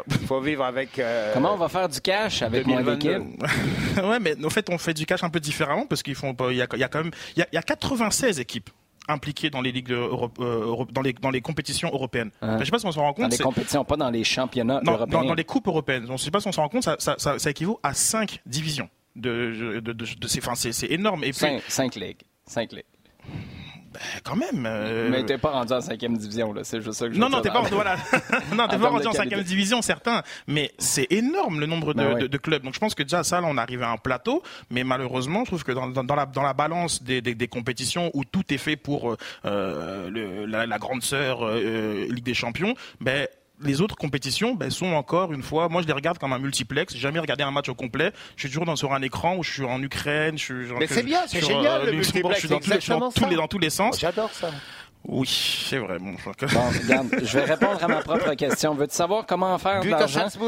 Il 0.08 0.26
faut 0.26 0.40
vivre 0.40 0.64
avec. 0.64 0.98
Euh, 0.98 1.30
Comment 1.34 1.54
on 1.54 1.56
va 1.56 1.68
faire 1.68 1.88
du 1.88 2.00
cash 2.00 2.42
avec 2.42 2.66
moins 2.66 2.82
d'équipe 2.82 3.22
Ouais, 3.96 4.18
mais 4.20 4.34
en 4.44 4.50
fait, 4.50 4.68
on 4.70 4.78
fait 4.78 4.94
du 4.94 5.06
cash 5.06 5.22
un 5.22 5.30
peu 5.30 5.40
différemment 5.40 5.86
parce 5.86 6.02
qu'il 6.02 6.14
font 6.14 6.34
il 6.50 6.56
y 6.56 6.62
a, 6.62 6.66
il 6.72 6.78
y 6.78 6.84
a 6.84 6.88
quand 6.88 7.02
même 7.02 7.12
il 7.36 7.46
y 7.52 7.56
a, 7.56 7.62
96 7.62 8.40
équipes 8.40 8.70
impliquées 9.08 9.50
dans 9.50 9.60
les 9.60 9.72
ligues 9.72 9.92
euh, 9.92 10.84
dans 10.92 11.02
les 11.02 11.12
dans 11.12 11.30
les 11.30 11.40
compétitions 11.40 11.90
européennes. 11.92 12.30
Je 12.42 12.58
Je 12.58 12.64
sais 12.64 12.70
pas 12.70 12.78
si 12.78 12.86
on 12.86 12.92
s'en 12.92 13.02
rend 13.02 13.12
compte. 13.12 13.30
Dans 13.30 13.36
les 13.36 13.38
compétitions, 13.38 13.84
pas 13.84 13.96
dans 13.96 14.10
les 14.10 14.24
championnats 14.24 14.80
non, 14.84 14.92
européens. 14.92 15.24
Dans, 15.24 15.34
les 15.34 15.44
coupes 15.44 15.66
européennes. 15.68 16.06
On 16.08 16.14
ne 16.14 16.18
sait 16.18 16.30
pas 16.30 16.40
si 16.40 16.48
on 16.48 16.52
s'en 16.52 16.62
rend 16.62 16.68
compte. 16.68 16.84
Ça, 16.84 16.96
ça, 16.98 17.16
ça, 17.18 17.50
équivaut 17.50 17.78
à 17.82 17.94
5 17.94 18.40
divisions. 18.46 18.88
De, 19.16 19.80
de, 19.80 19.92
de, 19.92 19.92
de 19.92 20.26
c'est 20.26 20.90
énorme. 20.90 21.24
Et 21.24 21.32
puis, 21.32 21.46
5 21.68 21.94
ligues. 21.96 22.22
5 22.46 22.72
ligues. 22.72 22.84
Ben, 23.92 24.00
quand 24.22 24.36
même. 24.36 24.66
Euh... 24.66 25.08
Mais 25.10 25.24
t'es 25.24 25.36
pas 25.36 25.50
rendu 25.50 25.72
en 25.72 25.80
cinquième 25.80 26.16
division, 26.16 26.52
là. 26.52 26.62
C'est 26.62 26.80
juste 26.80 26.96
ça 26.96 27.08
que 27.08 27.14
je 27.14 27.18
Non, 27.18 27.28
non, 27.28 27.40
t'es 27.40 27.50
pas, 27.50 27.62
voilà. 27.62 27.96
non, 28.56 28.68
t'es 28.68 28.78
pas 28.78 28.88
rendu 28.88 29.06
en 29.08 29.12
cinquième 29.12 29.42
division, 29.42 29.82
certains. 29.82 30.22
Mais 30.46 30.70
c'est 30.78 31.10
énorme 31.10 31.58
le 31.58 31.66
nombre 31.66 31.92
de, 31.92 32.04
ben 32.04 32.18
de, 32.20 32.26
de, 32.28 32.38
clubs. 32.38 32.62
Donc 32.62 32.74
je 32.74 32.78
pense 32.78 32.94
que 32.94 33.02
déjà 33.02 33.24
ça, 33.24 33.40
là, 33.40 33.48
on 33.50 33.56
arrive 33.56 33.82
à 33.82 33.90
un 33.90 33.96
plateau. 33.96 34.44
Mais 34.70 34.84
malheureusement, 34.84 35.40
je 35.40 35.50
trouve 35.50 35.64
que 35.64 35.72
dans, 35.72 35.88
dans, 35.88 36.14
la, 36.14 36.26
dans 36.26 36.42
la 36.42 36.52
balance 36.52 37.02
des, 37.02 37.20
des, 37.20 37.34
des, 37.34 37.48
compétitions 37.48 38.12
où 38.14 38.24
tout 38.24 38.54
est 38.54 38.58
fait 38.58 38.76
pour 38.76 39.16
euh, 39.44 40.08
le, 40.08 40.46
la, 40.46 40.66
la, 40.66 40.78
grande 40.78 41.02
sœur 41.02 41.40
euh, 41.42 42.06
Ligue 42.08 42.24
des 42.24 42.34
Champions, 42.34 42.76
ben 43.00 43.26
les 43.62 43.80
autres 43.80 43.96
compétitions 43.96 44.54
ben, 44.54 44.70
sont 44.70 44.92
encore 44.92 45.32
une 45.32 45.42
fois, 45.42 45.68
moi 45.68 45.82
je 45.82 45.86
les 45.86 45.92
regarde 45.92 46.18
comme 46.18 46.32
un 46.32 46.38
multiplex. 46.38 46.94
J'ai 46.94 47.00
jamais 47.00 47.18
regardé 47.18 47.42
un 47.42 47.50
match 47.50 47.68
au 47.68 47.74
complet. 47.74 48.12
Je 48.36 48.42
suis 48.42 48.48
toujours 48.48 48.64
dans, 48.64 48.76
sur 48.76 48.92
un 48.92 49.02
écran 49.02 49.36
où 49.36 49.42
je 49.42 49.50
suis 49.50 49.64
en 49.64 49.82
Ukraine. 49.82 50.38
Je 50.38 50.44
suis, 50.44 50.54
Mais 50.78 50.86
c'est 50.86 51.02
bien, 51.02 51.20
c'est 51.26 51.44
génial. 51.44 51.82
Euh, 51.82 51.86
le 51.86 51.92
multiplex, 51.92 52.36
je 52.36 52.40
suis 52.40 52.48
dans, 52.48 53.10
tous 53.10 53.26
les, 53.26 53.36
dans 53.36 53.48
tous 53.48 53.58
les 53.58 53.70
sens. 53.70 53.98
J'adore 53.98 54.32
ça. 54.32 54.50
Oui, 55.08 55.26
c'est 55.66 55.78
vrai. 55.78 55.98
Bon, 55.98 56.14
regarde, 56.24 57.08
je 57.22 57.38
vais 57.38 57.44
répondre 57.44 57.82
à 57.82 57.88
ma 57.88 58.02
propre 58.02 58.34
question. 58.34 58.74
Veux-tu 58.74 58.94
savoir 58.94 59.24
comment 59.26 59.56
faire 59.58 59.82
de 59.82 59.88
l'argent? 59.88 60.26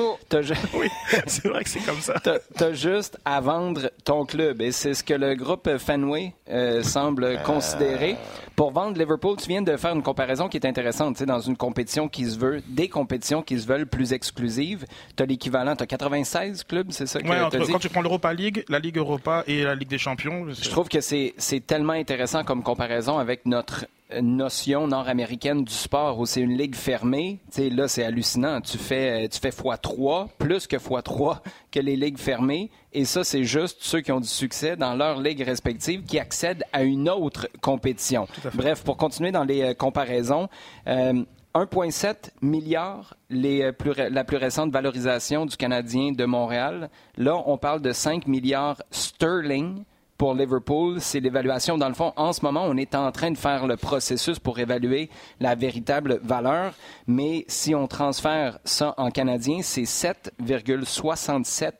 Oui, 0.74 0.88
c'est 1.26 1.48
vrai 1.48 1.64
que 1.64 1.70
c'est 1.70 1.80
comme 1.80 2.00
ça. 2.00 2.14
Tu 2.20 2.64
as 2.64 2.72
juste 2.72 3.18
à 3.24 3.40
vendre 3.40 3.90
ton 4.04 4.24
club. 4.24 4.60
Et 4.60 4.72
c'est 4.72 4.94
ce 4.94 5.02
que 5.02 5.14
le 5.14 5.34
groupe 5.34 5.78
Fenway 5.78 6.34
euh, 6.50 6.82
semble 6.82 7.24
euh. 7.24 7.36
considérer. 7.38 8.16
Pour 8.56 8.72
vendre 8.72 8.98
Liverpool, 8.98 9.36
tu 9.36 9.48
viens 9.48 9.62
de 9.62 9.76
faire 9.76 9.94
une 9.94 10.02
comparaison 10.02 10.48
qui 10.48 10.58
est 10.58 10.66
intéressante. 10.66 11.14
Tu 11.14 11.20
sais, 11.20 11.26
dans 11.26 11.40
une 11.40 11.56
compétition 11.56 12.08
qui 12.08 12.26
se 12.26 12.38
veut, 12.38 12.62
des 12.68 12.88
compétitions 12.88 13.42
qui 13.42 13.58
se 13.58 13.66
veulent 13.66 13.86
plus 13.86 14.12
exclusives, 14.12 14.84
tu 15.16 15.22
as 15.22 15.26
l'équivalent, 15.26 15.74
tu 15.74 15.82
as 15.82 15.86
96 15.86 16.64
clubs, 16.64 16.90
c'est 16.90 17.06
ça 17.06 17.20
que 17.20 17.28
ouais, 17.28 17.40
entre, 17.40 17.58
Quand 17.70 17.78
tu 17.78 17.88
prends 17.88 18.02
l'Europa 18.02 18.32
League, 18.32 18.64
la 18.68 18.78
Ligue 18.78 18.98
Europa 18.98 19.44
et 19.46 19.64
la 19.64 19.74
Ligue 19.74 19.88
des 19.88 19.98
Champions. 19.98 20.46
Je 20.50 20.68
trouve 20.68 20.88
que 20.88 21.00
c'est 21.00 21.34
tellement 21.66 21.94
intéressant 21.94 22.44
comme 22.44 22.62
comparaison 22.62 23.18
avec 23.18 23.46
notre 23.46 23.86
notion 24.20 24.86
nord-américaine 24.86 25.64
du 25.64 25.72
sport 25.72 26.18
où 26.18 26.26
c'est 26.26 26.40
une 26.40 26.56
ligue 26.56 26.74
fermée, 26.74 27.40
tu 27.50 27.62
sais, 27.62 27.70
là, 27.70 27.88
c'est 27.88 28.04
hallucinant. 28.04 28.60
Tu 28.60 28.78
fais, 28.78 29.28
tu 29.28 29.38
fais 29.40 29.50
x3, 29.50 30.28
plus 30.38 30.66
que 30.66 30.76
x3 30.76 31.38
que 31.70 31.80
les 31.80 31.96
ligues 31.96 32.18
fermées. 32.18 32.70
Et 32.92 33.04
ça, 33.04 33.24
c'est 33.24 33.44
juste 33.44 33.78
ceux 33.80 34.00
qui 34.00 34.12
ont 34.12 34.20
du 34.20 34.28
succès 34.28 34.76
dans 34.76 34.94
leur 34.94 35.20
ligue 35.20 35.42
respective 35.42 36.02
qui 36.04 36.18
accèdent 36.18 36.64
à 36.72 36.82
une 36.82 37.08
autre 37.08 37.48
compétition. 37.60 38.26
Bref, 38.54 38.84
pour 38.84 38.96
continuer 38.96 39.32
dans 39.32 39.44
les 39.44 39.62
euh, 39.62 39.74
comparaisons, 39.74 40.48
1,7 40.86 42.06
euh, 42.06 42.14
milliard, 42.42 43.14
les 43.30 43.62
euh, 43.62 43.72
plus, 43.72 43.94
la 43.94 44.24
plus 44.24 44.36
récente 44.36 44.70
valorisation 44.70 45.46
du 45.46 45.56
Canadien 45.56 46.12
de 46.12 46.24
Montréal. 46.24 46.90
Là, 47.16 47.42
on 47.46 47.56
parle 47.56 47.80
de 47.80 47.92
5 47.92 48.26
milliards 48.26 48.82
sterling 48.90 49.84
pour 50.22 50.34
Liverpool, 50.34 51.00
c'est 51.00 51.18
l'évaluation. 51.18 51.76
Dans 51.76 51.88
le 51.88 51.94
fond, 51.94 52.12
en 52.14 52.32
ce 52.32 52.42
moment, 52.42 52.62
on 52.64 52.76
est 52.76 52.94
en 52.94 53.10
train 53.10 53.32
de 53.32 53.36
faire 53.36 53.66
le 53.66 53.76
processus 53.76 54.38
pour 54.38 54.60
évaluer 54.60 55.10
la 55.40 55.56
véritable 55.56 56.20
valeur. 56.22 56.74
Mais 57.08 57.44
si 57.48 57.74
on 57.74 57.88
transfère 57.88 58.60
ça 58.64 58.94
en 58.98 59.10
canadien, 59.10 59.62
c'est 59.62 59.82
7,67 59.82 61.72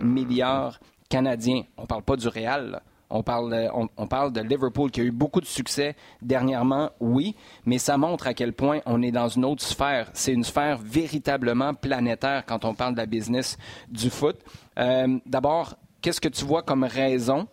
milliards 0.00 0.78
canadiens. 1.08 1.62
On 1.76 1.82
ne 1.82 1.86
parle 1.88 2.04
pas 2.04 2.14
du 2.14 2.28
Real. 2.28 2.82
On 3.10 3.24
parle, 3.24 3.68
on, 3.96 4.06
parle 4.06 4.32
de 4.32 4.42
Liverpool 4.42 4.92
qui 4.92 5.00
a 5.00 5.02
eu 5.02 5.10
beaucoup 5.10 5.40
de 5.40 5.46
succès 5.46 5.96
dernièrement, 6.22 6.90
oui, 7.00 7.34
mais 7.66 7.78
ça 7.78 7.98
montre 7.98 8.28
à 8.28 8.34
quel 8.34 8.52
point 8.52 8.78
on 8.86 9.02
est 9.02 9.10
dans 9.10 9.26
une 9.26 9.44
autre 9.44 9.64
sphère. 9.64 10.08
C'est 10.12 10.32
une 10.32 10.44
sphère 10.44 10.78
véritablement 10.78 11.74
planétaire 11.74 12.44
quand 12.46 12.64
on 12.64 12.74
parle 12.74 12.92
de 12.92 12.98
la 12.98 13.06
business 13.06 13.58
du 13.88 14.08
foot. 14.08 14.36
Euh, 14.78 15.18
d'abord, 15.26 15.74
qu'est-ce 16.00 16.20
que 16.20 16.28
tu 16.28 16.44
vois 16.44 16.62
comme 16.62 16.84
raison 16.84 17.48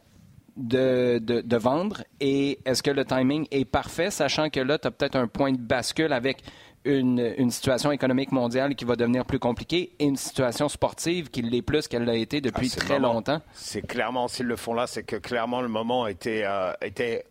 de, 0.58 1.20
de, 1.20 1.58
vendre 1.58 2.04
et 2.20 2.60
est-ce 2.66 2.82
que 2.82 2.92
le 2.92 3.04
timing 3.04 3.46
est 3.52 3.66
parfait, 3.66 4.10
sachant 4.10 4.50
que 4.50 4.60
là, 4.60 4.78
tu 4.78 4.88
as 4.88 4.92
peut-être 4.92 5.18
un 5.18 5.28
point 5.28 5.52
de 5.52 5.58
bascule 5.58 6.14
avec 6.14 6.44
une, 6.86 7.34
une, 7.38 7.52
situation 7.52 7.92
économique 7.92 8.32
mondiale 8.32 8.76
qui 8.76 8.86
va 8.86 8.96
devenir 8.96 9.26
plus 9.26 9.40
compliquée 9.40 9.94
et 10.00 10.06
une 10.06 10.16
situation 10.16 10.70
sportive 10.70 11.30
qui 11.30 11.42
l'est 11.42 11.62
plus 11.62 11.88
qu'elle 11.88 12.06
l'a 12.06 12.16
été 12.16 12.42
depuis 12.42 12.72
ah, 12.74 12.80
très 12.80 13.00
longtemps? 13.00 13.42
C'est 13.54 13.82
clairement, 13.82 14.28
s'ils 14.28 14.46
le 14.46 14.56
font 14.56 14.74
là, 14.74 14.88
c'est 14.88 15.04
que 15.04 15.16
clairement 15.16 15.62
le 15.62 15.68
moment 15.68 16.08
était, 16.08 16.44
euh, 16.46 16.72
était 16.82 17.26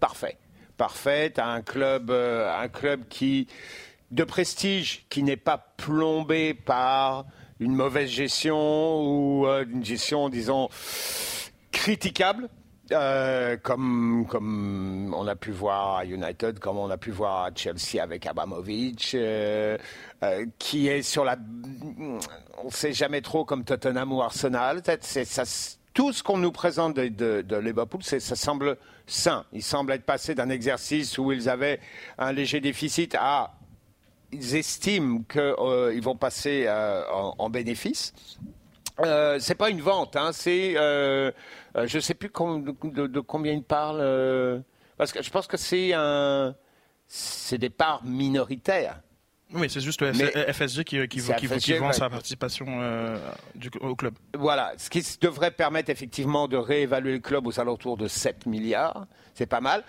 parfait 0.00 0.38
parfaite, 0.82 1.38
à 1.38 1.46
un 1.46 1.62
club, 1.62 2.10
euh, 2.10 2.52
un 2.52 2.66
club 2.66 3.06
qui 3.08 3.46
de 4.10 4.24
prestige, 4.24 5.06
qui 5.08 5.22
n'est 5.22 5.36
pas 5.36 5.74
plombé 5.76 6.54
par 6.54 7.24
une 7.60 7.74
mauvaise 7.74 8.10
gestion 8.10 9.00
ou 9.00 9.46
euh, 9.46 9.64
une 9.64 9.84
gestion, 9.84 10.28
disons, 10.28 10.68
critiquable. 11.70 12.48
Euh, 12.90 13.56
comme, 13.62 14.26
on 15.14 15.26
a 15.26 15.36
pu 15.36 15.52
voir 15.52 15.98
à 15.98 16.04
United, 16.04 16.58
comme 16.58 16.78
on 16.78 16.90
a 16.90 16.98
pu 16.98 17.10
voir 17.10 17.44
à 17.44 17.50
Chelsea 17.54 18.02
avec 18.02 18.26
Abramovich, 18.26 19.12
euh, 19.14 19.78
euh, 20.24 20.46
qui 20.58 20.88
est 20.88 21.02
sur 21.02 21.24
la... 21.24 21.36
On 22.58 22.66
ne 22.66 22.70
sait 22.70 22.92
jamais 22.92 23.20
trop 23.20 23.44
comme 23.44 23.64
Tottenham 23.64 24.12
ou 24.12 24.20
Arsenal. 24.20 24.82
Tout 25.94 26.12
ce 26.12 26.22
qu'on 26.22 26.38
nous 26.38 26.52
présente 26.52 26.96
de, 26.96 27.42
de, 27.42 27.56
Liverpool, 27.56 28.02
ça 28.02 28.20
semble 28.20 28.76
sain. 29.06 29.44
Il 29.52 29.62
semble 29.62 29.92
être 29.92 30.04
passé 30.04 30.34
d'un 30.34 30.48
exercice 30.48 31.18
où 31.18 31.32
ils 31.32 31.48
avaient 31.48 31.80
un 32.18 32.32
léger 32.32 32.60
déficit 32.60 33.14
à... 33.18 33.54
Ils 34.32 34.56
estiment 34.56 35.22
qu'ils 35.28 36.02
vont 36.02 36.16
passer 36.16 36.66
en, 36.68 37.34
en 37.38 37.50
bénéfice. 37.50 38.14
Euh, 39.00 39.38
c'est 39.40 39.54
pas 39.54 39.70
une 39.70 39.80
vente, 39.80 40.16
hein, 40.16 40.30
c'est, 40.32 40.74
euh, 41.76 41.86
je 41.86 41.98
sais 41.98 42.14
plus 42.14 42.28
de, 42.28 43.06
de, 43.06 43.20
combien 43.20 43.52
il 43.52 43.62
parle, 43.62 44.00
euh, 44.00 44.60
parce 44.96 45.12
que 45.12 45.22
je 45.22 45.30
pense 45.30 45.46
que 45.46 45.56
c'est 45.56 45.92
un, 45.94 46.54
c'est 47.06 47.58
des 47.58 47.70
parts 47.70 48.04
minoritaires. 48.04 49.00
Oui, 49.54 49.68
c'est 49.68 49.80
juste 49.80 50.00
le 50.00 50.12
FSG 50.12 50.84
qui, 50.84 51.08
qui, 51.08 51.20
qui, 51.20 51.48
qui 51.58 51.72
vend 51.74 51.92
sa 51.92 52.08
participation 52.08 52.66
euh, 52.68 53.18
du, 53.54 53.70
au 53.80 53.94
club. 53.94 54.14
Voilà, 54.34 54.72
ce 54.78 54.88
qui 54.88 55.04
devrait 55.20 55.50
permettre 55.50 55.90
effectivement 55.90 56.48
de 56.48 56.56
réévaluer 56.56 57.12
le 57.12 57.18
club 57.18 57.46
aux 57.46 57.60
alentours 57.60 57.98
de 57.98 58.08
7 58.08 58.46
milliards, 58.46 59.06
c'est 59.34 59.46
pas 59.46 59.60
mal. 59.60 59.84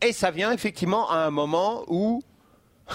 Et 0.00 0.12
ça 0.12 0.30
vient 0.30 0.52
effectivement 0.52 1.10
à 1.10 1.18
un 1.18 1.30
moment 1.30 1.84
où 1.88 2.22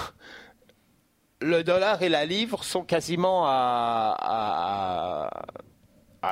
le 1.42 1.64
dollar 1.64 2.02
et 2.02 2.10
la 2.10 2.26
livre 2.26 2.64
sont 2.64 2.84
quasiment 2.84 3.46
à, 3.46 4.16
à, 4.20 5.28
à 5.28 5.46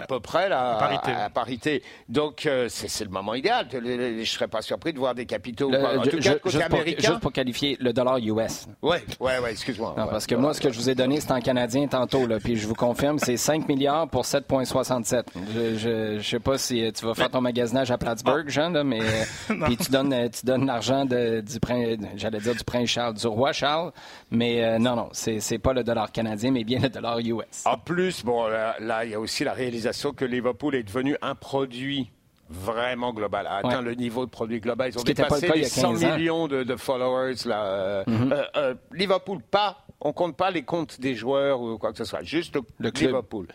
peu 0.07 0.19
près 0.19 0.49
la, 0.49 0.75
parité. 0.79 1.11
À, 1.11 1.29
parité. 1.29 1.83
Donc 2.07 2.45
euh, 2.45 2.67
c'est 2.69 3.03
le 3.03 3.09
moment 3.09 3.33
idéal. 3.33 3.67
Je 3.71 3.77
ne 3.77 4.23
serais 4.23 4.47
pas 4.47 4.61
surpris 4.61 4.93
de 4.93 4.99
voir 4.99 5.15
des 5.15 5.25
capitaux. 5.25 5.71
Le, 5.71 5.83
en 5.83 6.03
tout 6.03 6.19
cas, 6.19 6.35
côté 6.35 6.49
juste, 6.51 6.63
américain. 6.63 7.01
Pour, 7.01 7.11
juste 7.11 7.19
pour 7.21 7.31
qualifier 7.31 7.77
le 7.79 7.91
dollar 7.91 8.17
US. 8.17 8.67
Oui, 8.81 8.97
ouais, 9.19 9.39
ouais, 9.39 9.51
excuse-moi. 9.51 9.95
Ouais, 9.97 10.05
parce 10.09 10.27
que 10.27 10.35
moi, 10.35 10.53
ce 10.53 10.61
que 10.61 10.71
je 10.71 10.77
vous 10.77 10.89
ai 10.89 10.95
donné, 10.95 11.19
c'est 11.19 11.31
en 11.31 11.41
canadien 11.41 11.87
tantôt. 11.87 12.27
Là, 12.27 12.37
puis 12.39 12.55
je 12.55 12.67
vous 12.67 12.75
confirme, 12.75 13.17
c'est 13.17 13.37
5 13.37 13.67
milliards 13.67 14.07
pour 14.07 14.23
7,67. 14.23 15.23
Je 15.55 16.15
ne 16.17 16.21
sais 16.21 16.39
pas 16.39 16.57
si 16.57 16.91
tu 16.93 17.05
vas 17.05 17.15
faire 17.15 17.29
ton 17.29 17.41
magasinage 17.41 17.89
à 17.89 17.97
Plattsburgh, 17.97 18.45
ah. 18.47 18.51
Jean, 18.51 18.69
là, 18.69 18.83
mais 18.83 18.99
puis 19.65 19.77
tu 19.77 19.89
donnes, 19.91 20.29
tu 20.29 20.45
donnes 20.45 20.67
l'argent 20.67 21.05
du 21.05 21.59
prince, 21.59 21.97
j'allais 22.15 22.39
dire 22.39 22.53
du 22.53 22.63
prince 22.63 22.89
Charles, 22.89 23.15
du 23.15 23.27
roi 23.27 23.53
Charles. 23.53 23.91
Mais 24.29 24.63
euh, 24.63 24.77
non, 24.77 24.95
non, 24.95 25.09
c'est 25.13 25.57
pas 25.57 25.73
le 25.73 25.83
dollar 25.83 26.11
canadien, 26.11 26.51
mais 26.51 26.63
bien 26.63 26.79
le 26.79 26.89
dollar 26.89 27.17
US. 27.19 27.65
En 27.65 27.77
plus, 27.77 28.23
bon, 28.23 28.45
là, 28.47 29.03
il 29.03 29.11
y 29.11 29.15
a 29.15 29.19
aussi 29.19 29.43
la 29.43 29.53
réalisation 29.53 29.78
que 30.15 30.25
Liverpool 30.25 30.75
est 30.75 30.83
devenu 30.83 31.15
un 31.21 31.35
produit 31.35 32.11
vraiment 32.49 33.13
global, 33.13 33.45
a 33.47 33.57
atteint 33.57 33.81
le 33.81 33.93
niveau 33.93 34.25
de 34.25 34.31
produit 34.31 34.59
global. 34.59 34.89
Ils 34.89 34.99
ont 34.99 35.03
dépassé 35.03 35.49
les 35.49 35.65
100 35.65 35.93
millions 35.93 36.47
de, 36.47 36.75
followers. 36.75 37.35
Là. 37.45 37.63
Euh, 37.63 38.03
mm-hmm. 38.05 38.33
euh, 38.33 38.43
euh, 38.55 38.75
Liverpool, 38.91 39.39
pas, 39.41 39.85
on 40.01 40.13
compte 40.13 40.35
pas 40.35 40.49
les 40.51 40.63
comptes 40.63 40.99
des 40.99 41.15
joueurs 41.15 41.61
ou 41.61 41.77
quoi 41.77 41.91
que 41.91 41.97
ce 41.97 42.05
soit, 42.05 42.23
juste 42.23 42.57
le, 42.79 42.89
Liverpool. 42.89 43.47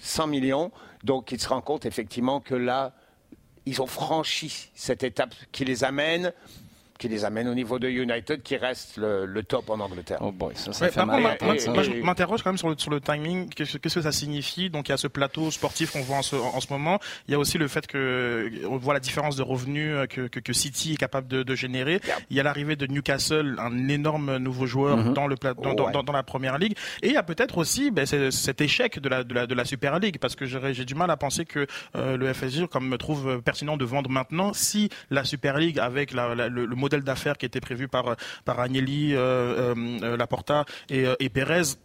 100 0.00 0.26
millions, 0.26 0.72
donc 1.04 1.30
ils 1.30 1.40
se 1.40 1.48
rendent 1.48 1.64
compte 1.64 1.86
effectivement 1.86 2.40
que 2.40 2.54
là, 2.54 2.92
ils 3.66 3.80
ont 3.80 3.86
franchi 3.86 4.70
cette 4.74 5.04
étape 5.04 5.34
qui 5.52 5.64
les 5.64 5.84
amène 5.84 6.32
qui 7.02 7.08
les 7.08 7.24
amène 7.24 7.48
au 7.48 7.54
niveau 7.54 7.80
de 7.80 7.88
United, 7.88 8.42
qui 8.42 8.56
reste 8.56 8.96
le, 8.96 9.42
top 9.42 9.70
en 9.70 9.80
Angleterre. 9.80 10.18
Oh 10.20 10.30
boy, 10.30 10.54
ça, 10.54 10.72
ça 10.72 10.88
fait 10.88 11.04
mal. 11.04 11.20
moi, 11.20 11.56
je 11.56 12.00
m'interroge 12.00 12.44
quand 12.44 12.50
même 12.50 12.58
sur 12.58 12.68
le, 12.68 12.76
sur 12.78 12.92
le 12.92 13.00
timing. 13.00 13.48
Qu'est-ce 13.48 13.76
que 13.78 13.88
ça 13.88 14.12
signifie? 14.12 14.70
Donc, 14.70 14.88
il 14.88 14.92
y 14.92 14.94
a 14.94 14.96
ce 14.96 15.08
plateau 15.08 15.50
sportif 15.50 15.90
qu'on 15.90 16.02
voit 16.02 16.18
en 16.18 16.22
ce, 16.22 16.36
en 16.36 16.60
ce, 16.60 16.72
moment. 16.72 17.00
Il 17.26 17.32
y 17.32 17.34
a 17.34 17.40
aussi 17.40 17.58
le 17.58 17.66
fait 17.66 17.88
que 17.88 18.48
on 18.70 18.76
voit 18.76 18.94
la 18.94 19.00
différence 19.00 19.34
de 19.34 19.42
revenus 19.42 19.96
euh, 19.96 20.06
que, 20.06 20.28
que, 20.28 20.38
que 20.38 20.52
City 20.52 20.92
est 20.92 20.96
capable 20.96 21.26
de, 21.26 21.42
de 21.42 21.54
générer. 21.56 22.00
Il 22.30 22.36
y 22.36 22.40
a 22.40 22.44
l'arrivée 22.44 22.76
de 22.76 22.86
Newcastle, 22.86 23.56
un 23.58 23.88
énorme 23.88 24.36
nouveau 24.36 24.66
joueur 24.66 24.96
mm-hmm. 24.96 25.12
dans, 25.12 25.26
le 25.26 25.34
dans, 25.34 25.74
dans, 25.74 26.02
dans, 26.04 26.12
la 26.12 26.22
première 26.22 26.56
ligue. 26.56 26.76
Et 27.02 27.08
il 27.08 27.14
y 27.14 27.16
a 27.16 27.24
peut-être 27.24 27.58
aussi 27.58 27.90
ben, 27.90 28.06
cet 28.06 28.60
échec 28.60 29.00
de 29.00 29.08
la, 29.08 29.24
de 29.24 29.34
la, 29.34 29.48
de 29.48 29.54
la 29.56 29.64
Super 29.64 29.98
League, 29.98 30.18
parce 30.20 30.36
que 30.36 30.46
j'ai 30.46 30.84
du 30.84 30.94
mal 30.94 31.10
à 31.10 31.16
penser 31.16 31.46
que 31.46 31.66
euh, 31.96 32.16
le 32.16 32.32
FSG, 32.32 32.68
comme 32.68 32.88
me 32.88 32.96
trouve 32.96 33.42
pertinent 33.42 33.76
de 33.76 33.84
vendre 33.84 34.08
maintenant, 34.08 34.52
si 34.52 34.88
la 35.10 35.24
Super 35.24 35.58
League 35.58 35.80
avec 35.80 36.12
la, 36.12 36.48
le, 36.48 36.64
le 36.64 36.76
modèle 36.92 37.04
d'affaires 37.04 37.38
qui 37.38 37.46
était 37.46 37.60
prévu 37.60 37.88
par, 37.88 38.16
par 38.44 38.60
Agnelli, 38.60 39.14
euh, 39.14 39.74
euh, 39.74 39.98
euh, 40.02 40.16
Laporta 40.16 40.64
et, 40.90 41.06
et 41.20 41.28
Pérez 41.30 41.76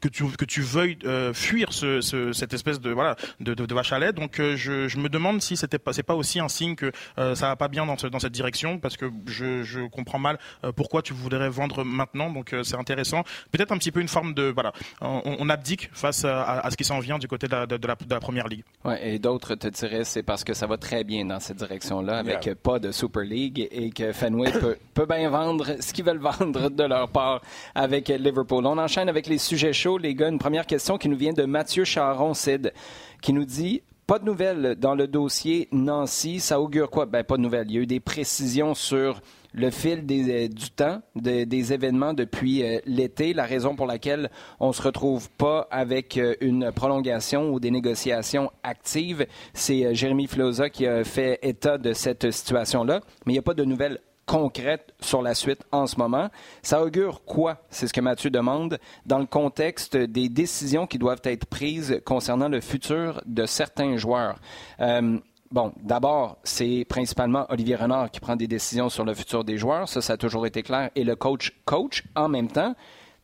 que 0.00 0.08
tu 0.08 0.24
que 0.24 0.44
tu 0.44 0.60
veuilles 0.60 0.98
euh, 1.04 1.32
fuir 1.32 1.72
ce, 1.72 2.00
ce, 2.00 2.32
cette 2.32 2.52
espèce 2.54 2.80
de 2.80 2.90
voilà 2.90 3.16
de, 3.40 3.54
de, 3.54 3.66
de 3.66 3.74
vache 3.74 3.92
à 3.92 3.98
lait. 3.98 4.12
Donc 4.12 4.40
euh, 4.40 4.56
je, 4.56 4.88
je, 4.88 4.98
me 4.98 5.08
demande 5.08 5.40
si 5.40 5.56
c'était 5.56 5.78
pas 5.78 5.92
c'est 5.92 6.02
pas 6.02 6.14
aussi 6.14 6.40
un 6.40 6.48
signe 6.48 6.74
que 6.74 6.92
euh, 7.18 7.34
ça 7.34 7.48
va 7.48 7.56
pas 7.56 7.68
bien 7.68 7.86
dans, 7.86 7.96
ce, 7.96 8.06
dans 8.06 8.18
cette 8.18 8.32
direction 8.32 8.78
parce 8.78 8.96
que 8.96 9.10
je, 9.26 9.62
je 9.62 9.80
comprends 9.88 10.18
mal 10.18 10.38
pourquoi 10.76 11.02
tu 11.02 11.12
voudrais 11.12 11.48
vendre 11.48 11.84
maintenant. 11.84 12.30
Donc 12.30 12.54
c'est 12.62 12.76
intéressant. 12.76 13.24
Peut-être 13.50 13.72
un 13.72 13.78
petit 13.78 13.92
peu 13.92 14.00
une 14.00 14.08
forme 14.08 14.34
de 14.34 14.44
voilà 14.44 14.72
on, 15.00 15.22
on 15.24 15.48
abdique 15.48 15.90
face 15.92 16.24
à, 16.24 16.60
à 16.60 16.70
ce 16.70 16.76
qui 16.76 16.84
s'en 16.84 16.98
vient 16.98 17.18
du 17.18 17.28
côté 17.28 17.46
de 17.46 17.52
la, 17.52 17.66
de 17.66 17.86
la, 17.86 17.94
de 17.94 18.14
la 18.14 18.20
première 18.20 18.48
ligue. 18.48 18.64
Ouais, 18.84 19.14
et 19.14 19.18
d'autres 19.18 19.54
te 19.54 19.68
diraient 19.68 20.04
c'est 20.04 20.22
parce 20.22 20.44
que 20.44 20.54
ça 20.54 20.66
va 20.66 20.76
très 20.76 21.04
bien 21.04 21.24
dans 21.24 21.40
cette 21.40 21.58
direction-là 21.58 22.18
avec 22.18 22.54
pas 22.62 22.78
de 22.78 22.90
Super 22.92 23.22
League 23.22 23.68
et 23.70 23.90
que 23.90 24.12
Fenway 24.12 24.52
peut, 24.60 24.76
peut 24.94 25.06
bien 25.06 25.28
vendre 25.30 25.76
ce 25.80 25.92
qu'ils 25.92 26.04
veulent 26.04 26.18
vendre 26.18 26.70
de 26.70 26.84
leur 26.84 27.08
part 27.08 27.40
avec 27.74 28.08
Liverpool. 28.08 28.66
On 28.66 28.78
enchaîne 28.78 29.08
avec 29.08 29.26
les 29.26 29.38
sujet 29.42 29.72
chaud, 29.72 29.98
les 29.98 30.14
gars. 30.14 30.28
Une 30.28 30.38
première 30.38 30.66
question 30.66 30.98
qui 30.98 31.08
nous 31.08 31.16
vient 31.16 31.32
de 31.32 31.44
Mathieu 31.44 31.84
Charon, 31.84 32.34
Sid, 32.34 32.72
qui 33.20 33.32
nous 33.32 33.44
dit 33.44 33.82
pas 34.06 34.18
de 34.18 34.24
nouvelles 34.24 34.76
dans 34.78 34.94
le 34.94 35.06
dossier 35.06 35.68
Nancy. 35.72 36.40
Ça 36.40 36.60
augure 36.60 36.90
quoi? 36.90 37.06
Ben, 37.06 37.24
pas 37.24 37.36
de 37.36 37.42
nouvelles. 37.42 37.66
Il 37.68 37.74
y 37.74 37.78
a 37.78 37.82
eu 37.82 37.86
des 37.86 38.00
précisions 38.00 38.74
sur 38.74 39.20
le 39.52 39.70
fil 39.70 40.04
euh, 40.10 40.48
du 40.48 40.70
temps, 40.70 41.02
des 41.14 41.72
événements 41.72 42.14
depuis 42.14 42.62
euh, 42.62 42.78
l'été, 42.86 43.34
la 43.34 43.44
raison 43.44 43.76
pour 43.76 43.86
laquelle 43.86 44.30
on 44.60 44.68
ne 44.68 44.72
se 44.72 44.82
retrouve 44.82 45.30
pas 45.30 45.68
avec 45.70 46.16
euh, 46.16 46.34
une 46.40 46.72
prolongation 46.72 47.52
ou 47.52 47.60
des 47.60 47.70
négociations 47.70 48.50
actives. 48.62 49.26
C'est 49.54 49.94
Jérémy 49.94 50.26
Filosa 50.26 50.70
qui 50.70 50.86
a 50.86 51.04
fait 51.04 51.38
état 51.42 51.78
de 51.78 51.92
cette 51.92 52.30
situation-là, 52.30 53.00
mais 53.26 53.32
il 53.32 53.36
n'y 53.36 53.40
a 53.40 53.42
pas 53.42 53.54
de 53.54 53.64
nouvelles 53.64 53.98
concrète 54.26 54.94
sur 55.00 55.22
la 55.22 55.34
suite 55.34 55.62
en 55.72 55.86
ce 55.86 55.96
moment. 55.96 56.28
Ça 56.62 56.82
augure 56.82 57.24
quoi, 57.24 57.58
c'est 57.70 57.86
ce 57.86 57.92
que 57.92 58.00
Mathieu 58.00 58.30
demande, 58.30 58.78
dans 59.06 59.18
le 59.18 59.26
contexte 59.26 59.96
des 59.96 60.28
décisions 60.28 60.86
qui 60.86 60.98
doivent 60.98 61.22
être 61.24 61.46
prises 61.46 62.00
concernant 62.04 62.48
le 62.48 62.60
futur 62.60 63.20
de 63.26 63.46
certains 63.46 63.96
joueurs? 63.96 64.38
Euh, 64.80 65.18
bon, 65.50 65.72
d'abord, 65.82 66.38
c'est 66.44 66.84
principalement 66.88 67.46
Olivier 67.48 67.76
Renard 67.76 68.10
qui 68.10 68.20
prend 68.20 68.36
des 68.36 68.46
décisions 68.48 68.88
sur 68.88 69.04
le 69.04 69.14
futur 69.14 69.44
des 69.44 69.58
joueurs. 69.58 69.88
Ça, 69.88 70.00
ça 70.00 70.14
a 70.14 70.16
toujours 70.16 70.46
été 70.46 70.62
clair. 70.62 70.90
Et 70.94 71.04
le 71.04 71.16
coach 71.16 71.52
coach 71.64 72.04
en 72.14 72.28
même 72.28 72.48
temps. 72.48 72.74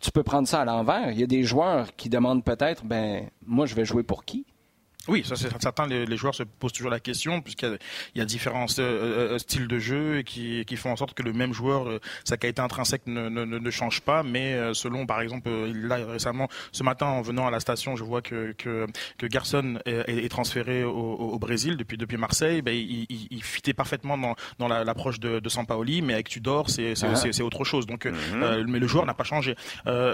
Tu 0.00 0.12
peux 0.12 0.22
prendre 0.22 0.46
ça 0.46 0.60
à 0.60 0.64
l'envers. 0.64 1.10
Il 1.10 1.18
y 1.18 1.24
a 1.24 1.26
des 1.26 1.42
joueurs 1.42 1.96
qui 1.96 2.08
demandent 2.08 2.44
peut-être, 2.44 2.84
ben, 2.84 3.28
moi, 3.44 3.66
je 3.66 3.74
vais 3.74 3.84
jouer 3.84 4.04
pour 4.04 4.24
qui? 4.24 4.46
Oui, 5.08 5.24
ça 5.24 5.36
c'est 5.36 5.50
certain. 5.60 5.86
Les, 5.86 6.06
les, 6.06 6.16
joueurs 6.16 6.34
se 6.34 6.42
posent 6.42 6.72
toujours 6.72 6.90
la 6.90 7.00
question 7.00 7.40
puisqu'il 7.40 7.78
y, 8.14 8.18
y, 8.18 8.22
a 8.22 8.24
différents 8.24 8.66
euh, 8.78 9.34
euh, 9.34 9.38
styles 9.38 9.66
de 9.66 9.78
jeu 9.78 10.22
qui, 10.22 10.64
qui, 10.66 10.76
font 10.76 10.90
en 10.90 10.96
sorte 10.96 11.14
que 11.14 11.22
le 11.22 11.32
même 11.32 11.52
joueur, 11.52 11.88
euh, 11.88 12.00
sa 12.24 12.36
qualité 12.36 12.60
intrinsèque 12.60 13.06
ne, 13.06 13.28
ne, 13.28 13.44
ne 13.44 13.70
change 13.70 14.02
pas. 14.02 14.22
Mais 14.22 14.54
euh, 14.54 14.74
selon, 14.74 15.06
par 15.06 15.20
exemple, 15.20 15.48
là 15.48 15.96
récemment, 16.06 16.48
ce 16.72 16.82
matin 16.82 17.06
en 17.06 17.22
venant 17.22 17.46
à 17.46 17.50
la 17.50 17.60
station, 17.60 17.96
je 17.96 18.04
vois 18.04 18.22
que 18.22 18.52
que, 18.52 18.86
que 19.16 19.26
Garçon 19.26 19.78
est, 19.86 20.24
est 20.24 20.28
transféré 20.28 20.84
au, 20.84 20.92
au, 20.92 21.38
Brésil 21.38 21.76
depuis 21.76 21.96
depuis 21.96 22.16
Marseille. 22.16 22.60
Ben, 22.62 22.74
il, 22.74 23.06
il, 23.08 23.28
il 23.30 23.42
fitait 23.42 23.74
parfaitement 23.74 24.18
dans, 24.18 24.36
dans 24.58 24.68
l'approche 24.68 25.20
de, 25.20 25.40
de 25.40 25.48
Sampaoli, 25.48 26.02
mais 26.02 26.14
avec 26.14 26.28
Tudor, 26.28 26.68
c'est 26.68 26.94
c'est 26.94 27.06
ah. 27.06 27.44
autre 27.44 27.64
chose. 27.64 27.86
Donc, 27.86 28.04
mm-hmm. 28.04 28.66
mais 28.66 28.78
le 28.78 28.86
joueur 28.86 29.06
n'a 29.06 29.14
pas 29.14 29.24
changé. 29.24 29.54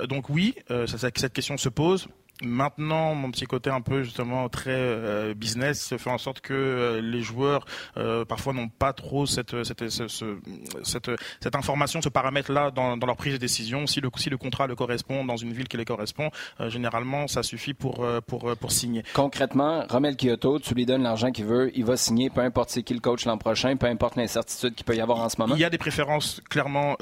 donc 0.09 0.29
oui, 0.29 0.55
ça, 0.69 0.99
cette 0.99 1.33
question 1.33 1.57
se 1.57 1.69
pose. 1.69 2.09
Maintenant, 2.42 3.14
mon 3.14 3.31
petit 3.31 3.44
côté 3.44 3.70
un 3.70 3.81
peu 3.81 4.03
justement 4.03 4.49
très 4.49 4.73
euh, 4.73 5.35
business 5.35 5.94
fait 5.97 6.11
en 6.11 6.18
sorte 6.18 6.40
que 6.40 6.53
euh, 6.53 7.01
les 7.01 7.23
joueurs 7.23 7.64
euh, 7.97 8.25
parfois 8.25 8.53
n'ont 8.53 8.68
pas 8.68 8.92
trop 8.92 9.25
cette 9.25 9.62
cette, 9.62 9.88
cette, 9.88 11.11
cette, 11.40 11.55
information, 11.55 12.03
ce 12.03 12.09
paramètre-là 12.09 12.73
dans, 12.73 12.97
dans, 12.97 13.07
leur 13.07 13.16
prise 13.16 13.35
de 13.35 13.38
décision. 13.38 13.87
Si 13.87 14.01
le, 14.01 14.09
si 14.16 14.31
le 14.31 14.37
contrat 14.37 14.66
le 14.66 14.75
correspond 14.75 15.25
dans 15.25 15.37
une 15.37 15.53
ville 15.53 15.68
qui 15.68 15.77
les 15.77 15.85
correspond, 15.85 16.31
généralement 16.66 17.29
ça 17.29 17.44
suffit 17.44 17.73
pour, 17.73 18.05
pour, 18.27 18.57
pour 18.57 18.73
signer. 18.73 19.05
Concrètement, 19.12 19.85
Romel 19.88 20.16
Kyoto, 20.16 20.59
tu 20.59 20.75
lui 20.75 20.87
donnes 20.87 21.05
l'argent 21.05 21.31
qu'il 21.31 21.44
veut, 21.44 21.70
il 21.77 21.85
va 21.85 21.97
signer, 21.97 22.31
peu 22.31 22.40
importe 22.40 22.70
c'est 22.70 22.83
qui 22.83 22.94
le 22.94 23.01
coach 23.01 23.27
l'an 23.27 23.38
prochain, 23.38 23.77
peu 23.77 23.87
importe 23.87 24.16
l'incertitude 24.16 24.75
qu'il 24.75 24.85
peut 24.85 24.97
y 24.97 25.01
avoir 25.01 25.20
en 25.20 25.29
ce 25.29 25.37
moment. 25.38 25.55
Il 25.55 25.61
y 25.61 25.64
a 25.64 25.70
des 25.70 25.79
préférences 25.79 26.40
clairement 26.51 26.97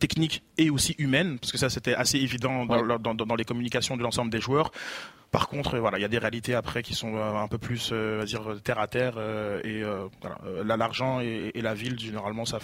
techniques 0.00 0.42
et 0.58 0.70
aussi 0.70 0.96
humaines, 0.98 1.38
parce 1.38 1.52
que 1.52 1.58
ça 1.58 1.70
c'était 1.70 1.94
assez 1.94 2.18
évident 2.18 2.66
dans, 2.66 2.98
dans, 2.98 3.14
dans 3.14 3.36
les 3.36 3.44
communications 3.44 3.96
de 3.96 4.02
l'ensemble 4.02 4.30
des 4.32 4.40
joueurs. 4.40 4.71
Par 5.30 5.48
contre, 5.48 5.78
voilà, 5.78 5.98
il 5.98 6.02
y 6.02 6.04
a 6.04 6.08
des 6.08 6.18
réalités 6.18 6.54
après 6.54 6.82
qui 6.82 6.92
sont 6.92 7.16
un 7.16 7.48
peu 7.48 7.56
plus, 7.56 7.90
dire, 8.26 8.42
terre 8.62 8.78
à 8.78 8.86
terre. 8.86 9.14
et 9.64 9.82
voilà, 10.20 10.76
l'argent 10.76 11.20
et, 11.20 11.58
la 11.62 11.72
ville, 11.72 11.98
généralement, 11.98 12.44
ça, 12.44 12.58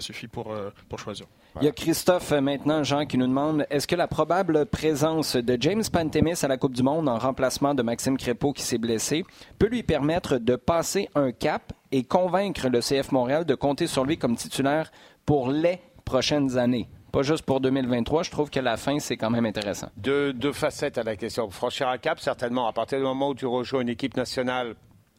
suffit 0.00 0.26
pour, 0.26 0.56
pour 0.88 0.98
choisir. 0.98 1.26
Il 1.60 1.66
y 1.66 1.68
a 1.68 1.72
Christophe 1.72 2.30
maintenant, 2.32 2.82
Jean, 2.82 3.04
qui 3.04 3.18
nous 3.18 3.26
demande 3.26 3.66
est-ce 3.68 3.86
que 3.86 3.94
la 3.94 4.08
probable 4.08 4.64
présence 4.64 5.36
de 5.36 5.58
James 5.60 5.82
Pantemis 5.92 6.42
à 6.42 6.48
la 6.48 6.56
Coupe 6.56 6.74
du 6.74 6.82
Monde 6.82 7.10
en 7.10 7.18
remplacement 7.18 7.74
de 7.74 7.82
Maxime 7.82 8.16
Crépeau 8.16 8.54
qui 8.54 8.62
s'est 8.62 8.78
blessé 8.78 9.24
peut 9.58 9.68
lui 9.68 9.82
permettre 9.82 10.38
de 10.38 10.56
passer 10.56 11.10
un 11.14 11.30
cap 11.30 11.74
et 11.92 12.04
convaincre 12.04 12.68
le 12.68 12.80
CF 12.80 13.12
Montréal 13.12 13.44
de 13.44 13.54
compter 13.54 13.86
sur 13.86 14.04
lui 14.04 14.16
comme 14.16 14.36
titulaire 14.36 14.90
pour 15.26 15.50
les 15.50 15.80
prochaines 16.06 16.56
années? 16.56 16.88
Pas 17.12 17.22
juste 17.22 17.44
pour 17.44 17.60
2023, 17.60 18.22
je 18.22 18.30
trouve 18.30 18.50
que 18.50 18.60
la 18.60 18.76
fin, 18.76 18.98
c'est 18.98 19.16
quand 19.16 19.30
même 19.30 19.46
intéressant. 19.46 19.88
Deux, 19.96 20.34
facettes 20.52 20.98
à 20.98 21.02
la 21.02 21.16
question. 21.16 21.48
Franchir 21.50 21.88
un 21.88 21.98
cap, 21.98 22.20
certainement, 22.20 22.68
à 22.68 22.72
partir 22.72 22.98
du 22.98 23.04
moment 23.04 23.30
où 23.30 23.34
tu 23.34 23.46
rejoins 23.46 23.80
une 23.80 23.88
équipe 23.88 24.16
nationale 24.16 24.74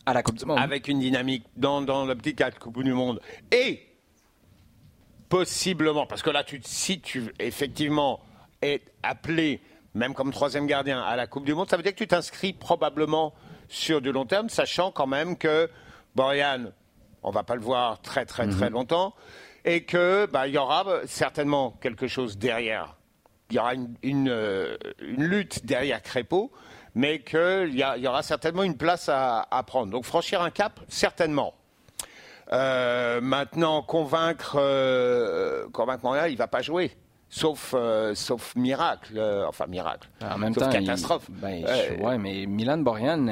à 0.06 0.14
la 0.14 0.22
Coupe 0.22 0.38
du 0.38 0.46
Monde. 0.46 0.60
Avec 0.60 0.88
une 0.88 1.00
dynamique 1.00 1.46
dans, 1.58 1.82
dans 1.82 2.06
l'optique 2.06 2.42
à 2.42 2.46
la 2.46 2.52
Coupe 2.52 2.84
du 2.84 2.94
Monde. 2.94 3.20
Et 3.52 3.88
possiblement, 5.30 6.06
parce 6.06 6.22
que 6.22 6.30
là, 6.30 6.44
tu, 6.44 6.62
si 6.64 7.02
tu 7.02 7.34
effectivement 7.40 8.20
es 8.62 8.82
appelé, 9.02 9.60
même 9.96 10.14
comme 10.14 10.32
troisième 10.32 10.68
gardien, 10.68 11.02
à 11.02 11.16
la 11.16 11.26
Coupe 11.26 11.46
du 11.46 11.56
Monde, 11.56 11.70
ça 11.70 11.78
veut 11.78 11.84
dire 11.84 11.94
que 11.94 11.98
tu 11.98 12.08
t'inscris 12.08 12.54
probablement 12.54 13.34
sur 13.68 14.02
du 14.02 14.12
long 14.12 14.26
terme, 14.26 14.50
sachant 14.50 14.92
quand 14.92 15.08
même 15.08 15.38
que 15.38 15.70
Borian, 16.16 16.66
on 17.24 17.32
va 17.32 17.44
pas 17.44 17.56
le 17.56 17.62
voir 17.62 18.02
très 18.02 18.26
très 18.26 18.48
très 18.48 18.68
mhm. 18.68 18.74
longtemps 18.74 19.14
et 19.70 19.84
que 19.84 20.26
bah, 20.26 20.47
il 20.47 20.55
y 20.55 20.57
aura 20.57 20.84
certainement 21.05 21.78
quelque 21.80 22.07
chose 22.07 22.39
derrière. 22.39 22.95
Il 23.51 23.57
y 23.57 23.59
aura 23.59 23.74
une, 24.01 24.30
euh, 24.30 24.78
lutte 24.99 25.63
derrière 25.63 26.01
Crépeau, 26.01 26.51
mais 26.95 27.20
qu'il 27.20 27.76
y, 27.76 28.01
y, 28.01 28.07
aura 28.07 28.24
certainement 28.24 28.63
une 28.63 28.78
place 28.78 29.09
à, 29.13 29.63
prendre. 29.67 29.91
Donc 29.91 30.05
franchir 30.05 30.41
un 30.41 30.49
cap, 30.49 30.80
certainement. 30.88 31.53
Euh, 32.51 33.22
maintenant, 33.22 33.84
convaincre, 33.84 34.57
euh, 34.59 35.67
convaincre 35.72 36.03
Montréal, 36.03 36.32
il 36.32 36.38
va 36.38 36.47
pas 36.47 36.63
jouer. 36.63 36.91
Sauf, 37.30 37.76
sauf 38.15 38.55
miracle, 38.55 39.22
enfin 39.47 39.67
miracle. 39.67 40.09
En 40.20 40.39
même 40.39 40.55
temps, 40.55 40.67
catastrophe. 40.67 41.30
Ben, 41.30 41.63
ouais, 42.01 42.17
mais 42.17 42.47
Milan 42.47 42.80
Borian, 42.80 43.28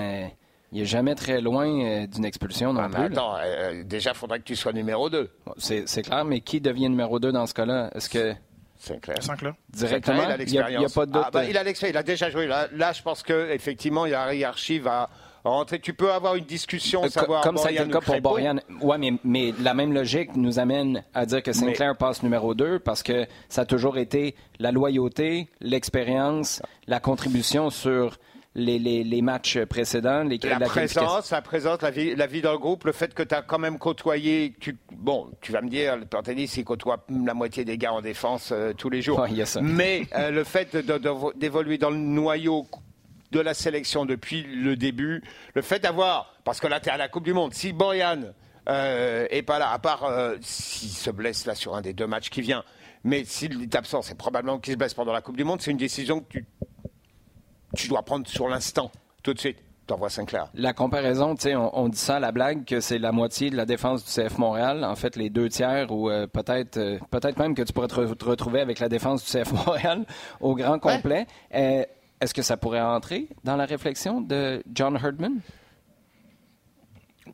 il 0.72 0.80
n'est 0.80 0.86
jamais 0.86 1.16
très 1.16 1.40
loin 1.40 1.68
euh, 1.68 2.08
d'une 2.08 2.26
expulsion 2.26 2.74
non 2.74 2.82
ah, 2.84 2.90
plus. 2.90 3.06
Attends, 3.06 3.36
euh, 3.44 3.84
déjà, 3.84 4.12
il 4.12 4.18
faudrait 4.18 4.40
que 4.40 4.44
tu 4.44 4.56
sois 4.56 4.74
numéro 4.74 5.10
2. 5.10 5.30
C'est 5.58 6.02
clair, 6.04 6.26
mais 6.26 6.42
qui 6.42 6.60
devient 6.60 6.90
numéro 6.90 7.20
2 7.20 7.32
dans 7.32 7.46
ce 7.46 7.54
cas-là? 7.54 7.90
Est-ce 7.96 8.10
que. 8.10 8.34
Sinclair. 8.80 9.24
Sinclair. 9.24 9.54
Directement, 9.70 10.24
il 10.24 10.32
a 10.32 10.38
l'expérience. 10.38 10.84
Il, 10.84 10.86
a, 10.86 10.90
pas 10.94 11.06
de 11.08 11.12
doute. 11.12 11.24
Ah, 11.26 11.32
bah, 11.32 11.46
il 11.46 11.58
a 11.58 11.64
l'expérience, 11.64 11.96
il 11.96 11.98
a 11.98 12.04
déjà 12.04 12.30
joué. 12.30 12.46
Là, 12.46 12.68
là 12.74 12.92
je 12.92 13.02
pense 13.02 13.24
qu'effectivement, 13.24 14.06
il 14.06 14.12
y 14.12 14.14
a 14.14 14.26
la 14.28 14.36
hiérarchie 14.36 14.78
va 14.78 15.10
rentrer. 15.44 15.80
Tu 15.80 15.94
peux 15.94 16.12
avoir 16.12 16.36
une 16.36 16.46
discussion, 16.46 17.04
euh, 17.04 17.10
savoir 17.10 17.42
Comme 17.42 17.58
ça 17.58 17.70
a 17.70 17.72
été 17.72 17.84
le 17.84 17.92
cas 17.92 18.02
pour 18.02 18.22
Borian. 18.22 18.58
Oui, 18.82 18.98
mais, 19.00 19.14
mais, 19.24 19.54
la 19.62 19.74
même 19.74 19.94
logique 19.94 20.36
nous 20.36 20.60
amène 20.60 21.04
à 21.14 21.26
dire 21.26 21.42
que 21.42 21.54
Sinclair 21.54 21.96
passe 21.96 22.22
numéro 22.22 22.54
2 22.54 22.80
parce 22.80 23.04
que 23.04 23.26
ça 23.50 23.62
a 23.62 23.66
toujours 23.66 23.98
été 23.98 24.36
la 24.60 24.72
loyauté, 24.72 25.48
l'expérience, 25.60 26.62
la 26.88 27.00
contribution 27.00 27.70
sur 27.70 28.18
les, 28.58 29.22
matchs 29.22 29.60
précédents. 29.66 30.24
Les, 30.24 30.38
la, 30.38 30.60
présence, 30.60 31.32
la 31.32 31.42
présence, 31.42 31.82
la 31.82 31.92
vie, 31.92 32.16
la 32.16 32.28
vie 32.28 32.42
dans 32.42 32.52
le 32.52 32.58
groupe, 32.58 32.86
le 32.86 32.92
fait 32.92 33.14
que 33.14 33.24
tu 33.24 33.36
as 33.36 33.42
quand 33.42 33.60
même 33.60 33.78
côtoyé. 33.78 34.56
Tu, 34.60 34.78
bon, 34.92 35.32
tu 35.42 35.52
vas 35.52 35.62
me 35.62 35.70
dire, 35.70 35.96
le 35.98 36.06
tennis, 36.06 36.58
il 36.58 36.66
côtoie 36.66 37.06
la 37.10 37.34
moitié 37.34 37.64
des 37.64 37.78
gars 37.78 37.94
en 37.94 38.02
défense 38.02 38.50
euh, 38.52 38.74
tous 38.74 38.90
les 38.90 39.02
jours. 39.02 39.26
Mais 39.62 40.08
euh, 40.16 40.32
le 40.32 40.44
fait 40.44 40.76
d'évoluer 41.36 41.78
dans 41.78 41.92
le 41.92 41.98
noyau 41.98 42.68
de 43.32 43.40
la 43.40 43.54
sélection 43.54 44.06
depuis 44.06 44.44
le 44.44 44.76
début, 44.76 45.22
le 45.54 45.62
fait 45.62 45.80
d'avoir, 45.80 46.34
parce 46.44 46.60
que 46.60 46.68
là, 46.68 46.80
tu 46.80 46.90
es 46.90 46.92
à 46.92 46.98
la 46.98 47.10
Coupe 47.10 47.26
du 47.26 47.34
Monde, 47.34 47.54
si 47.54 47.74
Boyan 47.74 48.22
euh, 48.70 49.28
est 49.30 49.42
pas 49.44 49.60
là, 49.60 49.72
à 49.72 49.80
part 49.80 50.10
s'il 50.42 50.90
se 50.90 51.12
blesse 51.12 51.46
là 51.46 51.54
sur 51.54 51.76
un 51.76 51.82
des 51.82 51.94
deux 51.94 52.08
matchs 52.08 52.30
qui 52.30 52.42
vient, 52.42 52.64
mais 53.04 53.26
s'il 53.26 53.62
est 53.62 53.76
absent, 53.76 54.02
c'est 54.02 54.18
probablement 54.18 54.60
qu'il 54.60 54.74
se 54.74 54.78
blesse 54.78 54.94
pendant 54.94 55.12
la 55.12 55.22
Coupe 55.22 55.38
du 55.38 55.44
Monde, 55.44 55.62
c'est 55.62 55.72
une 55.72 55.78
décision 55.78 56.22
que 56.22 56.40
tu 56.40 56.46
tu 57.76 57.88
dois 57.88 58.04
prendre 58.04 58.28
sur 58.28 58.48
l'instant, 58.48 58.92
tout 59.24 59.34
de 59.34 59.40
suite. 59.40 59.58
T'envoies 59.88 60.10
Sinclair. 60.10 60.50
La 60.54 60.74
comparaison, 60.74 61.34
tu 61.36 61.44
sais, 61.44 61.56
on, 61.56 61.88
dit 61.88 61.98
ça 61.98 62.18
à 62.18 62.20
la 62.20 62.34
blague 62.34 62.66
que 62.66 62.82
c'est 62.82 63.00
la 63.00 63.14
moitié 63.14 63.50
de 63.50 63.56
la 63.56 63.66
défense 63.66 64.04
du 64.04 64.12
CF 64.12 64.38
Montréal. 64.38 64.84
En 64.84 64.98
fait, 64.98 65.16
les 65.16 65.30
deux 65.30 65.48
tiers, 65.48 65.90
ou 65.94 66.10
euh, 66.10 66.28
peut-être 66.28 66.76
euh, 66.76 67.00
peut-être 67.10 67.40
même 67.40 67.56
que 67.56 67.62
tu 67.62 67.72
pourrais 67.72 67.88
te, 67.88 68.26
retrouver 68.26 68.60
avec 68.60 68.80
la 68.80 68.90
défense 68.90 69.24
du 69.24 69.32
CF 69.32 69.54
Montréal 69.54 70.06
au 70.42 70.56
grand 70.56 70.78
complet. 70.78 71.26
Euh, 71.56 71.86
est-ce 72.20 72.34
que 72.34 72.42
ça 72.42 72.58
pourrait 72.58 72.82
entrer 72.82 73.30
dans 73.46 73.56
la 73.56 73.66
réflexion 73.66 74.20
de 74.20 74.62
John 74.74 74.98
Herdman? 75.02 75.40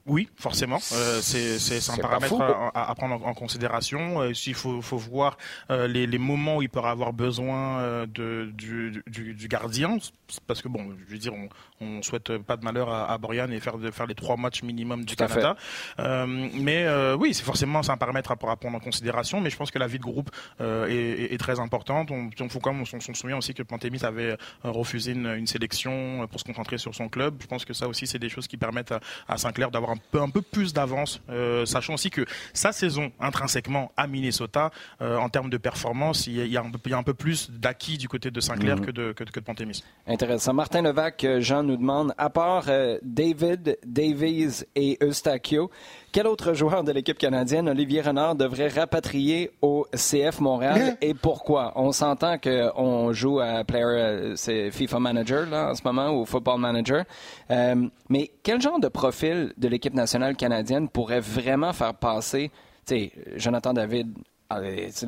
Oui, 0.06 0.28
forcément. 0.36 0.80
Euh, 0.91 1.22
c'est 1.22 1.89
un 1.89 1.97
paramètre 1.97 2.41
à, 2.74 2.93
prendre 2.95 3.26
en, 3.26 3.34
considération. 3.34 4.22
Euh, 4.22 4.34
il 4.45 4.54
faut, 4.54 4.82
faut 4.82 4.97
voir 4.97 5.38
euh, 5.70 5.88
les, 5.88 6.08
les, 6.08 6.18
moments 6.18 6.58
où 6.58 6.62
il 6.62 6.70
peut 6.70 6.82
avoir 6.82 7.14
besoin 7.14 7.80
euh, 7.80 8.06
de, 8.06 8.51
du, 8.54 9.01
du, 9.08 9.34
du, 9.34 9.47
gardien. 9.47 9.97
Parce 10.45 10.62
que, 10.62 10.68
bon, 10.68 10.93
je 11.08 11.14
veux 11.14 11.20
dire, 11.20 11.34
on, 11.34 11.47
on 11.84 12.02
souhaite 12.02 12.38
pas 12.40 12.58
de 12.58 12.64
malheur 12.64 12.90
à, 12.90 13.12
à 13.12 13.18
Borian 13.18 13.50
et 13.52 13.60
faire, 13.60 13.78
de, 13.78 13.92
faire 13.92 14.08
les 14.08 14.16
trois 14.16 14.38
matchs 14.38 14.64
minimum 14.64 15.06
du 15.06 15.16
Canada. 15.16 15.56
Euh, 16.00 16.26
mais 16.28 16.88
oui, 17.16 17.34
c'est 17.34 17.44
forcément 17.44 17.82
un 17.88 17.98
paramètre 17.98 18.32
à, 18.32 18.36
prendre 18.36 18.76
en 18.76 18.80
considération. 18.80 19.42
Mais 19.42 19.50
je 19.50 19.58
pense 19.58 19.72
que 19.72 19.80
la 19.80 19.88
vie 19.88 20.00
de 20.00 20.04
groupe 20.04 20.32
est, 20.60 21.34
est, 21.34 21.38
très 21.38 21.60
importante. 21.60 22.12
On, 22.12 22.30
on, 22.40 22.50
faut 22.50 22.60
comme 22.60 22.82
on, 22.82 22.86
se 22.86 23.14
souvient 23.14 23.38
aussi 23.38 23.54
que 23.54 23.64
Pantémis 23.64 24.04
avait 24.04 24.38
refusé 24.64 25.12
une, 25.12 25.28
une, 25.28 25.48
sélection 25.48 26.28
pour 26.28 26.40
se 26.40 26.46
concentrer 26.46 26.78
sur 26.78 26.96
son 26.96 27.10
club. 27.10 27.36
Je 27.42 27.48
pense 27.48 27.66
que 27.66 27.74
ça 27.74 27.88
aussi, 27.88 28.08
c'est 28.08 28.20
des 28.20 28.30
choses 28.30 28.48
qui 28.48 28.58
permettent 28.58 28.92
à, 28.92 29.00
à 29.28 29.38
Sinclair 29.38 29.72
d'avoir 29.72 29.92
un 29.92 29.98
peu, 30.12 30.22
un 30.22 30.30
peu 30.30 30.42
plus 30.42 30.74
d'avance, 30.74 31.22
euh, 31.30 31.66
sachant 31.66 31.96
aussi 31.96 32.10
que 32.10 32.26
sa 32.54 32.72
saison 32.72 33.12
intrinsèquement 33.20 33.92
à 33.98 34.08
Minnesota, 34.08 34.72
euh, 35.02 35.18
en 35.18 35.30
termes 35.30 35.50
de 35.50 35.58
performance, 35.58 36.28
il 36.28 36.48
y, 36.48 36.58
a, 36.58 36.62
un 36.62 36.72
peu, 36.72 36.94
un 36.94 37.04
peu 37.04 37.14
plus 37.14 37.50
d'acquis 37.52 37.98
du 37.98 38.08
côté 38.08 38.32
de 38.32 38.40
Sinclair 38.40 38.78
mhm. 38.78 38.86
que, 38.86 38.92
de, 38.92 39.12
que, 39.12 39.24
de 39.24 39.40
Pantémis. 39.40 39.84
Intéressant. 40.08 40.54
Martin 40.54 40.82
Levac, 40.82 41.24
euh, 41.24 41.42
Jean 41.42 41.64
nous 41.74 41.78
demande, 41.78 42.14
à 42.18 42.30
part 42.30 42.66
David, 43.02 43.78
Davies 43.86 44.64
et 44.76 45.04
Eustachio, 45.04 45.72
quel 46.12 46.28
autre 46.28 46.54
joueur 46.54 46.84
de 46.84 46.92
l'équipe 46.92 47.18
canadienne 47.18 47.68
Olivier 47.68 48.02
Renard 48.02 48.36
devrait 48.36 48.68
rapatrier 48.68 49.50
au 49.64 49.88
CF 49.92 50.40
Montréal 50.40 50.96
et 51.02 51.16
pourquoi? 51.16 51.74
On 51.76 51.92
s'entend 51.92 52.38
qu'on 52.38 53.12
joue 53.14 53.40
à 53.40 53.64
Player, 53.64 54.34
c'est 54.36 54.70
FIFA 54.70 55.00
Manager 55.00 55.50
là, 55.50 55.72
en 55.72 55.74
ce 55.76 55.82
moment 55.84 56.12
ou 56.12 56.26
Football 56.26 56.60
Manager. 56.60 57.04
Euh, 57.50 57.88
mais 58.10 58.30
quel 58.44 58.62
genre 58.62 58.80
de 58.80 58.90
profil 58.90 59.54
de 59.58 59.68
l'équipe 59.68 59.96
nationale 59.96 60.36
canadienne 60.36 60.88
pourrait 60.88 61.20
vraiment 61.20 61.74
faire 61.74 61.96
passer, 61.96 62.52
tu 62.86 62.96
sais, 62.96 63.12
Jonathan 63.38 63.74
David, 63.74 64.14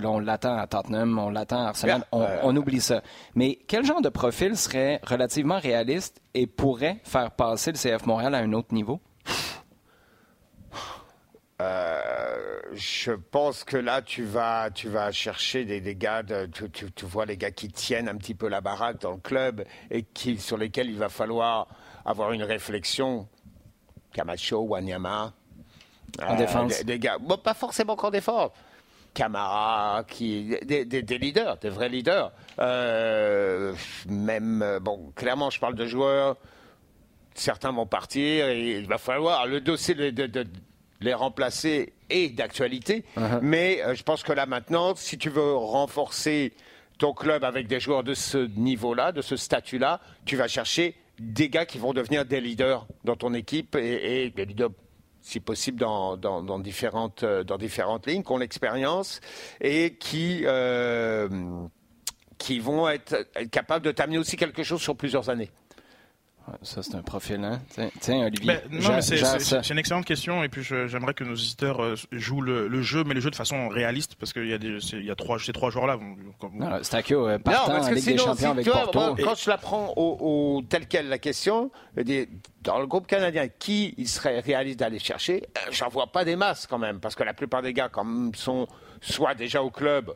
on 0.03 0.19
l'attend 0.19 0.57
à 0.57 0.67
Tottenham, 0.67 1.17
on 1.19 1.29
l'attend 1.29 1.65
à 1.65 1.69
Arsenal, 1.69 2.03
on, 2.11 2.55
oublie 2.55 2.81
ça. 2.81 3.01
Mais 3.35 3.59
quel 3.67 3.85
genre 3.85 4.01
de 4.01 4.09
profil 4.09 4.57
serait 4.57 5.01
relativement 5.03 5.59
réaliste 5.59 6.21
et 6.33 6.47
pourrait 6.47 6.99
faire 7.03 7.31
passer 7.31 7.71
le 7.71 7.77
CF 7.77 8.05
Montréal 8.05 8.35
à 8.35 8.39
un 8.39 8.53
autre 8.53 8.73
niveau? 8.73 8.99
Euh, 11.61 12.59
je 12.73 13.13
pense 13.13 13.63
que 13.63 13.77
là, 13.77 14.01
tu 14.01 14.23
vas, 14.23 14.69
tu 14.71 14.89
vas 14.89 15.11
chercher 15.11 15.63
des, 15.63 15.95
gars, 15.95 16.21
tu, 16.51 17.05
vois 17.05 17.25
les 17.25 17.37
gars 17.37 17.51
qui 17.51 17.69
tiennent 17.69 18.09
un 18.09 18.15
petit 18.15 18.35
peu 18.35 18.49
la 18.49 18.59
baraque 18.59 18.99
dans 18.99 19.11
le 19.11 19.17
club 19.17 19.63
et 19.89 20.03
qui, 20.03 20.37
sur 20.37 20.57
lesquels 20.57 20.89
il 20.89 20.97
va 20.97 21.07
falloir 21.07 21.67
avoir 22.03 22.33
une 22.33 22.43
réflexion. 22.43 23.27
Camacho, 24.11 24.59
Wanyama. 24.61 25.33
En 26.21 26.33
euh, 26.33 26.37
défense. 26.37 26.83
Des, 26.83 26.99
gars, 26.99 27.17
pas 27.43 27.53
forcément 27.53 27.95
qu'en 27.95 28.11
défense. 28.11 28.51
Camara, 29.16 30.03
qui, 30.07 30.55
des, 30.63 31.18
leaders, 31.18 31.57
des 31.57 31.70
vrais 31.70 31.89
leaders. 31.89 32.32
Euh, 32.59 33.74
même, 34.07 34.80
bon, 34.82 35.11
clairement, 35.16 35.49
je 35.49 35.59
parle 35.59 35.76
de 35.76 35.88
joueurs. 35.88 36.38
Certains 37.34 37.72
vont 37.72 37.88
partir 37.88 38.47
et 38.47 38.78
il 38.78 38.86
va 38.86 38.99
falloir 38.99 39.47
le 39.47 39.61
dossier 39.61 39.95
de, 39.95 40.09
de 40.11 40.45
les 41.01 41.13
remplacer 41.13 41.93
et 42.09 42.30
d'actualité. 42.30 43.03
Uh-huh. 43.18 43.39
Mais 43.41 43.82
euh, 43.84 43.95
je 43.95 44.03
pense 44.03 44.24
que 44.24 44.34
là 44.34 44.45
maintenant, 44.45 44.95
si 44.95 45.18
tu 45.18 45.30
veux 45.30 45.55
renforcer 45.55 46.53
ton 46.97 47.13
club 47.13 47.43
avec 47.43 47.68
des 47.68 47.80
joueurs 47.80 48.03
de 48.03 48.13
ce 48.13 48.38
niveau-là, 48.57 49.11
de 49.11 49.22
ce 49.22 49.36
statut-là, 49.36 49.99
tu 50.26 50.36
vas 50.36 50.47
chercher 50.47 50.95
des 51.20 51.49
gars 51.49 51.66
qui 51.66 51.78
vont 51.78 51.93
devenir 51.93 52.26
des 52.26 52.41
leaders 52.41 52.86
dans 53.03 53.16
ton 53.16 53.34
équipe 53.34 53.76
et, 53.76 54.32
des 54.36 54.45
leaders 54.45 54.72
si 55.26 55.39
possible 55.39 55.80
dans, 55.80 56.59
différentes, 56.59 57.23
euh, 57.23 57.43
dans 57.43 57.57
différentes 57.57 58.05
lignes, 58.05 58.21
qui 58.21 58.32
ont 58.32 58.38
l'expérience 58.38 59.21
et 59.59 59.95
qui, 59.95 60.43
euh, 60.45 61.28
qui 62.38 62.59
vont 62.59 62.88
être 62.88 63.28
capables 63.49 63.84
de 63.84 63.91
t'amener 63.91 64.19
aussi 64.19 64.38
quelque 64.38 64.61
chose 64.61 64.82
sur 64.82 64.95
plusieurs 64.95 65.30
années. 65.32 65.49
Ça, 66.61 66.83
c'est 66.83 66.93
un 66.95 67.01
profil, 67.01 67.43
hein? 67.43 67.59
Tiens, 67.69 67.89
tiens 67.99 68.25
Olivier. 68.27 68.45
Ben, 68.45 68.61
non, 68.69 68.89
mais 68.89 69.01
c'est- 69.01 69.69
une 69.71 69.79
excellente 69.79 70.05
question 70.05 70.43
et 70.43 70.49
puis 70.49 70.61
je- 70.63 70.85
j'aimerais 70.87 71.15
que 71.15 71.23
nos 71.23 71.33
visiteurs 71.33 71.81
euh, 71.83 71.95
jouent 72.11 72.41
le, 72.41 72.67
le 72.67 72.81
jeu, 72.83 73.03
mais 73.03 73.15
le 73.15 73.19
jeu 73.19 73.31
de 73.31 73.35
façon 73.35 73.67
réaliste 73.67 74.13
parce 74.15 74.31
qu'il 74.31 74.47
y 74.47 74.53
a 74.53 74.59
des, 74.59 74.79
c'est- 74.79 74.97
il 74.97 75.05
y 75.05 75.11
a 75.11 75.15
trois, 75.15 75.39
ces 75.39 75.53
trois 75.53 75.71
joueurs-là. 75.71 75.97
comme- 76.39 76.57
Non, 76.59 76.83
Stacchio, 76.83 77.27
euh, 77.27 77.33
Non, 77.33 77.39
partant 77.39 77.65
parce 77.71 77.87
en 77.87 77.89
que 77.89 77.95
Ligue 77.95 78.05
des 78.05 78.11
sinon, 78.11 78.23
Champions 78.25 78.35
si, 78.37 78.45
avec 78.45 78.63
tu 78.65 78.71
vois, 78.71 78.81
Porto. 78.83 78.99
moi, 78.99 79.15
quand 79.23 79.35
je 79.35 79.49
la 79.49 79.57
prends 79.57 79.93
au, 79.95 80.17
au- 80.57 80.61
telle 80.61 80.87
quelle 80.87 81.09
la 81.09 81.17
question, 81.17 81.71
dans 82.61 82.79
le 82.79 82.85
groupe 82.87 83.07
canadien, 83.07 83.47
qui 83.47 83.95
il 83.97 84.07
serait 84.07 84.39
réaliste 84.39 84.79
d'aller 84.79 84.99
chercher 84.99 85.43
Euh, 85.57 85.71
J'en 85.71 85.89
vois 85.89 86.07
pas 86.11 86.25
des 86.25 86.35
masses 86.35 86.67
quand 86.67 86.77
même, 86.77 86.99
parce 86.99 87.15
que 87.15 87.23
la 87.23 87.33
plupart 87.33 87.61
des 87.63 87.73
gars, 87.73 87.89
quand 87.91 88.03
même, 88.03 88.33
sont 88.35 88.67
soit 89.01 89.33
déjà 89.33 89.63
au 89.63 89.71
club, 89.71 90.13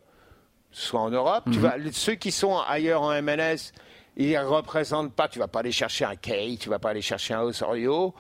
soit 0.71 0.99
en 0.99 1.09
Europe. 1.09 1.47
Mhm. 1.47 1.53
Tu 1.53 1.59
vas, 1.59 1.77
les- 1.77 1.91
ceux 1.91 2.15
qui 2.15 2.31
sont 2.31 2.57
ailleurs 2.59 3.01
en 3.01 3.11
MLS, 3.21 3.71
ils 4.19 4.33
ne 4.33 4.43
représentent 4.43 5.13
pas. 5.13 5.27
Tu 5.27 5.39
vas 5.39 5.47
pas 5.47 5.59
aller 5.59 5.71
chercher 5.71 6.05
un 6.05 6.15
Kay, 6.15 6.57
tu 6.57 6.69
vas 6.69 6.79
pas 6.79 6.89
aller 6.89 7.01
chercher 7.01 7.33
un 7.33 7.41
Osorio. 7.41 8.13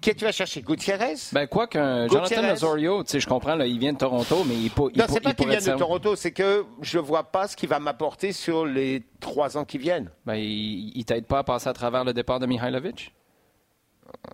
Qui 0.00 0.12
tu 0.16 0.24
vas 0.24 0.32
chercher? 0.32 0.62
Gutiérrez? 0.62 1.14
Ben, 1.32 1.46
quoi 1.46 1.68
qu'un 1.68 2.08
Jonathan. 2.08 2.52
Osorio, 2.52 3.04
tu 3.04 3.10
sais, 3.12 3.20
je 3.20 3.28
comprends, 3.28 3.54
là, 3.54 3.66
il 3.66 3.78
vient 3.78 3.92
de 3.92 3.98
Toronto, 3.98 4.42
mais 4.44 4.56
il, 4.56 4.70
peut, 4.70 4.90
il, 4.92 4.98
Non, 4.98 5.04
c'est 5.08 5.20
pas 5.20 5.30
il 5.30 5.36
qu'il 5.36 5.48
vient 5.48 5.60
de 5.60 5.78
Toronto, 5.78 6.16
c'est 6.16 6.32
que 6.32 6.64
je 6.80 6.98
vois 6.98 7.22
pas 7.22 7.46
ce 7.46 7.54
qu'il 7.56 7.68
va 7.68 7.78
m'apporter 7.78 8.32
sur 8.32 8.66
les 8.66 9.04
trois 9.20 9.56
ans 9.56 9.64
qui 9.64 9.78
viennent. 9.78 10.10
Ben, 10.26 10.34
il, 10.34 10.90
il 10.96 11.04
t'aide 11.04 11.26
pas 11.26 11.38
à 11.38 11.44
passer 11.44 11.68
à 11.68 11.72
travers 11.72 12.02
le 12.02 12.12
départ 12.12 12.40
de 12.40 12.46
Mihailovic? 12.46 13.14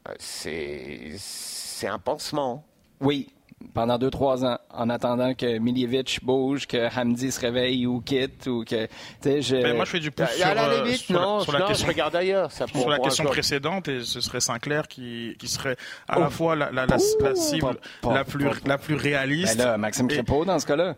Euh, 0.08 0.14
C'est 0.18 1.12
c'est 1.18 1.86
un 1.88 1.98
pansement. 1.98 2.64
Oui, 3.02 3.28
pendant 3.74 3.98
deux, 3.98 4.10
trois 4.10 4.44
ans, 4.44 4.58
en 4.72 4.88
attendant 4.90 5.34
que 5.34 5.58
Miljevic 5.58 6.20
bouge, 6.22 6.66
que 6.66 6.88
Hamdi 6.98 7.30
se 7.32 7.40
réveille 7.40 7.86
ou 7.86 8.00
quitte, 8.00 8.46
ou 8.46 8.64
que. 8.64 8.86
Tu 8.86 8.90
sais, 9.20 9.42
je. 9.42 9.56
Ben, 9.56 9.74
moi, 9.76 9.84
je 9.84 9.90
fais 9.90 10.00
du 10.00 10.10
pouce 10.10 10.26
À 10.26 10.28
sur, 10.28 10.54
la 10.54 10.64
euh, 10.68 10.84
limite, 10.84 11.00
sur 11.00 11.14
la- 11.14 11.20
non, 11.20 11.40
sur 11.40 11.52
la 11.52 11.58
non, 11.60 11.66
question. 11.66 11.86
je 11.86 11.92
regarde 11.92 12.16
ailleurs. 12.16 12.52
Ça, 12.52 12.66
sur 12.66 12.88
la 12.88 12.98
question 12.98 13.24
précédente, 13.24 13.88
et 13.88 14.02
ce 14.04 14.20
serait 14.20 14.40
Sinclair 14.40 14.86
qui, 14.88 15.34
qui 15.38 15.48
serait 15.48 15.76
à 16.08 16.18
Oh. 16.18 16.20
la 16.22 16.30
fois 16.30 16.56
la, 16.56 16.66
la- 16.70 16.86
la- 16.86 16.96
la 17.20 17.34
cible 17.34 17.76
la 18.04 18.24
plus, 18.24 18.48
la 18.64 18.78
plus 18.78 18.94
Ben 18.94 19.02
réaliste. 19.02 19.58
là, 19.58 19.76
Maxime 19.76 20.06
Et- 20.10 20.14
Crépeau, 20.14 20.44
dans 20.44 20.58
ce 20.58 20.66
cas-là. 20.66 20.94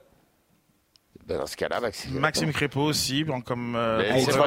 Ben, 1.31 1.39
Dans 1.39 1.47
ce 1.47 1.57
cas-là, 1.57 1.81
Maxime. 1.81 2.19
Maxime 2.19 2.53
Crépeau 2.53 2.81
aussi, 2.83 3.23
bon, 3.25 3.41
comme. 3.41 3.75
euh, 3.77 3.99
Mais 3.99 4.19
c'est 4.21 4.27
c'est 4.27 4.33
je- 4.33 4.39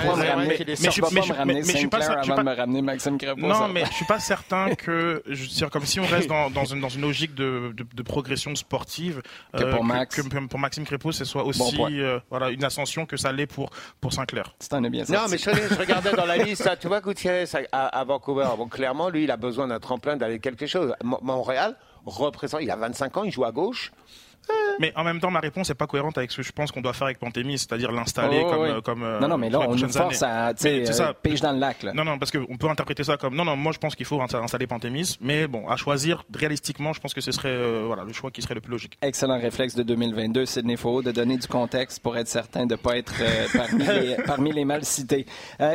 ramener 1.34 1.54
mais- 1.54 1.66
mais 1.66 1.74
je 1.74 1.78
suis 1.78 1.88
pas 1.88 2.02
Sinclair 2.02 2.18
cer- 2.18 2.20
je 2.20 2.24
suis 2.24 2.32
avant 2.34 2.42
de 2.42 2.46
pas- 2.46 2.52
me 2.52 2.58
ramener 2.58 2.82
Maxime 2.82 3.18
Crépeau. 3.18 3.40
Non, 3.42 3.54
ça. 3.54 3.68
mais 3.70 3.86
je 3.86 3.92
suis 3.94 4.06
pas 4.06 4.20
certain 4.20 4.76
que, 4.76 5.24
je 5.28 5.42
veux 5.42 5.48
dire, 5.48 5.70
comme 5.70 5.86
si 5.86 6.00
on 6.00 6.06
reste 6.06 6.28
dans, 6.28 6.50
dans, 6.50 6.66
une, 6.66 6.82
dans 6.82 6.90
une 6.90 7.02
logique 7.02 7.34
de, 7.36 7.74
de, 7.76 7.86
de 7.94 8.02
progression 8.04 8.54
sportive, 8.56 9.22
euh, 9.56 9.60
Que 9.60 9.64
pour 9.76 9.84
Max. 9.84 10.22
que, 10.22 10.46
pour 10.48 10.60
Maxime 10.60 10.84
Crépeau, 10.86 11.12
ce 11.12 11.24
soit 11.26 11.46
aussi 11.46 11.74
euh, 12.02 12.20
voilà, 12.30 12.50
une 12.50 12.64
ascension 12.64 13.06
que 13.06 13.16
ça 13.18 13.32
l'est 13.32 13.48
pour, 13.48 13.70
pour 14.02 14.12
Sinclair. 14.12 14.54
T'en 14.70 14.84
es 14.84 14.90
bien 14.90 15.04
Non, 15.08 15.28
sorti. 15.28 15.32
mais 15.32 15.38
je, 15.38 15.74
je 15.74 15.80
regardais 15.80 16.12
dans 16.12 16.26
la 16.26 16.38
liste, 16.44 16.70
tu 16.82 16.88
vois, 16.88 17.00
Gutiérrez 17.02 17.46
à, 17.72 17.88
à 18.00 18.04
Vancouver. 18.04 18.46
Bon, 18.58 18.68
clairement, 18.68 19.10
lui, 19.10 19.24
il 19.24 19.32
a 19.32 19.38
besoin 19.38 19.68
d'un 19.68 19.80
tremplin 19.80 20.18
d'aller 20.18 20.40
quelque 20.40 20.66
chose. 20.66 20.94
Mo- 21.04 21.20
Montréal 21.22 21.76
représente, 22.06 22.62
il 22.62 22.70
a 22.72 22.76
25 22.76 23.16
ans, 23.18 23.24
il 23.24 23.32
joue 23.32 23.46
à 23.46 23.52
gauche. 23.52 23.92
Mais 24.80 24.92
en 24.96 25.04
même 25.04 25.20
temps, 25.20 25.30
ma 25.30 25.40
réponse 25.40 25.70
n'est 25.70 25.76
pas 25.76 25.86
cohérente 25.86 26.18
avec 26.18 26.32
ce 26.32 26.38
que 26.38 26.44
je 26.44 26.52
pense 26.52 26.72
qu'on 26.72 26.82
doit 26.82 26.94
faire 26.94 27.06
avec 27.06 27.20
Pantémis, 27.20 27.60
c'est-à-dire 27.60 27.92
l'installer 27.92 28.42
Oh, 28.44 28.50
comme, 28.50 28.62
oui. 28.62 28.70
euh, 28.70 28.82
comme. 28.82 29.04
euh, 29.04 29.20
non, 29.20 29.28
non, 29.28 29.38
mais 29.38 29.50
là, 29.52 29.60
on 29.62 29.76
nous 29.76 29.88
force 29.90 30.24
années. 30.24 30.34
à, 30.34 30.54
Mais 30.64 30.90
euh, 30.90 30.92
ça. 30.92 31.14
pige 31.14 31.42
dans 31.42 31.52
le 31.52 31.60
lac, 31.60 31.84
là. 31.84 31.94
Non, 31.94 32.04
non, 32.04 32.18
parce 32.18 32.32
qu'on 32.32 32.58
peut 32.58 32.68
interpréter 32.68 33.04
ça 33.04 33.16
comme 33.18 33.36
non, 33.36 33.46
non. 33.46 33.56
Moi, 33.56 33.72
je 33.72 33.78
pense 33.78 33.96
qu'il 33.96 34.06
faut 34.08 34.20
insta- 34.20 34.42
installer 34.44 34.66
Pantémis, 34.66 35.18
mais 35.22 35.48
bon, 35.48 35.68
à 35.70 35.76
choisir 35.76 36.24
réalistiquement, 36.34 36.92
je 36.94 37.00
pense 37.00 37.14
que 37.14 37.22
ce 37.22 37.32
serait 37.32 37.50
euh, 37.50 37.84
voilà 37.86 38.04
le 38.04 38.14
choix 38.14 38.32
qui 38.32 38.42
serait 38.42 38.56
le 38.56 38.62
plus 38.62 38.72
logique. 38.72 38.98
Excellent 39.04 39.40
réflexe 39.40 39.76
de 39.76 39.84
2022, 39.84 40.46
Sidney 40.48 40.76
Faux, 40.76 41.04
de 41.04 41.12
donner 41.12 41.38
du 41.38 41.48
contexte 41.48 42.02
pour 42.02 42.18
être 42.18 42.28
certain 42.28 42.66
de 42.66 42.74
ne 42.74 42.76
pas 42.80 42.98
être 42.98 43.14
euh, 43.22 43.46
parmi, 43.56 43.86
les, 43.86 44.16
parmi 44.26 44.52
les 44.54 44.66
mal 44.66 44.84
cités. 44.84 45.28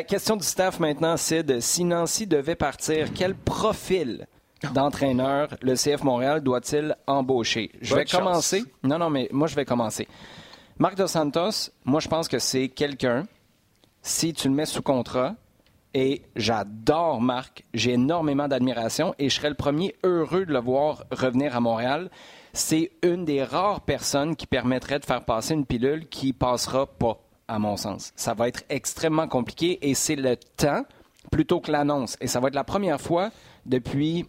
Question 0.08 0.34
du 0.36 0.44
staff 0.44 0.80
maintenant, 0.80 1.16
Sid. 1.16 1.60
Si 1.60 1.84
Nancy 1.84 2.26
devait 2.26 2.56
partir, 2.56 3.06
quel 3.14 3.34
profil 3.36 4.26
d'entraîneur 4.72 5.48
le 5.62 5.74
CF 5.74 6.02
Montréal 6.02 6.42
doit-il 6.42 6.96
embaucher? 7.06 7.70
Je 7.80 7.90
Bonne 7.90 7.98
vais 8.00 8.06
chance. 8.06 8.20
commencer. 8.20 8.64
Non, 8.82 8.98
non, 8.98 9.10
mais 9.10 9.28
moi, 9.32 9.46
je 9.46 9.54
vais 9.54 9.64
commencer. 9.64 10.08
Marc 10.78 10.96
Dos 10.96 11.06
Santos, 11.08 11.70
moi, 11.84 12.00
je 12.00 12.08
pense 12.08 12.28
que 12.28 12.38
c'est 12.38 12.68
quelqu'un, 12.68 13.24
si 14.02 14.32
tu 14.32 14.48
le 14.48 14.54
mets 14.54 14.66
sous 14.66 14.82
contrat, 14.82 15.34
et 15.94 16.22
j'adore 16.36 17.20
Marc, 17.20 17.64
j'ai 17.72 17.92
énormément 17.94 18.46
d'admiration 18.46 19.14
et 19.18 19.28
je 19.30 19.34
serais 19.36 19.48
le 19.48 19.54
premier 19.54 19.94
heureux 20.04 20.44
de 20.44 20.52
le 20.52 20.60
voir 20.60 21.04
revenir 21.10 21.56
à 21.56 21.60
Montréal. 21.60 22.10
C'est 22.52 22.90
une 23.02 23.24
des 23.24 23.42
rares 23.42 23.80
personnes 23.80 24.36
qui 24.36 24.46
permettrait 24.46 24.98
de 24.98 25.04
faire 25.04 25.24
passer 25.24 25.54
une 25.54 25.64
pilule 25.64 26.06
qui 26.08 26.32
passera 26.32 26.86
pas, 26.86 27.18
à 27.48 27.58
mon 27.58 27.76
sens. 27.76 28.12
Ça 28.16 28.34
va 28.34 28.48
être 28.48 28.64
extrêmement 28.68 29.28
compliqué 29.28 29.78
et 29.88 29.94
c'est 29.94 30.16
le 30.16 30.36
temps 30.36 30.84
plutôt 31.32 31.60
que 31.60 31.72
l'annonce. 31.72 32.16
Et 32.20 32.26
ça 32.26 32.38
va 32.38 32.48
être 32.48 32.54
la 32.54 32.64
première 32.64 33.00
fois 33.00 33.30
depuis 33.64 34.26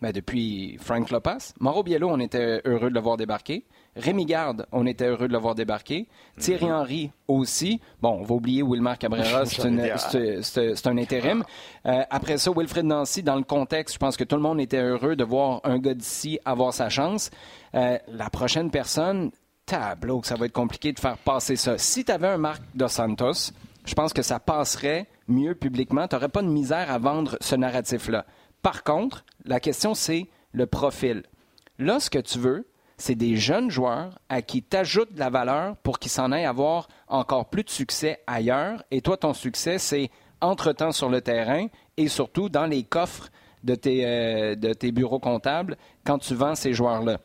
ben, 0.00 0.12
depuis 0.12 0.76
Frank 0.80 1.10
Lopez. 1.10 1.52
Mauro 1.60 1.82
Biello, 1.82 2.08
on 2.08 2.20
était 2.20 2.60
heureux 2.64 2.88
de 2.90 2.94
le 2.94 3.00
voir 3.00 3.16
débarquer. 3.16 3.64
Rémi 3.96 4.26
Garde, 4.26 4.66
on 4.70 4.86
était 4.86 5.06
heureux 5.06 5.26
de 5.26 5.32
le 5.32 5.38
voir 5.38 5.56
débarquer. 5.56 6.06
Thierry 6.38 6.70
Henry 6.70 7.10
aussi. 7.26 7.80
Bon, 8.00 8.18
on 8.20 8.22
va 8.22 8.34
oublier 8.36 8.62
Wilmar 8.62 8.96
Cabrera, 8.96 9.44
c'est 10.42 10.86
un 10.86 10.98
intérim. 10.98 11.42
Euh, 11.84 12.02
après 12.10 12.38
ça, 12.38 12.52
Wilfred 12.56 12.84
Nancy, 12.84 13.24
dans 13.24 13.36
le 13.36 13.42
contexte, 13.42 13.94
je 13.94 13.98
pense 13.98 14.16
que 14.16 14.24
tout 14.24 14.36
le 14.36 14.42
monde 14.42 14.60
était 14.60 14.80
heureux 14.80 15.16
de 15.16 15.24
voir 15.24 15.60
un 15.64 15.78
gars 15.78 15.94
d'ici 15.94 16.38
avoir 16.44 16.72
sa 16.72 16.88
chance. 16.88 17.30
Euh, 17.74 17.98
la 18.06 18.30
prochaine 18.30 18.70
personne, 18.70 19.32
tableau, 19.66 20.20
que 20.20 20.28
ça 20.28 20.36
va 20.36 20.46
être 20.46 20.52
compliqué 20.52 20.92
de 20.92 21.00
faire 21.00 21.18
passer 21.18 21.56
ça. 21.56 21.76
Si 21.76 22.04
tu 22.04 22.12
avais 22.12 22.28
un 22.28 22.38
Marc 22.38 22.62
Dos 22.74 22.88
Santos, 22.88 23.50
je 23.84 23.94
pense 23.94 24.12
que 24.12 24.22
ça 24.22 24.38
passerait 24.38 25.06
mieux 25.26 25.54
publiquement. 25.54 26.06
Tu 26.06 26.14
n'aurais 26.14 26.28
pas 26.28 26.42
de 26.42 26.48
misère 26.48 26.90
à 26.90 26.98
vendre 26.98 27.36
ce 27.40 27.56
narratif-là. 27.56 28.26
Par 28.62 28.84
contre, 28.84 29.24
la 29.44 29.60
question, 29.60 29.94
c'est 29.94 30.28
le 30.52 30.66
profil. 30.66 31.22
Là, 31.78 32.00
ce 32.00 32.10
que 32.10 32.18
tu 32.18 32.38
veux, 32.38 32.66
c'est 32.96 33.14
des 33.14 33.36
jeunes 33.36 33.70
joueurs 33.70 34.18
à 34.28 34.42
qui 34.42 34.62
tu 34.62 34.76
ajoutes 34.76 35.14
de 35.14 35.20
la 35.20 35.30
valeur 35.30 35.76
pour 35.78 35.98
qu'ils 35.98 36.10
s'en 36.10 36.32
aillent 36.32 36.44
avoir 36.44 36.88
encore 37.06 37.48
plus 37.48 37.62
de 37.62 37.70
succès 37.70 38.20
ailleurs. 38.26 38.82
Et 38.90 39.00
toi, 39.00 39.16
ton 39.16 39.32
succès, 39.32 39.78
c'est 39.78 40.10
entre-temps 40.40 40.92
sur 40.92 41.08
le 41.08 41.20
terrain 41.20 41.66
et 41.96 42.08
surtout 42.08 42.48
dans 42.48 42.66
les 42.66 42.82
coffres 42.82 43.28
de 43.62 43.74
tes, 43.74 44.04
euh, 44.04 44.54
de 44.56 44.72
tes 44.72 44.92
bureaux 44.92 45.18
comptables 45.20 45.76
quand 46.04 46.18
tu 46.18 46.34
vends 46.34 46.54
ces 46.54 46.72
joueurs-là 46.72 47.18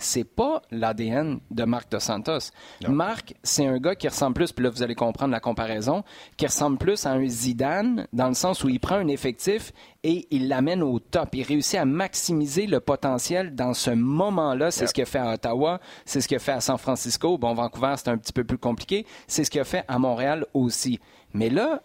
c'est 0.00 0.24
pas 0.24 0.62
l'ADN 0.70 1.40
de 1.50 1.64
Marc 1.64 1.90
Dos 1.90 2.00
Santos. 2.00 2.50
Marc, 2.88 3.34
c'est 3.42 3.66
un 3.66 3.78
gars 3.78 3.94
qui 3.94 4.08
ressemble 4.08 4.34
plus, 4.34 4.52
puis 4.52 4.64
là 4.64 4.70
vous 4.70 4.82
allez 4.82 4.94
comprendre 4.94 5.32
la 5.32 5.40
comparaison, 5.40 6.02
qui 6.36 6.46
ressemble 6.46 6.78
plus 6.78 7.06
à 7.06 7.12
un 7.12 7.26
Zidane 7.26 8.06
dans 8.12 8.28
le 8.28 8.34
sens 8.34 8.64
où 8.64 8.68
il 8.68 8.80
prend 8.80 8.96
un 8.96 9.08
effectif 9.08 9.72
et 10.02 10.26
il 10.30 10.48
l'amène 10.48 10.82
au 10.82 10.98
top. 10.98 11.34
Il 11.34 11.42
réussit 11.42 11.78
à 11.78 11.84
maximiser 11.84 12.66
le 12.66 12.80
potentiel 12.80 13.54
dans 13.54 13.74
ce 13.74 13.90
moment-là. 13.90 14.70
C'est 14.70 14.86
ce 14.86 14.94
qu'il 14.94 15.02
a 15.02 15.06
fait 15.06 15.18
à 15.18 15.34
Ottawa, 15.34 15.80
c'est 16.04 16.20
ce 16.20 16.28
qu'il 16.28 16.36
a 16.36 16.40
fait 16.40 16.52
à 16.52 16.60
San 16.60 16.78
Francisco. 16.78 17.38
Bon, 17.38 17.54
Vancouver, 17.54 17.94
c'est 17.96 18.08
un 18.08 18.18
petit 18.18 18.32
peu 18.32 18.44
plus 18.44 18.58
compliqué. 18.58 19.06
C'est 19.26 19.44
ce 19.44 19.50
qu'il 19.50 19.60
a 19.60 19.64
fait 19.64 19.84
à 19.88 19.98
Montréal 19.98 20.46
aussi. 20.54 20.98
Mais 21.32 21.50
là, 21.50 21.82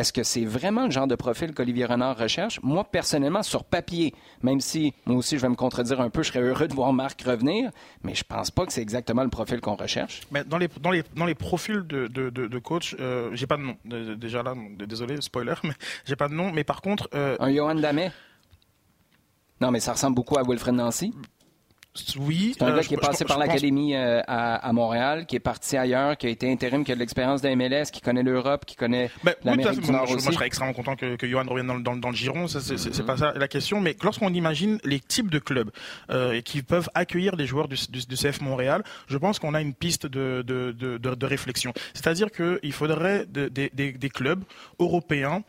est-ce 0.00 0.12
que 0.12 0.22
c'est 0.22 0.44
vraiment 0.44 0.86
le 0.86 0.90
genre 0.90 1.06
de 1.06 1.14
profil 1.14 1.52
qu'Olivier 1.54 1.84
Renard 1.84 2.16
recherche? 2.16 2.58
Moi, 2.62 2.84
personnellement, 2.84 3.42
sur 3.42 3.64
papier, 3.64 4.14
même 4.42 4.60
si 4.60 4.94
moi 5.06 5.16
aussi 5.16 5.36
je 5.36 5.42
vais 5.42 5.48
me 5.48 5.54
contredire 5.56 6.00
un 6.00 6.10
peu, 6.10 6.22
je 6.22 6.28
serais 6.32 6.40
heureux 6.40 6.68
de 6.68 6.74
voir 6.74 6.92
Marc 6.92 7.20
revenir, 7.22 7.70
mais 8.02 8.14
je 8.14 8.24
pense 8.24 8.50
pas 8.50 8.66
que 8.66 8.72
c'est 8.72 8.82
exactement 8.82 9.22
le 9.22 9.28
profil 9.30 9.60
qu'on 9.60 9.76
recherche. 9.76 10.22
Mais 10.30 10.42
dans 10.44 10.58
les, 10.58 10.68
dans 10.80 10.90
les, 10.90 11.02
dans 11.16 11.26
les 11.26 11.34
profils 11.34 11.82
de, 11.86 12.06
de, 12.06 12.30
de, 12.30 12.46
de 12.46 12.58
coach, 12.58 12.96
euh, 12.98 13.30
j'ai 13.34 13.46
pas 13.46 13.56
de 13.56 13.62
nom. 13.62 13.76
Euh, 13.92 14.14
Déjà 14.16 14.42
là, 14.42 14.54
désolé, 14.86 15.20
spoiler, 15.20 15.54
mais 15.64 15.74
j'ai 16.06 16.16
pas 16.16 16.28
de 16.28 16.34
nom. 16.34 16.50
Mais 16.50 16.64
par 16.64 16.80
contre, 16.80 17.08
euh, 17.14 17.36
Un 17.40 17.54
Johan 17.54 17.74
Damet? 17.74 18.10
Non, 19.60 19.70
mais 19.70 19.80
ça 19.80 19.92
ressemble 19.92 20.14
beaucoup 20.16 20.38
à 20.38 20.42
Wilfred 20.42 20.74
Nancy. 20.74 21.12
Oui. 22.18 22.54
C'est 22.56 22.64
un 22.64 22.68
euh, 22.68 22.76
gars 22.76 22.82
qui 22.82 22.94
est 22.94 22.96
passé 22.96 23.24
je 23.24 23.28
par 23.28 23.38
l'académie 23.38 23.94
euh, 23.96 24.20
à, 24.26 24.54
à 24.56 24.72
Montréal, 24.72 25.26
qui 25.26 25.36
est 25.36 25.40
parti 25.40 25.76
ailleurs, 25.76 26.16
qui 26.16 26.26
a 26.26 26.30
été 26.30 26.50
intérim, 26.50 26.84
qui 26.84 26.92
a 26.92 26.94
de 26.94 27.00
l'expérience 27.00 27.42
de 27.42 27.48
MLS, 27.54 27.90
qui 27.92 28.00
connaît 28.00 28.22
l'Europe, 28.22 28.64
qui 28.64 28.76
connaît 28.76 29.10
Ben, 29.24 29.34
oui, 29.44 29.50
l'Amérique 29.50 29.80
du 29.80 29.90
Moi, 29.90 29.98
Nord 30.00 30.06
moi, 30.08 30.16
aussi. 30.16 30.26
je 30.26 30.32
serais 30.32 30.46
extrêmement 30.46 30.72
content 30.72 30.94
que, 30.96 31.16
que 31.16 31.26
Johan 31.26 31.44
revienne 31.48 31.66
dans, 31.66 31.74
le- 31.74 31.82
dans, 31.82 31.96
dans 31.96 32.10
le 32.10 32.14
giron. 32.16 32.46
Ça, 32.48 32.60
c'est, 32.60 33.04
pas 33.04 33.16
ça 33.16 33.32
la 33.34 33.48
question. 33.48 33.80
Mais 33.80 33.96
lorsqu'on 34.02 34.32
imagine 34.32 34.78
les 34.84 35.00
types 35.00 35.30
de 35.30 35.38
clubs 35.40 35.70
euh, 36.10 36.40
qui 36.42 36.62
peuvent 36.62 36.88
accueillir 36.94 37.34
les 37.36 37.46
joueurs 37.46 37.66
du, 37.68 37.76
du- 37.90 38.06
du 38.06 38.14
CF 38.16 38.40
Montréal, 38.40 38.82
je 39.08 39.18
pense 39.18 39.38
qu'on 39.38 39.54
a 39.54 39.60
une 39.60 39.74
piste 39.74 40.06
de, 40.06 40.42
de, 40.46 40.72
de, 40.72 41.26
réflexion. 41.26 41.72
C'est-à-dire 41.94 42.30
qu'il 42.30 42.72
faudrait 42.72 43.26
de- 43.26 43.48
des- 43.48 43.70
des- 43.74 43.92
des 43.92 44.08
clubs 44.10 44.42
européens 44.78 45.42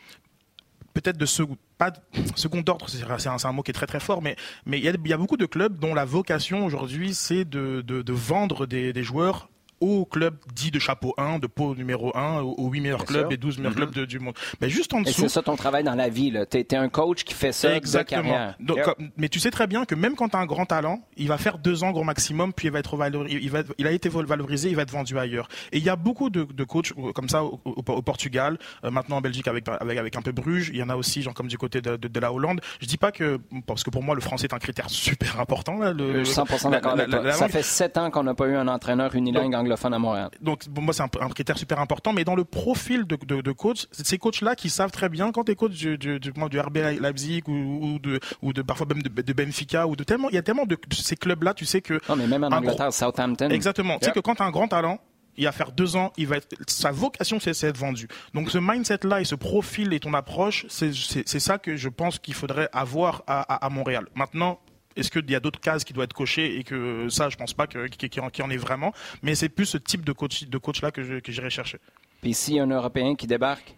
peut-être 0.94 1.18
de 1.18 1.26
second, 1.26 1.58
pas 1.78 1.94
second 2.36 2.64
ordre, 2.68 2.88
c'est 2.90 3.28
un, 3.46 3.52
mot 3.52 3.64
qui 3.64 3.72
est 3.72 3.74
très 3.74 3.88
très 3.88 4.00
fort, 4.00 4.22
mais 4.22 4.36
il 4.68 4.80
y 4.80 5.14
a, 5.14 5.18
beaucoup 5.18 5.38
de 5.38 5.46
clubs 5.46 5.78
dont 5.80 5.94
la 5.94 6.06
vocation 6.06 6.66
aujourd'hui 6.66 7.14
c'est 7.14 7.46
de, 7.46 8.12
vendre 8.12 8.66
des 8.66 9.04
joueurs 9.04 9.50
aux 9.82 10.06
clubs 10.06 10.36
dits 10.56 10.72
de 10.72 10.80
chapeau 10.80 11.14
1, 11.18 11.40
de 11.40 11.48
pot 11.48 11.76
numéro 11.76 12.16
1, 12.16 12.42
aux 12.42 12.70
8 12.70 12.82
meilleurs 12.82 13.06
clubs 13.06 13.32
et 13.32 13.38
12 13.38 13.58
meilleurs 13.58 13.76
clubs 13.76 13.92
Mm-hmm. 13.92 14.06
du 14.06 14.20
monde. 14.20 14.36
Mais 14.62 14.70
juste 14.70 14.94
en 14.94 15.02
dessous. 15.02 15.22
c'est 15.22 15.28
ça 15.30 15.42
ton 15.42 15.56
travail 15.56 15.84
dans 15.84 15.96
la 15.96 16.08
vie. 16.08 16.34
Tu 16.50 16.58
es, 16.60 16.76
un 16.76 16.88
coach 16.88 17.24
qui 17.24 17.34
fait 17.34 17.52
ça 17.52 17.76
Exactement. 17.76 18.22
de 18.22 18.28
carrière. 18.28 18.56
Donc, 18.60 18.78
Yep. 18.78 18.86
comme- 18.86 19.10
mais 19.18 19.28
tu 19.28 19.40
sais 19.40 19.52
très 19.52 19.68
bien 19.68 19.84
que 19.86 19.96
même 19.96 20.16
quand 20.16 20.30
tu 20.30 20.38
as 20.38 20.40
un 20.40 20.46
grand 20.46 20.66
talent, 20.66 21.02
il 21.18 21.28
va 21.28 21.38
faire 21.38 21.58
deux 21.58 21.84
ans 21.84 21.92
gros 21.92 22.04
maximum, 22.04 22.54
puis 22.54 22.68
il 22.68 22.72
va 22.72 22.80
être 22.80 22.96
valorisé, 22.96 23.40
il, 23.42 23.50
va 23.50 23.60
être- 23.60 23.74
il 23.78 23.88
a 23.88 23.92
été 23.92 24.08
valorisé, 24.10 24.70
il 24.70 24.76
va 24.76 24.84
être 24.84 24.92
vendu 24.92 25.18
ailleurs. 25.18 25.48
Et 25.72 25.78
il 25.80 25.84
y 25.84 25.90
a 25.90 25.96
beaucoup 25.96 26.30
de, 26.30 26.44
de 26.44 26.64
coachs 26.64 26.92
euh, 26.98 27.12
comme 27.12 27.28
ça 27.28 27.44
au, 27.44 27.60
au- 27.66 27.74
au 27.92 28.02
Portugal, 28.02 28.58
euh, 28.86 28.92
maintenant 28.92 29.18
en 29.18 29.22
Belgique 29.22 29.48
avec, 29.48 29.68
avec, 29.68 29.98
avec 29.98 30.16
un 30.16 30.22
peu 30.22 30.32
Bruges, 30.32 30.70
il 30.74 30.78
y 30.80 30.84
en 30.84 30.90
a 30.90 30.96
aussi 30.96 31.22
genre 31.22 31.34
comme 31.34 31.48
du 31.48 31.58
côté 31.58 31.82
de, 31.82 31.98
de- 31.98 32.08
de 32.08 32.20
la 32.20 32.32
Hollande. 32.32 32.62
Je 32.80 32.86
dis 32.88 32.98
pas 32.98 33.12
que, 33.12 33.40
parce 33.66 33.84
que 33.84 33.90
pour 33.90 34.04
moi 34.04 34.16
le 34.16 34.22
français 34.22 34.46
est 34.50 34.54
un 34.54 34.60
critère 34.60 34.90
super 34.90 35.40
important. 35.40 35.78
Là, 35.80 35.92
le, 35.94 36.20
Je 36.20 36.24
suis 36.26 36.36
100% 36.40 36.66
la- 36.66 36.70
d'accord 36.78 36.94
avec 36.94 37.08
la- 37.10 37.18
toi. 37.18 37.28
la 37.28 37.34
Ça 37.34 37.48
fait 37.50 37.64
sept 37.64 37.98
ans 37.98 38.12
qu'on 38.12 38.24
n'a 38.24 38.34
pas 38.36 38.48
eu 38.48 38.56
un 38.56 38.68
entraîneur 38.68 39.14
unilingue 39.16 39.56
anglophone 39.72 39.94
à 39.94 40.00
Montréal. 40.00 40.30
donc 40.42 40.64
moi 40.70 40.94
c'est 40.94 41.04
un, 41.04 41.10
un 41.22 41.30
critère 41.30 41.58
super 41.58 41.80
important 41.80 42.14
mais 42.14 42.24
dans 42.24 42.36
le 42.36 42.44
profil 42.44 43.06
de, 43.06 43.16
de, 43.16 43.42
de 43.42 43.52
coach 43.52 43.88
c'est 43.92 44.06
ces 44.06 44.18
coachs 44.18 44.42
là 44.42 44.56
qui 44.56 44.70
savent 44.70 44.92
très 44.92 45.10
bien 45.10 45.32
quand 45.32 45.46
tu 45.46 45.52
es 45.52 45.56
coach 45.56 45.72
du, 45.72 45.98
du, 45.98 46.20
du, 46.20 46.32
du 46.32 46.60
RB 46.60 46.78
Leipzig 47.00 47.44
ou, 47.48 47.52
ou 47.54 48.00
de 48.00 48.20
ou 48.42 48.54
de 48.54 48.62
parfois 48.62 48.88
même 48.88 49.02
de, 49.02 49.10
de 49.22 49.34
Benfica 49.34 49.88
ou 49.88 49.96
de 49.96 50.04
tellement 50.04 50.30
il 50.30 50.36
y 50.36 50.38
a 50.38 50.42
tellement 50.44 50.66
de, 50.66 50.76
de 50.76 50.96
ces 50.96 51.16
clubs 51.16 51.44
là 51.44 51.54
tu 51.54 51.66
sais 51.66 51.82
que 51.82 52.00
Non, 52.10 52.16
mais 52.16 52.28
même 52.28 52.44
en 52.44 52.48
Angleterre, 52.52 52.94
Southampton. 52.94 53.50
exactement 53.50 53.98
tu 54.00 54.06
sais 54.06 54.12
que 54.12 54.20
quand 54.20 54.36
tu 54.36 54.44
as 54.44 54.46
un 54.46 54.52
grand 54.52 54.68
talent 54.68 55.00
il 55.38 55.46
va 55.46 55.54
faire 55.54 55.72
deux 55.72 55.96
ans, 55.96 56.12
il 56.18 56.28
va 56.28 56.36
être, 56.38 56.54
sa 56.68 56.92
vocation 56.92 57.40
c'est 57.40 57.54
c'est 57.54 57.68
être 57.70 57.78
vendu. 57.78 58.10
Donc 58.34 58.52
ce 58.52 58.58
mindset-là 58.58 59.22
et 59.22 59.24
ce 59.24 59.36
profil 59.36 59.94
et 59.94 60.00
ton 60.02 60.14
approche, 60.14 60.66
c'est 60.68 61.40
ça 61.40 61.58
que 61.58 61.78
je 61.78 61.88
pense 61.88 62.20
qu'il 62.20 62.34
faudrait 62.34 62.68
avoir 62.74 63.24
à, 63.28 63.40
à, 63.54 63.66
à 63.66 63.70
Montréal. 63.70 64.08
Maintenant, 64.14 64.60
est-ce 64.96 65.10
qu'il 65.12 65.30
y 65.30 65.36
a 65.36 65.40
d'autres 65.40 65.60
cases 65.60 65.84
qui 65.84 65.94
doivent 65.94 66.06
être 66.06 66.14
cochées 66.14 66.58
et 66.58 66.64
que 66.64 67.08
ça, 67.10 67.30
je 67.30 67.38
pense 67.38 67.54
pas 67.54 67.68
qu'il 67.68 67.90
qu'il 67.90 68.22
y 68.22 68.42
en- 68.42 68.50
ait 68.50 68.58
vraiment, 68.58 68.94
mais 69.22 69.36
c'est 69.36 69.50
plus 69.50 69.66
ce 69.66 69.78
type 69.78 70.04
de 70.06 70.12
coach 70.12 70.44
de 70.44 70.58
coach 70.58 70.82
là 70.82 70.92
que 70.92 71.02
j'irai 71.04 71.50
chercher. 71.50 71.80
Puis 72.22 72.34
s'il 72.34 72.56
y 72.56 72.60
a 72.60 72.64
un 72.64 72.70
Européen 72.70 73.16
qui 73.16 73.28
débarque, 73.28 73.76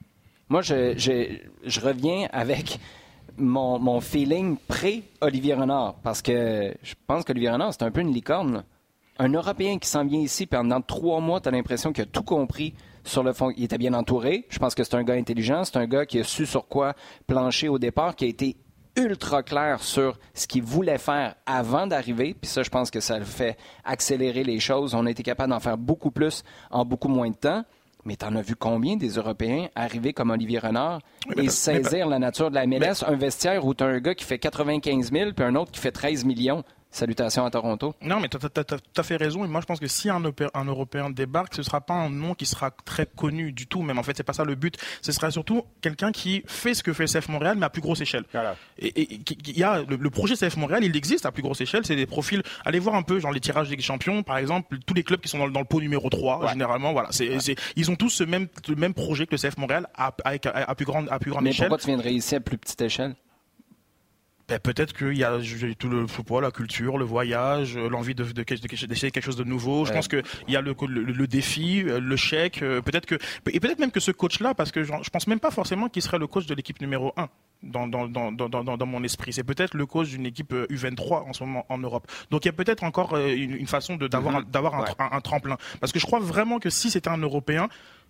moi, 0.49 0.61
je, 0.61 1.79
reviens 1.79 2.27
avec 2.31 2.77
mon, 3.37 4.01
feeling 4.01 4.57
pré-Olivier 4.67 5.53
Renard. 5.55 5.95
Parce 6.03 6.21
que 6.21 6.73
je 6.83 6.93
pense 7.07 7.23
qu'Olivier 7.23 7.49
Renard, 7.49 7.73
c'est 7.73 7.83
un 7.83 7.91
peu 7.91 8.01
une 8.01 8.13
licorne. 8.13 8.63
Un 9.19 9.29
Européen 9.29 9.77
qui 9.79 9.87
s'en 9.87 10.05
vient 10.05 10.19
ici, 10.19 10.45
pendant 10.45 10.81
trois 10.81 11.21
mois, 11.21 11.39
tu 11.39 11.47
as 11.47 11.51
l'impression 11.51 11.93
qu'il 11.93 12.03
a 12.03 12.07
tout 12.07 12.23
compris 12.23 12.73
sur 13.03 13.23
le 13.23 13.33
fond. 13.33 13.51
Il 13.55 13.63
était 13.63 13.77
bien 13.77 13.93
entouré. 13.93 14.45
Je 14.49 14.59
pense 14.59 14.75
que 14.75 14.83
c'est 14.83 14.95
un 14.95 15.03
gars 15.03 15.13
intelligent. 15.13 15.63
C'est 15.63 15.77
un 15.77 15.87
gars 15.87 16.05
qui 16.05 16.19
a 16.19 16.23
su 16.23 16.45
sur 16.45 16.67
quoi 16.67 16.93
plancher 17.25 17.69
au 17.69 17.79
départ, 17.79 18.15
qui 18.15 18.25
a 18.25 18.27
été 18.27 18.57
ultra 18.95 19.43
clair 19.43 19.81
sur 19.81 20.19
ce 20.33 20.47
qu'il 20.47 20.63
voulait 20.63 20.97
faire 20.97 21.35
avant 21.45 21.87
d'arriver. 21.87 22.35
Puis 22.39 22.49
ça, 22.49 22.63
je 22.63 22.69
pense 22.69 22.91
que 22.91 22.99
ça 22.99 23.17
le 23.19 23.25
fait 23.25 23.57
accélérer 23.83 24.43
les 24.43 24.59
choses. 24.59 24.93
On 24.93 25.05
a 25.05 25.11
été 25.11 25.23
capable 25.23 25.49
d'en 25.51 25.59
faire 25.59 25.77
beaucoup 25.77 26.11
plus 26.11 26.43
en 26.71 26.85
beaucoup 26.85 27.07
moins 27.07 27.29
de 27.29 27.35
temps. 27.35 27.63
Mais 28.05 28.17
t'en 28.17 28.35
as 28.35 28.41
vu 28.41 28.55
combien 28.55 28.97
des 28.97 29.11
Européens 29.11 29.69
arriver 29.75 30.11
comme 30.11 30.29
Olivier 30.29 30.59
Renard 30.59 30.99
Oui, 31.29 31.35
mais 31.37 31.45
et 31.45 31.49
saisir 31.49 32.07
la 32.07 32.19
nature 32.19 32.49
de 32.49 32.55
la 32.55 32.67
MLS, 32.67 33.03
un 33.07 33.15
vestiaire 33.15 33.65
où 33.65 33.73
t'as 33.73 33.85
un 33.85 33.99
gars 33.99 34.13
qui 34.13 34.25
fait 34.25 34.39
95 34.39 35.11
000 35.11 35.31
puis 35.31 35.45
un 35.45 35.55
autre 35.55 35.71
qui 35.71 35.79
fait 35.79 35.91
13 35.91 36.25
millions. 36.25 36.63
Salutations 36.93 37.43
à 37.45 37.49
Toronto. 37.51 37.95
Non, 38.01 38.19
mais 38.19 38.29
tu 38.29 38.37
as, 38.37 39.03
fait 39.03 39.15
raison. 39.17 39.43
Et 39.43 39.47
moi, 39.47 39.59
je 39.61 39.65
pense 39.65 39.79
que 39.79 39.87
si 39.87 40.09
un, 40.09 40.19
Europé- 40.19 40.47
un 40.53 40.65
Européen 40.65 41.09
débarque, 41.09 41.55
ce 41.55 41.63
sera 41.63 41.81
pas 41.81 41.95
un 41.95 42.09
nom 42.09 42.35
qui 42.35 42.45
sera 42.45 42.71
très 42.85 43.05
connu 43.07 43.51
du 43.51 43.67
tout. 43.67 43.81
Même 43.81 43.97
en 43.97 44.03
fait, 44.03 44.15
c'est 44.15 44.23
pas 44.23 44.33
ça 44.33 44.43
le 44.45 44.55
but. 44.55 44.77
Ce 45.01 45.11
sera 45.11 45.31
surtout 45.31 45.63
quelqu'un 45.81 46.11
qui 46.11 46.43
fait 46.45 46.73
ce 46.73 46.83
que 46.83 46.93
fait 46.93 47.05
CF 47.05 47.27
Montréal, 47.29 47.57
mais 47.59 47.65
à 47.65 47.69
plus 47.69 47.81
grosse 47.81 47.99
échelle. 48.01 48.23
Voilà. 48.31 48.55
Et, 48.77 49.19
il 49.47 49.57
y 49.57 49.63
a 49.63 49.81
le, 49.81 49.95
le 49.95 50.09
projet 50.09 50.35
CF 50.35 50.55
Montréal, 50.57 50.83
il 50.83 50.95
existe 50.95 51.25
à 51.25 51.31
plus 51.31 51.41
grosse 51.43 51.61
échelle. 51.61 51.85
C'est 51.85 51.95
des 51.95 52.05
profils. 52.05 52.43
Allez 52.63 52.79
voir 52.79 52.95
un 52.95 53.01
peu, 53.01 53.19
genre 53.19 53.31
les 53.31 53.39
tirages 53.39 53.69
des 53.69 53.81
champions, 53.81 54.21
par 54.23 54.37
exemple, 54.37 54.77
tous 54.85 54.93
les 54.93 55.03
clubs 55.03 55.19
qui 55.19 55.29
sont 55.29 55.39
dans, 55.39 55.47
le- 55.47 55.51
dans 55.51 55.59
le 55.61 55.65
pot 55.65 55.81
numéro 55.81 56.09
3, 56.09 56.47
généralement, 56.51 56.93
voilà. 56.93 57.09
C'est, 57.11 57.55
ils 57.75 57.89
ont 57.91 57.95
tous 57.95 58.09
ce 58.11 58.23
même, 58.23 58.47
le 58.67 58.75
même 58.75 58.93
projet 58.93 59.25
que 59.25 59.31
le 59.35 59.37
CF 59.39 59.57
Montréal 59.57 59.87
à, 59.95 60.13
avec- 60.25 60.45
à, 60.45 60.51
à 60.51 60.75
plus 60.75 60.85
grande, 60.85 61.07
à 61.09 61.17
plus 61.17 61.31
grande 61.31 61.43
Mais 61.43 61.49
échelle. 61.49 61.67
pourquoi 61.69 61.79
tu 61.81 61.87
viendrais 61.87 62.13
ici 62.13 62.35
à 62.35 62.39
plus 62.39 62.57
petite 62.57 62.81
échelle? 62.81 63.15
Ben, 64.53 64.59
peut-être 64.59 64.93
qu'il 64.93 65.17
y 65.17 65.23
a 65.23 65.39
tout 65.79 65.89
le 65.89 66.05
je 66.07 66.21
pas, 66.21 66.41
la 66.41 66.51
culture, 66.51 66.97
le 66.99 67.05
voyage, 67.05 67.75
euh, 67.75 67.89
l'envie 67.89 68.13
de, 68.13 68.23
de, 68.23 68.31
de- 68.43 68.85
d'essayer 68.87 69.09
quelque 69.11 69.23
chose 69.25 69.35
de 69.35 69.43
nouveau. 69.43 69.85
Je 69.85 69.91
pense 69.93 70.07
que 70.07 70.21
il 70.47 70.53
y 70.53 70.57
a 70.57 70.61
le, 70.61 70.75
le, 70.87 71.01
le 71.03 71.27
défi, 71.27 71.83
euh, 71.87 71.99
le 71.99 72.15
chèque. 72.15 72.61
euh, 72.61 72.81
Peut-être 72.81 73.05
que 73.07 73.15
et 73.51 73.59
peut-être 73.59 73.79
même 73.79 73.91
que 73.91 73.99
ce 73.99 74.11
coach-là, 74.11 74.53
parce 74.53 74.71
que 74.71 74.83
genre, 74.83 75.03
je 75.03 75.09
pense 75.09 75.25
même 75.27 75.39
pas 75.39 75.49
forcément 75.51 75.89
qu'il 75.89 76.01
serait 76.03 76.19
le 76.19 76.27
coach 76.27 76.45
de 76.45 76.53
l'équipe 76.53 76.79
numéro 76.81 77.13
1 77.17 77.27
dans 77.63 77.87
dans, 77.87 78.07
dans, 78.07 78.31
dans, 78.31 78.49
dans, 78.49 78.77
dans 78.77 78.85
mon 78.85 79.03
esprit. 79.03 79.33
C'est 79.33 79.43
peut-être 79.43 79.73
le 79.75 79.85
coach 79.87 80.09
d'une 80.09 80.25
équipe 80.27 80.53
euh, 80.53 80.67
U23 80.69 81.27
en 81.29 81.33
ce 81.33 81.43
moment 81.43 81.65
en 81.69 81.77
Europe. 81.79 82.05
Donc 82.29 82.45
il 82.45 82.49
y 82.49 82.49
a 82.49 82.53
peut-être 82.53 82.83
encore 82.83 83.17
une, 83.17 83.53
une 83.55 83.67
façon 83.67 83.95
de 83.95 84.07
d'avoir 84.07 84.35
un, 84.35 84.41
d'avoir 84.43 84.75
un, 84.75 84.81
Ouais. 84.83 84.89
un- 84.99 85.17
un 85.17 85.21
tremplin. 85.21 85.57
Parce 85.79 85.91
que 85.91 85.99
je 85.99 86.05
crois 86.05 86.19
vraiment 86.19 86.59
que 86.59 86.69
si 86.69 86.91
c'était 86.91 87.09
un 87.09 87.17
Européen 87.17 87.69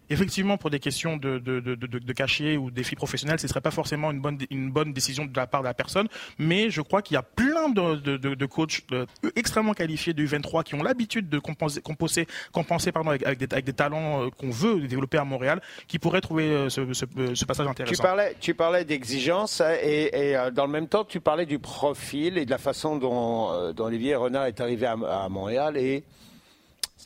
Effectivement, 0.09 0.57
pour 0.57 0.69
des 0.69 0.79
questions 0.79 1.17
de, 1.17 1.39
de, 1.39 1.59
de, 1.59 1.75
de, 1.75 2.13
cachet 2.13 2.57
ou 2.57 2.71
défis 2.71 2.95
professionnels, 2.95 3.39
ce 3.39 3.47
serait 3.47 3.61
pas 3.61 3.71
forcément 3.71 4.11
une 4.11 4.19
bonne, 4.19 4.37
une 4.49 4.69
bonne 4.69 4.93
décision 4.93 5.25
de 5.25 5.35
la 5.35 5.47
part 5.47 5.61
de 5.61 5.67
la 5.67 5.73
personne. 5.73 6.07
Mais 6.37 6.69
je 6.69 6.81
crois 6.81 7.01
qu'il 7.01 7.15
y 7.15 7.17
a 7.17 7.23
plein 7.23 7.69
de, 7.69 7.95
de, 7.95 8.45
coachs 8.45 8.81
extrêmement 9.35 9.73
qualifiés 9.73 10.13
du 10.13 10.25
23 10.25 10.63
qui 10.63 10.75
ont 10.75 10.83
l'habitude 10.83 11.29
de 11.29 11.39
compenser, 11.39 11.81
compenser, 11.81 12.27
compenser 12.51 12.91
pardon, 12.91 13.09
avec, 13.09 13.25
avec, 13.25 13.39
des, 13.39 13.47
avec 13.51 13.65
des 13.65 13.73
talents 13.73 14.25
euh, 14.25 14.29
qu'on 14.29 14.49
veut 14.49 14.81
développer 14.87 15.17
à 15.17 15.23
Montréal, 15.23 15.61
qui 15.87 15.99
pourraient 15.99 16.21
trouver 16.21 16.49
euh, 16.49 16.69
ce, 16.69 16.93
ce, 16.93 17.05
euh, 17.17 17.35
ce 17.35 17.45
passage 17.45 17.65
Tu 17.65 17.71
intéressant. 17.71 18.03
parlais, 18.03 18.35
tu 18.39 18.53
parlais 18.53 18.85
d'exigence 18.85 19.61
hein, 19.61 19.73
et, 19.81 20.31
et, 20.31 20.37
dans 20.53 20.65
le 20.65 20.71
même 20.71 20.87
temps, 20.87 21.05
tu 21.05 21.19
parlais 21.21 21.45
du 21.45 21.59
profil 21.59 22.37
et 22.37 22.45
de 22.45 22.51
la 22.51 22.57
façon 22.57 22.97
dont, 22.97 23.71
dont 23.73 23.85
Olivier 23.85 24.15
Renard 24.15 24.45
est 24.45 24.59
arrivé 24.59 24.85
à, 24.85 24.93
à 24.93 25.29
Montréal 25.29 25.77
et 25.77 26.03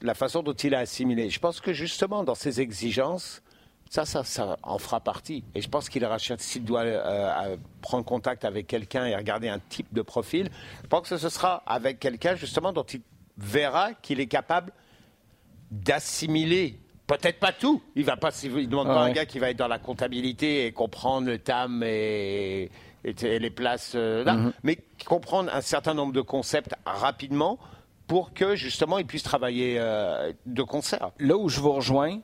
la 0.02 0.14
façon 0.14 0.44
dont 0.44 0.54
il 0.54 0.76
a 0.76 0.80
assimilé. 0.80 1.30
Je 1.30 1.40
pense 1.40 1.60
que 1.62 1.74
justement, 1.74 2.24
dans 2.24 2.36
ces 2.36 2.62
exigences, 2.62 3.42
ça, 3.90 4.06
ça, 4.06 4.24
ça 4.24 4.58
en 4.64 4.78
fera 4.78 5.00
partie. 5.00 5.44
Et 5.56 5.62
je 5.62 5.70
pense 5.70 5.88
qu'il 5.90 6.04
rachète, 6.06 6.42
s'il 6.42 6.66
doit 6.66 6.82
euh, 6.82 7.56
prendre 7.82 8.04
contact 8.04 8.44
avec 8.46 8.68
quelqu'un 8.68 9.06
et 9.06 9.16
regarder 9.16 9.48
un 9.50 9.60
type 9.60 9.94
de 9.94 10.02
profil, 10.02 10.50
je 10.84 10.88
pense 10.88 11.08
que 11.10 11.18
ce 11.18 11.30
sera 11.30 11.64
avec 11.66 12.00
quelqu'un 12.00 12.36
justement 12.36 12.74
dont 12.74 12.84
il 12.84 13.02
verra 13.38 13.94
qu'il 13.94 14.20
est 14.20 14.28
capable 14.28 14.72
d'assimiler. 15.72 16.80
Peut-être 17.08 17.40
pas 17.40 17.54
tout. 17.54 17.82
Il 17.96 18.04
va 18.04 18.18
pas. 18.18 18.30
Il 18.44 18.68
demande 18.68 18.88
Ah 18.90 18.94
pas 18.96 19.04
ouais. 19.06 19.10
un 19.12 19.14
gars 19.14 19.26
qui 19.26 19.40
va 19.40 19.50
être 19.50 19.58
dans 19.58 19.68
la 19.70 19.80
comptabilité 19.80 20.66
et 20.66 20.72
comprendre 20.74 21.28
le 21.28 21.38
TAM 21.40 21.82
et, 21.84 22.70
les 23.04 23.50
places 23.50 23.94
euh, 23.96 24.26
là, 24.26 24.34
Mhm. 24.34 24.54
mais 24.64 24.78
comprendre 25.06 25.50
un 25.54 25.62
certain 25.62 25.94
nombre 25.94 26.12
de 26.12 26.20
concepts 26.20 26.74
rapidement 26.86 27.58
pour 28.08 28.34
que 28.34 28.56
justement 28.56 28.98
il 28.98 29.06
puisse 29.06 29.24
travailler 29.24 29.78
euh, 29.80 30.32
de 30.46 30.64
concert. 30.64 31.12
Là 31.20 31.38
où 31.38 31.50
je 31.50 31.60
vous 31.60 31.72
rejoins, 31.74 32.20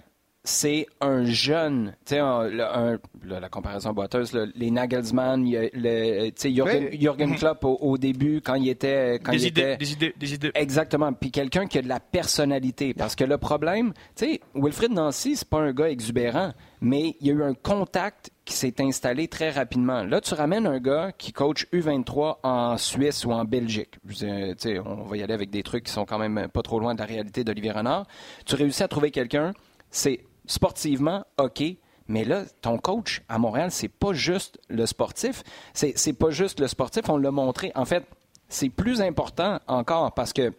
c'est 0.46 0.88
un 1.00 1.24
jeune, 1.24 1.96
tu 2.06 2.16
sais, 2.16 2.20
la 2.20 3.48
comparaison 3.50 3.94
boiteuse, 3.94 4.34
là, 4.34 4.46
les 4.56 4.72
Nagelsmann, 4.72 5.48
il 5.48 5.52
y 5.54 5.56
a 5.58 5.62
le- 5.72 6.26
tu 6.32 6.34
sais, 6.36 6.52
Jürgen, 6.54 6.90
Oui. 6.92 7.00
Jürgen 7.00 7.36
Klopp 7.38 7.64
au, 7.64 7.78
au 7.80 7.98
début, 7.98 8.42
quand 8.44 8.56
il 8.56 8.68
était... 8.68 9.20
Quand 9.24 9.32
il 9.32 9.40
Des 9.40 9.48
idées, 9.48 9.62
était- 9.62 9.78
des 9.78 9.94
idées, 9.94 10.14
des 10.20 10.34
idées. 10.34 10.52
Exactement. 10.56 11.14
Puis 11.14 11.32
quelqu'un 11.32 11.66
qui 11.66 11.78
a 11.78 11.82
de 11.82 11.88
la 11.88 12.02
personnalité. 12.02 12.94
Parce 12.94 13.16
que 13.16 13.24
le 13.24 13.38
problème, 13.38 13.94
tu 14.18 14.26
sais, 14.26 14.42
Wilfried 14.54 14.92
Nancy, 14.92 15.38
c'est 15.38 15.48
pas 15.48 15.60
un 15.62 15.72
gars 15.72 15.90
exubérant, 15.90 16.52
mais 16.82 17.16
il 17.22 17.28
y 17.28 17.30
a 17.32 17.34
eu 17.36 17.44
un 17.44 17.54
contact 17.54 18.32
qui 18.46 18.54
s'est 18.54 18.76
installé 18.80 19.28
très 19.28 19.52
rapidement. 19.52 20.04
Là, 20.04 20.20
tu 20.20 20.34
ramènes 20.34 20.68
un 20.68 20.80
gars 20.80 21.12
qui 21.18 21.32
coach 21.32 21.66
U23 21.72 22.38
en 22.44 22.78
Suisse 22.78 23.26
ou 23.26 23.32
en 23.32 23.46
Belgique. 23.46 23.96
Sais, 24.12 24.80
on 24.80 25.04
va 25.04 25.18
y 25.18 25.24
aller 25.24 25.34
avec 25.34 25.50
des 25.50 25.64
trucs 25.64 25.86
qui 25.86 25.92
sont 25.92 26.06
quand 26.06 26.20
même 26.20 26.50
pas 26.50 26.62
trop 26.62 26.80
loin 26.80 26.94
de 26.94 27.00
la 27.00 27.06
réalité 27.06 27.44
d'Olivier 27.44 27.72
Renard. 27.72 28.06
Tu 28.46 28.56
réussis 28.56 28.84
à 28.84 28.88
trouver 28.88 29.12
quelqu'un, 29.12 29.54
c'est 29.90 30.26
sportivement 30.46 31.26
OK, 31.38 31.64
mais 32.08 32.26
là, 32.26 32.44
ton 32.62 32.78
coach 32.78 33.22
à 33.30 33.40
Montréal, 33.40 33.72
c'est 33.72 33.88
pas 33.88 34.14
juste 34.14 34.60
le 34.68 34.86
sportif. 34.86 35.44
C'est 35.74 35.98
c'est 35.98 36.14
pas 36.14 36.32
juste 36.32 36.60
le 36.60 36.68
sportif, 36.68 37.10
on 37.10 37.18
l'a 37.18 37.32
montré. 37.32 37.72
En 37.76 37.86
fait, 37.86 38.04
c'est 38.50 38.70
plus 38.70 39.02
important 39.02 39.60
encore 39.68 40.14
parce 40.14 40.34
que 40.34 40.54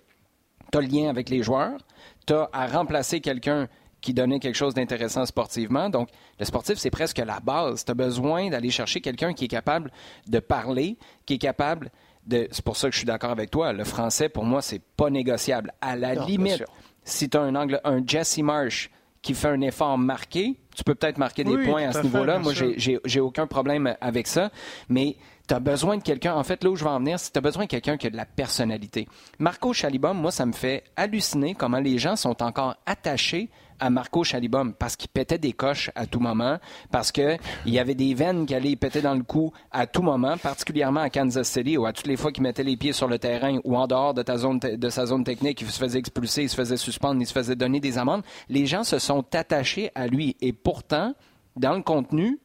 tu 0.72 0.78
as 0.78 0.80
le 0.80 0.86
lien 0.86 1.10
avec 1.10 1.28
les 1.28 1.42
joueurs, 1.42 1.78
tu 2.26 2.32
as 2.32 2.48
à 2.52 2.66
remplacer 2.66 3.20
quelqu'un 3.20 3.68
qui 4.04 4.12
donnait 4.14 4.38
quelque 4.38 4.54
chose 4.54 4.74
d'intéressant 4.74 5.24
sportivement. 5.24 5.88
Donc, 5.88 6.10
le 6.38 6.44
sportif, 6.44 6.76
c'est 6.76 6.90
presque 6.90 7.18
la 7.18 7.40
base. 7.40 7.84
Tu 7.86 7.90
as 7.90 7.94
besoin 7.94 8.50
d'aller 8.50 8.70
chercher 8.70 9.00
quelqu'un 9.00 9.32
qui 9.32 9.46
est 9.46 9.48
capable 9.48 9.90
de 10.28 10.38
parler, 10.40 10.98
qui 11.24 11.34
est 11.34 11.38
capable 11.38 11.90
de... 12.26 12.46
C'est 12.52 12.62
pour 12.64 12.76
ça 12.76 12.88
que 12.88 12.92
je 12.92 12.98
suis 12.98 13.06
d'accord 13.06 13.30
avec 13.30 13.50
toi. 13.50 13.72
Le 13.72 13.84
français, 13.84 14.28
pour 14.28 14.44
moi, 14.44 14.60
c'est 14.60 14.82
pas 14.96 15.08
négociable. 15.08 15.72
À 15.80 15.96
la 15.96 16.14
Non, 16.16 16.26
limite, 16.26 16.64
si 17.02 17.30
tu 17.30 17.36
as 17.38 17.40
un 17.40 17.54
angle, 17.54 17.80
un 17.84 18.02
Jesse 18.06 18.38
Marsh 18.38 18.90
qui 19.22 19.32
fait 19.32 19.48
un 19.48 19.62
effort 19.62 19.96
marqué, 19.96 20.60
tu 20.76 20.84
peux 20.84 20.94
peut-être 20.94 21.16
marquer 21.16 21.44
des 21.44 21.52
Oui, 21.56 21.64
points 21.66 21.88
à 21.88 21.92
ce 21.92 22.02
niveau-là. 22.02 22.38
Moi, 22.40 22.52
sûr. 22.54 22.66
j'ai- 22.68 22.78
j'ai 22.78 23.00
j'ai 23.06 23.20
aucun 23.20 23.46
problème 23.46 23.96
avec 24.02 24.26
ça. 24.26 24.50
Mais 24.90 25.16
tu 25.48 25.54
as 25.54 25.60
besoin 25.60 25.96
de 25.96 26.02
quelqu'un. 26.02 26.34
En 26.34 26.44
fait, 26.44 26.62
là 26.62 26.68
où 26.68 26.76
je 26.76 26.84
vais 26.84 26.90
en 26.90 26.98
venir, 26.98 27.18
c'est 27.18 27.28
que 27.28 27.32
tu 27.32 27.38
as 27.38 27.40
besoin 27.40 27.64
de 27.64 27.68
quelqu'un 27.70 27.96
qui 27.96 28.06
a 28.06 28.10
de 28.10 28.16
la 28.18 28.26
personnalité. 28.26 29.08
Marco 29.38 29.72
Chalibom, 29.72 30.14
moi, 30.18 30.30
ça 30.30 30.44
me 30.44 30.52
fait 30.52 30.84
halluciner 30.96 31.54
comment 31.54 31.80
les 31.80 31.96
gens 31.96 32.16
sont 32.16 32.42
encore 32.42 32.76
attachés 32.84 33.48
à 33.80 33.90
Marco 33.90 34.24
Chalibom 34.24 34.72
parce 34.74 34.96
qu'il 34.96 35.08
pétait 35.08 35.38
des 35.38 35.52
coches 35.52 35.90
à 35.94 36.06
tout 36.06 36.20
moment, 36.20 36.58
parce 36.90 37.12
qu'il 37.12 37.38
y 37.66 37.78
avait 37.78 37.94
des 37.94 38.14
veines 38.14 38.46
qui 38.46 38.54
allaient 38.54 38.76
péter 38.76 39.00
dans 39.00 39.14
le 39.14 39.22
cou 39.22 39.52
à 39.70 39.86
tout 39.86 40.02
moment, 40.02 40.36
particulièrement 40.36 41.00
à 41.00 41.10
Kansas 41.10 41.48
City, 41.48 41.76
où 41.76 41.86
à 41.86 41.92
toutes 41.92 42.06
les 42.06 42.16
fois 42.16 42.32
qu'il 42.32 42.42
mettait 42.42 42.62
les 42.62 42.76
pieds 42.76 42.92
sur 42.92 43.08
le 43.08 43.18
terrain 43.18 43.58
ou 43.64 43.76
en 43.76 43.86
dehors 43.86 44.14
de, 44.14 44.22
ta 44.22 44.36
zone 44.36 44.58
de 44.58 44.88
sa 44.88 45.06
zone 45.06 45.24
technique, 45.24 45.60
il 45.60 45.70
se 45.70 45.78
faisait 45.78 45.98
expulser, 45.98 46.42
il 46.42 46.48
se 46.48 46.56
faisait 46.56 46.76
suspendre, 46.76 47.20
il 47.20 47.26
se 47.26 47.32
faisait 47.32 47.56
donner 47.56 47.80
des 47.80 47.98
amendes. 47.98 48.22
Les 48.48 48.66
gens 48.66 48.84
se 48.84 48.98
sont 48.98 49.24
attachés 49.34 49.90
à 49.94 50.06
lui. 50.06 50.36
Et 50.40 50.52
pourtant, 50.52 51.14
dans 51.56 51.74
le 51.74 51.82
contenu, 51.82 52.38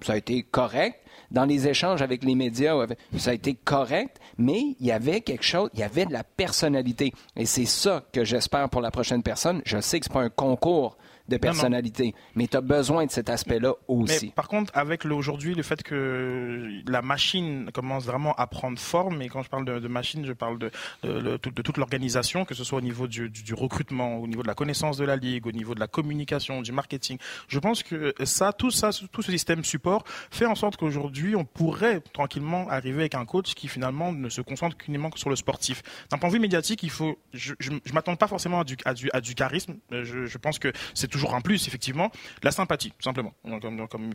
ça 0.00 0.14
a 0.14 0.16
été 0.16 0.42
correct. 0.42 1.01
Dans 1.32 1.46
les 1.46 1.66
échanges 1.66 2.02
avec 2.02 2.24
les 2.24 2.34
médias, 2.34 2.76
ça 3.16 3.30
a 3.30 3.34
été 3.34 3.54
correct, 3.54 4.20
mais 4.36 4.76
il 4.78 4.86
y 4.86 4.92
avait 4.92 5.22
quelque 5.22 5.44
chose, 5.44 5.70
il 5.72 5.80
y 5.80 5.82
avait 5.82 6.04
de 6.04 6.12
la 6.12 6.24
personnalité. 6.24 7.14
Et 7.36 7.46
c'est 7.46 7.64
ça 7.64 8.04
que 8.12 8.22
j'espère 8.22 8.68
pour 8.68 8.82
la 8.82 8.90
prochaine 8.90 9.22
personne. 9.22 9.62
Je 9.64 9.80
sais 9.80 9.98
que 9.98 10.04
ce 10.04 10.10
n'est 10.10 10.14
pas 10.14 10.20
un 10.20 10.28
concours 10.28 10.98
de 11.28 11.36
personnalité. 11.36 12.14
Mais 12.34 12.46
tu 12.46 12.56
as 12.56 12.60
besoin 12.60 13.06
de 13.06 13.10
cet 13.10 13.30
aspect-là 13.30 13.74
aussi. 13.88 14.26
Mais 14.26 14.32
par 14.32 14.48
contre, 14.48 14.72
avec 14.74 15.04
aujourd'hui, 15.04 15.54
le 15.54 15.62
fait 15.62 15.82
que 15.82 16.68
la 16.86 17.02
machine 17.02 17.70
commence 17.72 18.04
vraiment 18.04 18.34
à 18.34 18.46
prendre 18.46 18.78
forme, 18.78 19.22
et 19.22 19.28
quand 19.28 19.42
je 19.42 19.48
parle 19.48 19.64
de, 19.64 19.88
machine, 19.88 20.24
je 20.24 20.32
parle 20.32 20.58
de, 20.58 20.70
de, 21.02 21.36
toute 21.36 21.76
l'organisation, 21.76 22.44
que 22.44 22.54
ce 22.54 22.64
soit 22.64 22.78
au 22.78 22.82
niveau 22.82 23.06
du, 23.06 23.30
recrutement, 23.54 24.16
au 24.16 24.26
niveau 24.26 24.42
de 24.42 24.48
la 24.48 24.54
connaissance 24.54 24.96
de 24.96 25.04
la 25.04 25.16
ligue, 25.16 25.46
au 25.46 25.52
niveau 25.52 25.74
de 25.74 25.80
la 25.80 25.86
communication, 25.86 26.62
du 26.62 26.72
marketing. 26.72 27.18
Je 27.48 27.58
pense 27.58 27.82
que 27.82 28.14
ça, 28.24 28.52
tout 28.52 28.70
ça, 28.70 28.90
tout 29.12 29.22
ce 29.22 29.30
système 29.30 29.64
support 29.64 30.04
fait 30.30 30.46
en 30.46 30.54
sorte 30.54 30.76
qu'aujourd'hui, 30.76 31.36
on 31.36 31.44
pourrait 31.44 32.00
tranquillement 32.12 32.68
arriver 32.68 33.00
avec 33.00 33.14
un 33.14 33.24
coach 33.24 33.54
qui 33.54 33.68
finalement 33.68 34.12
ne 34.12 34.28
se 34.28 34.40
concentre 34.40 34.76
qu'uniquement 34.76 35.10
sur 35.16 35.30
le 35.30 35.36
sportif. 35.36 35.82
D'un 36.10 36.18
point 36.18 36.28
de 36.28 36.34
vue 36.34 36.40
médiatique, 36.40 36.82
il 36.82 36.90
faut, 36.90 37.18
je, 37.32 37.54
ne 37.70 37.92
m'attends 37.92 38.16
pas 38.16 38.28
forcément 38.28 38.60
à 38.60 38.64
du, 38.64 38.76
à 38.84 38.94
du, 38.94 39.10
à 39.12 39.20
du 39.20 39.34
charisme. 39.34 39.76
Je, 39.90 40.26
je 40.26 40.38
pense 40.38 40.58
que 40.58 40.72
c'est 40.94 41.11
toujours 41.12 41.34
un 41.34 41.40
plus, 41.40 41.68
effectivement, 41.68 42.10
la 42.42 42.50
sympathie, 42.50 42.90
tout 42.90 43.02
simplement. 43.02 43.32
Comme, 43.60 44.14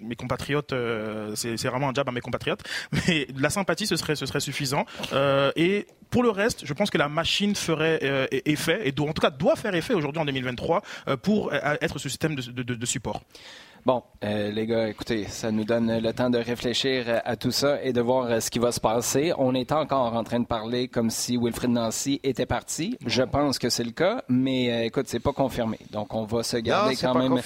mes 0.00 0.16
compatriotes, 0.16 0.72
euh, 0.72 1.34
c'est 1.36 1.56
vraiment 1.68 1.90
un 1.90 1.94
job 1.94 2.08
à 2.08 2.12
mes 2.12 2.20
compatriotes, 2.20 2.62
mais 2.92 3.26
la 3.36 3.50
sympathie, 3.50 3.86
ce 3.86 3.96
serait, 3.96 4.40
suffisant. 4.40 4.84
Euh, 5.12 5.52
et 5.56 5.86
pour 6.10 6.22
le 6.22 6.30
reste, 6.30 6.66
je 6.66 6.72
pense 6.72 6.90
que 6.90 6.98
la 6.98 7.08
machine 7.08 7.54
ferait 7.54 8.00
euh, 8.02 8.26
effet, 8.30 8.88
et 8.88 9.00
en 9.00 9.12
tout 9.12 9.22
cas 9.22 9.30
doit 9.30 9.56
faire 9.56 9.74
effet 9.74 9.94
aujourd'hui 9.94 10.20
en 10.20 10.24
2023 10.24 10.82
pour 11.22 11.52
être 11.54 11.98
ce 11.98 12.08
système 12.08 12.34
de 12.34 12.86
support. 12.86 13.22
Bon, 13.86 14.02
euh, 14.24 14.50
les 14.50 14.66
gars, 14.66 14.88
écoutez, 14.88 15.26
ça 15.28 15.52
nous 15.52 15.62
donne 15.62 16.00
le 16.00 16.12
temps 16.12 16.28
de 16.28 16.38
réfléchir 16.38 17.22
à 17.24 17.36
tout 17.36 17.52
ça 17.52 17.80
et 17.84 17.92
de 17.92 18.00
voir 18.00 18.24
euh, 18.24 18.40
ce 18.40 18.50
qui 18.50 18.58
va 18.58 18.72
se 18.72 18.80
passer. 18.80 19.32
On 19.38 19.54
est 19.54 19.70
encore 19.70 20.12
en 20.16 20.24
train 20.24 20.40
de 20.40 20.44
parler 20.44 20.88
comme 20.88 21.08
si 21.08 21.36
Wilfred 21.36 21.70
Nancy 21.70 22.18
était 22.24 22.46
parti. 22.46 22.98
Je 23.06 23.22
pense 23.22 23.60
que 23.60 23.68
c'est 23.68 23.84
le 23.84 23.92
cas, 23.92 24.24
mais 24.28 24.72
euh, 24.72 24.84
écoute, 24.86 25.04
c'est 25.06 25.20
pas 25.20 25.32
confirmé. 25.32 25.78
Donc, 25.92 26.14
on 26.14 26.24
va 26.24 26.42
se 26.42 26.56
garder 26.56 26.96
quand 26.96 27.14
même 27.14 27.38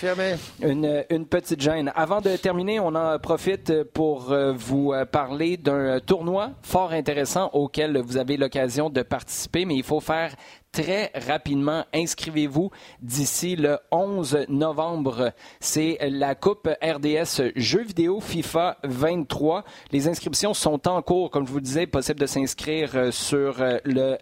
une, 0.63 1.05
une, 1.11 1.27
petite 1.27 1.61
gêne. 1.61 1.93
Avant 1.95 2.23
de 2.23 2.35
terminer, 2.37 2.81
on 2.81 2.95
en 2.95 3.19
profite 3.19 3.83
pour 3.93 4.35
vous 4.55 4.95
parler 5.13 5.59
d'un 5.59 6.01
tournoi 6.01 6.53
fort 6.63 6.93
intéressant 6.93 7.51
auquel 7.53 7.99
vous 7.99 8.17
avez 8.17 8.39
l'occasion 8.39 8.89
de 8.89 9.03
participer, 9.03 9.67
mais 9.67 9.77
il 9.77 9.85
faut 9.85 10.01
faire 10.01 10.35
très 10.73 11.11
rapidement. 11.15 11.85
Inscrivez-vous 11.93 12.71
d'ici 13.01 13.57
le 13.57 13.79
11 13.91 14.47
novembre. 14.49 15.33
C'est 15.61 15.99
la 16.11 16.35
Coupe 16.35 16.69
RDS 16.83 17.53
Jeux 17.57 17.83
vidéo 17.83 18.21
FIFA 18.21 18.79
23. 18.85 19.65
Les 19.93 20.09
inscriptions 20.09 20.55
sont 20.55 20.89
en 20.89 21.03
cours. 21.03 21.31
Comme 21.31 21.47
je 21.47 21.53
vous 21.53 21.61
disais, 21.61 21.87
possible 21.87 22.21
de 22.21 22.27
s'inscrire 22.27 22.91
euh, 22.95 23.11
sur 23.11 23.61
euh, 23.61 23.79
le 23.85 24.19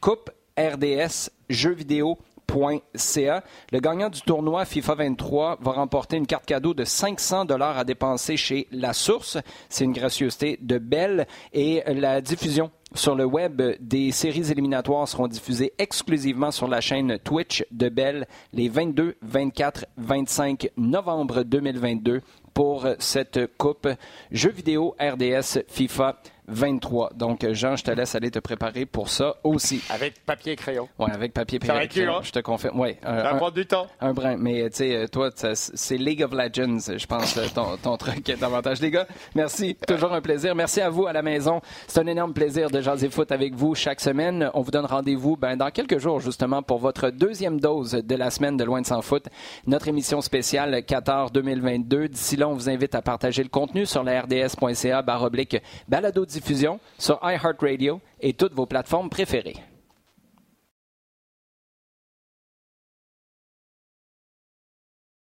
Coupe 0.00 0.30
RDS 0.58 1.30
Jeux 1.48 1.74
vidéo 1.74 2.18
le 2.54 3.80
gagnant 3.80 4.10
du 4.10 4.20
tournoi 4.20 4.64
FIFA 4.64 4.94
23 4.96 5.58
va 5.60 5.72
remporter 5.72 6.16
une 6.16 6.26
carte 6.26 6.44
cadeau 6.44 6.74
de 6.74 6.84
500 6.84 7.46
dollars 7.46 7.78
à 7.78 7.84
dépenser 7.84 8.36
chez 8.36 8.68
La 8.70 8.92
Source. 8.92 9.38
C'est 9.70 9.84
une 9.84 9.92
gracieuseté 9.92 10.58
de 10.60 10.78
Belle 10.78 11.26
et 11.52 11.82
la 11.86 12.20
diffusion 12.20 12.70
sur 12.94 13.14
le 13.14 13.24
web 13.24 13.62
des 13.80 14.10
séries 14.10 14.50
éliminatoires 14.50 15.08
seront 15.08 15.28
diffusées 15.28 15.72
exclusivement 15.78 16.50
sur 16.50 16.68
la 16.68 16.80
chaîne 16.80 17.18
Twitch 17.18 17.64
de 17.70 17.88
Belle 17.88 18.26
les 18.52 18.68
22, 18.68 19.16
24, 19.22 19.86
25 19.96 20.70
novembre 20.76 21.42
2022 21.42 22.20
pour 22.54 22.86
cette 22.98 23.56
coupe 23.56 23.88
jeux 24.30 24.50
vidéo 24.50 24.94
RDS 25.00 25.64
FIFA 25.68 26.20
23. 26.48 27.12
Donc, 27.14 27.46
Jean, 27.52 27.76
je 27.76 27.84
te 27.84 27.90
laisse 27.90 28.14
aller 28.14 28.30
te 28.30 28.38
préparer 28.38 28.86
pour 28.86 29.08
ça 29.08 29.36
aussi. 29.44 29.82
Avec 29.90 30.24
papier 30.24 30.52
et 30.52 30.56
crayon. 30.56 30.88
Oui, 30.98 31.08
avec 31.12 31.32
papier 31.32 31.56
et 31.56 31.88
crayon. 31.88 32.16
Hein? 32.16 32.20
Je 32.22 32.32
te 32.32 32.40
confirme. 32.40 32.78
Oui. 32.80 32.96
Ça 33.02 33.34
prend 33.34 33.50
du 33.50 33.66
temps. 33.66 33.86
Un 34.00 34.12
brin. 34.12 34.36
Mais, 34.36 34.68
tu 34.70 34.76
sais, 34.76 35.08
toi, 35.08 35.30
c'est 35.34 35.96
League 35.96 36.22
of 36.22 36.32
Legends, 36.32 36.96
je 36.96 37.06
pense, 37.06 37.38
ton, 37.54 37.76
ton 37.82 37.96
truc 37.96 38.28
est 38.28 38.36
davantage. 38.36 38.80
Les 38.80 38.90
gars, 38.90 39.06
merci. 39.34 39.76
Toujours 39.86 40.12
un 40.12 40.20
plaisir. 40.20 40.54
Merci 40.54 40.80
à 40.80 40.90
vous 40.90 41.06
à 41.06 41.12
la 41.12 41.22
maison. 41.22 41.60
C'est 41.86 42.00
un 42.00 42.06
énorme 42.06 42.32
plaisir 42.32 42.70
de 42.70 42.80
jaser 42.80 43.08
foot 43.08 43.30
avec 43.30 43.54
vous 43.54 43.74
chaque 43.74 44.00
semaine. 44.00 44.50
On 44.54 44.62
vous 44.62 44.70
donne 44.70 44.86
rendez-vous 44.86 45.36
ben, 45.36 45.56
dans 45.56 45.70
quelques 45.70 45.98
jours, 45.98 46.20
justement, 46.20 46.62
pour 46.62 46.78
votre 46.78 47.10
deuxième 47.10 47.60
dose 47.60 47.92
de 47.92 48.14
la 48.16 48.30
semaine 48.30 48.56
de 48.56 48.64
Loin 48.64 48.80
de 48.80 48.86
Sans 48.86 49.02
Foot. 49.02 49.26
Notre 49.66 49.88
émission 49.88 50.20
spéciale 50.20 50.84
Qatar 50.84 51.30
2022. 51.30 52.08
D'ici 52.08 52.36
là, 52.36 52.48
on 52.48 52.54
vous 52.54 52.68
invite 52.68 52.94
à 52.94 53.02
partager 53.02 53.42
le 53.42 53.48
contenu 53.48 53.86
sur 53.86 54.02
la 54.02 54.22
rds.ca 54.22 55.02
baroblique 55.02 55.56
balado 55.88 56.24
diffusion 56.32 56.80
sur 56.98 57.18
iHeartRadio 57.22 58.00
et 58.20 58.32
toutes 58.32 58.54
vos 58.54 58.66
plateformes 58.66 59.10
préférées. 59.10 59.56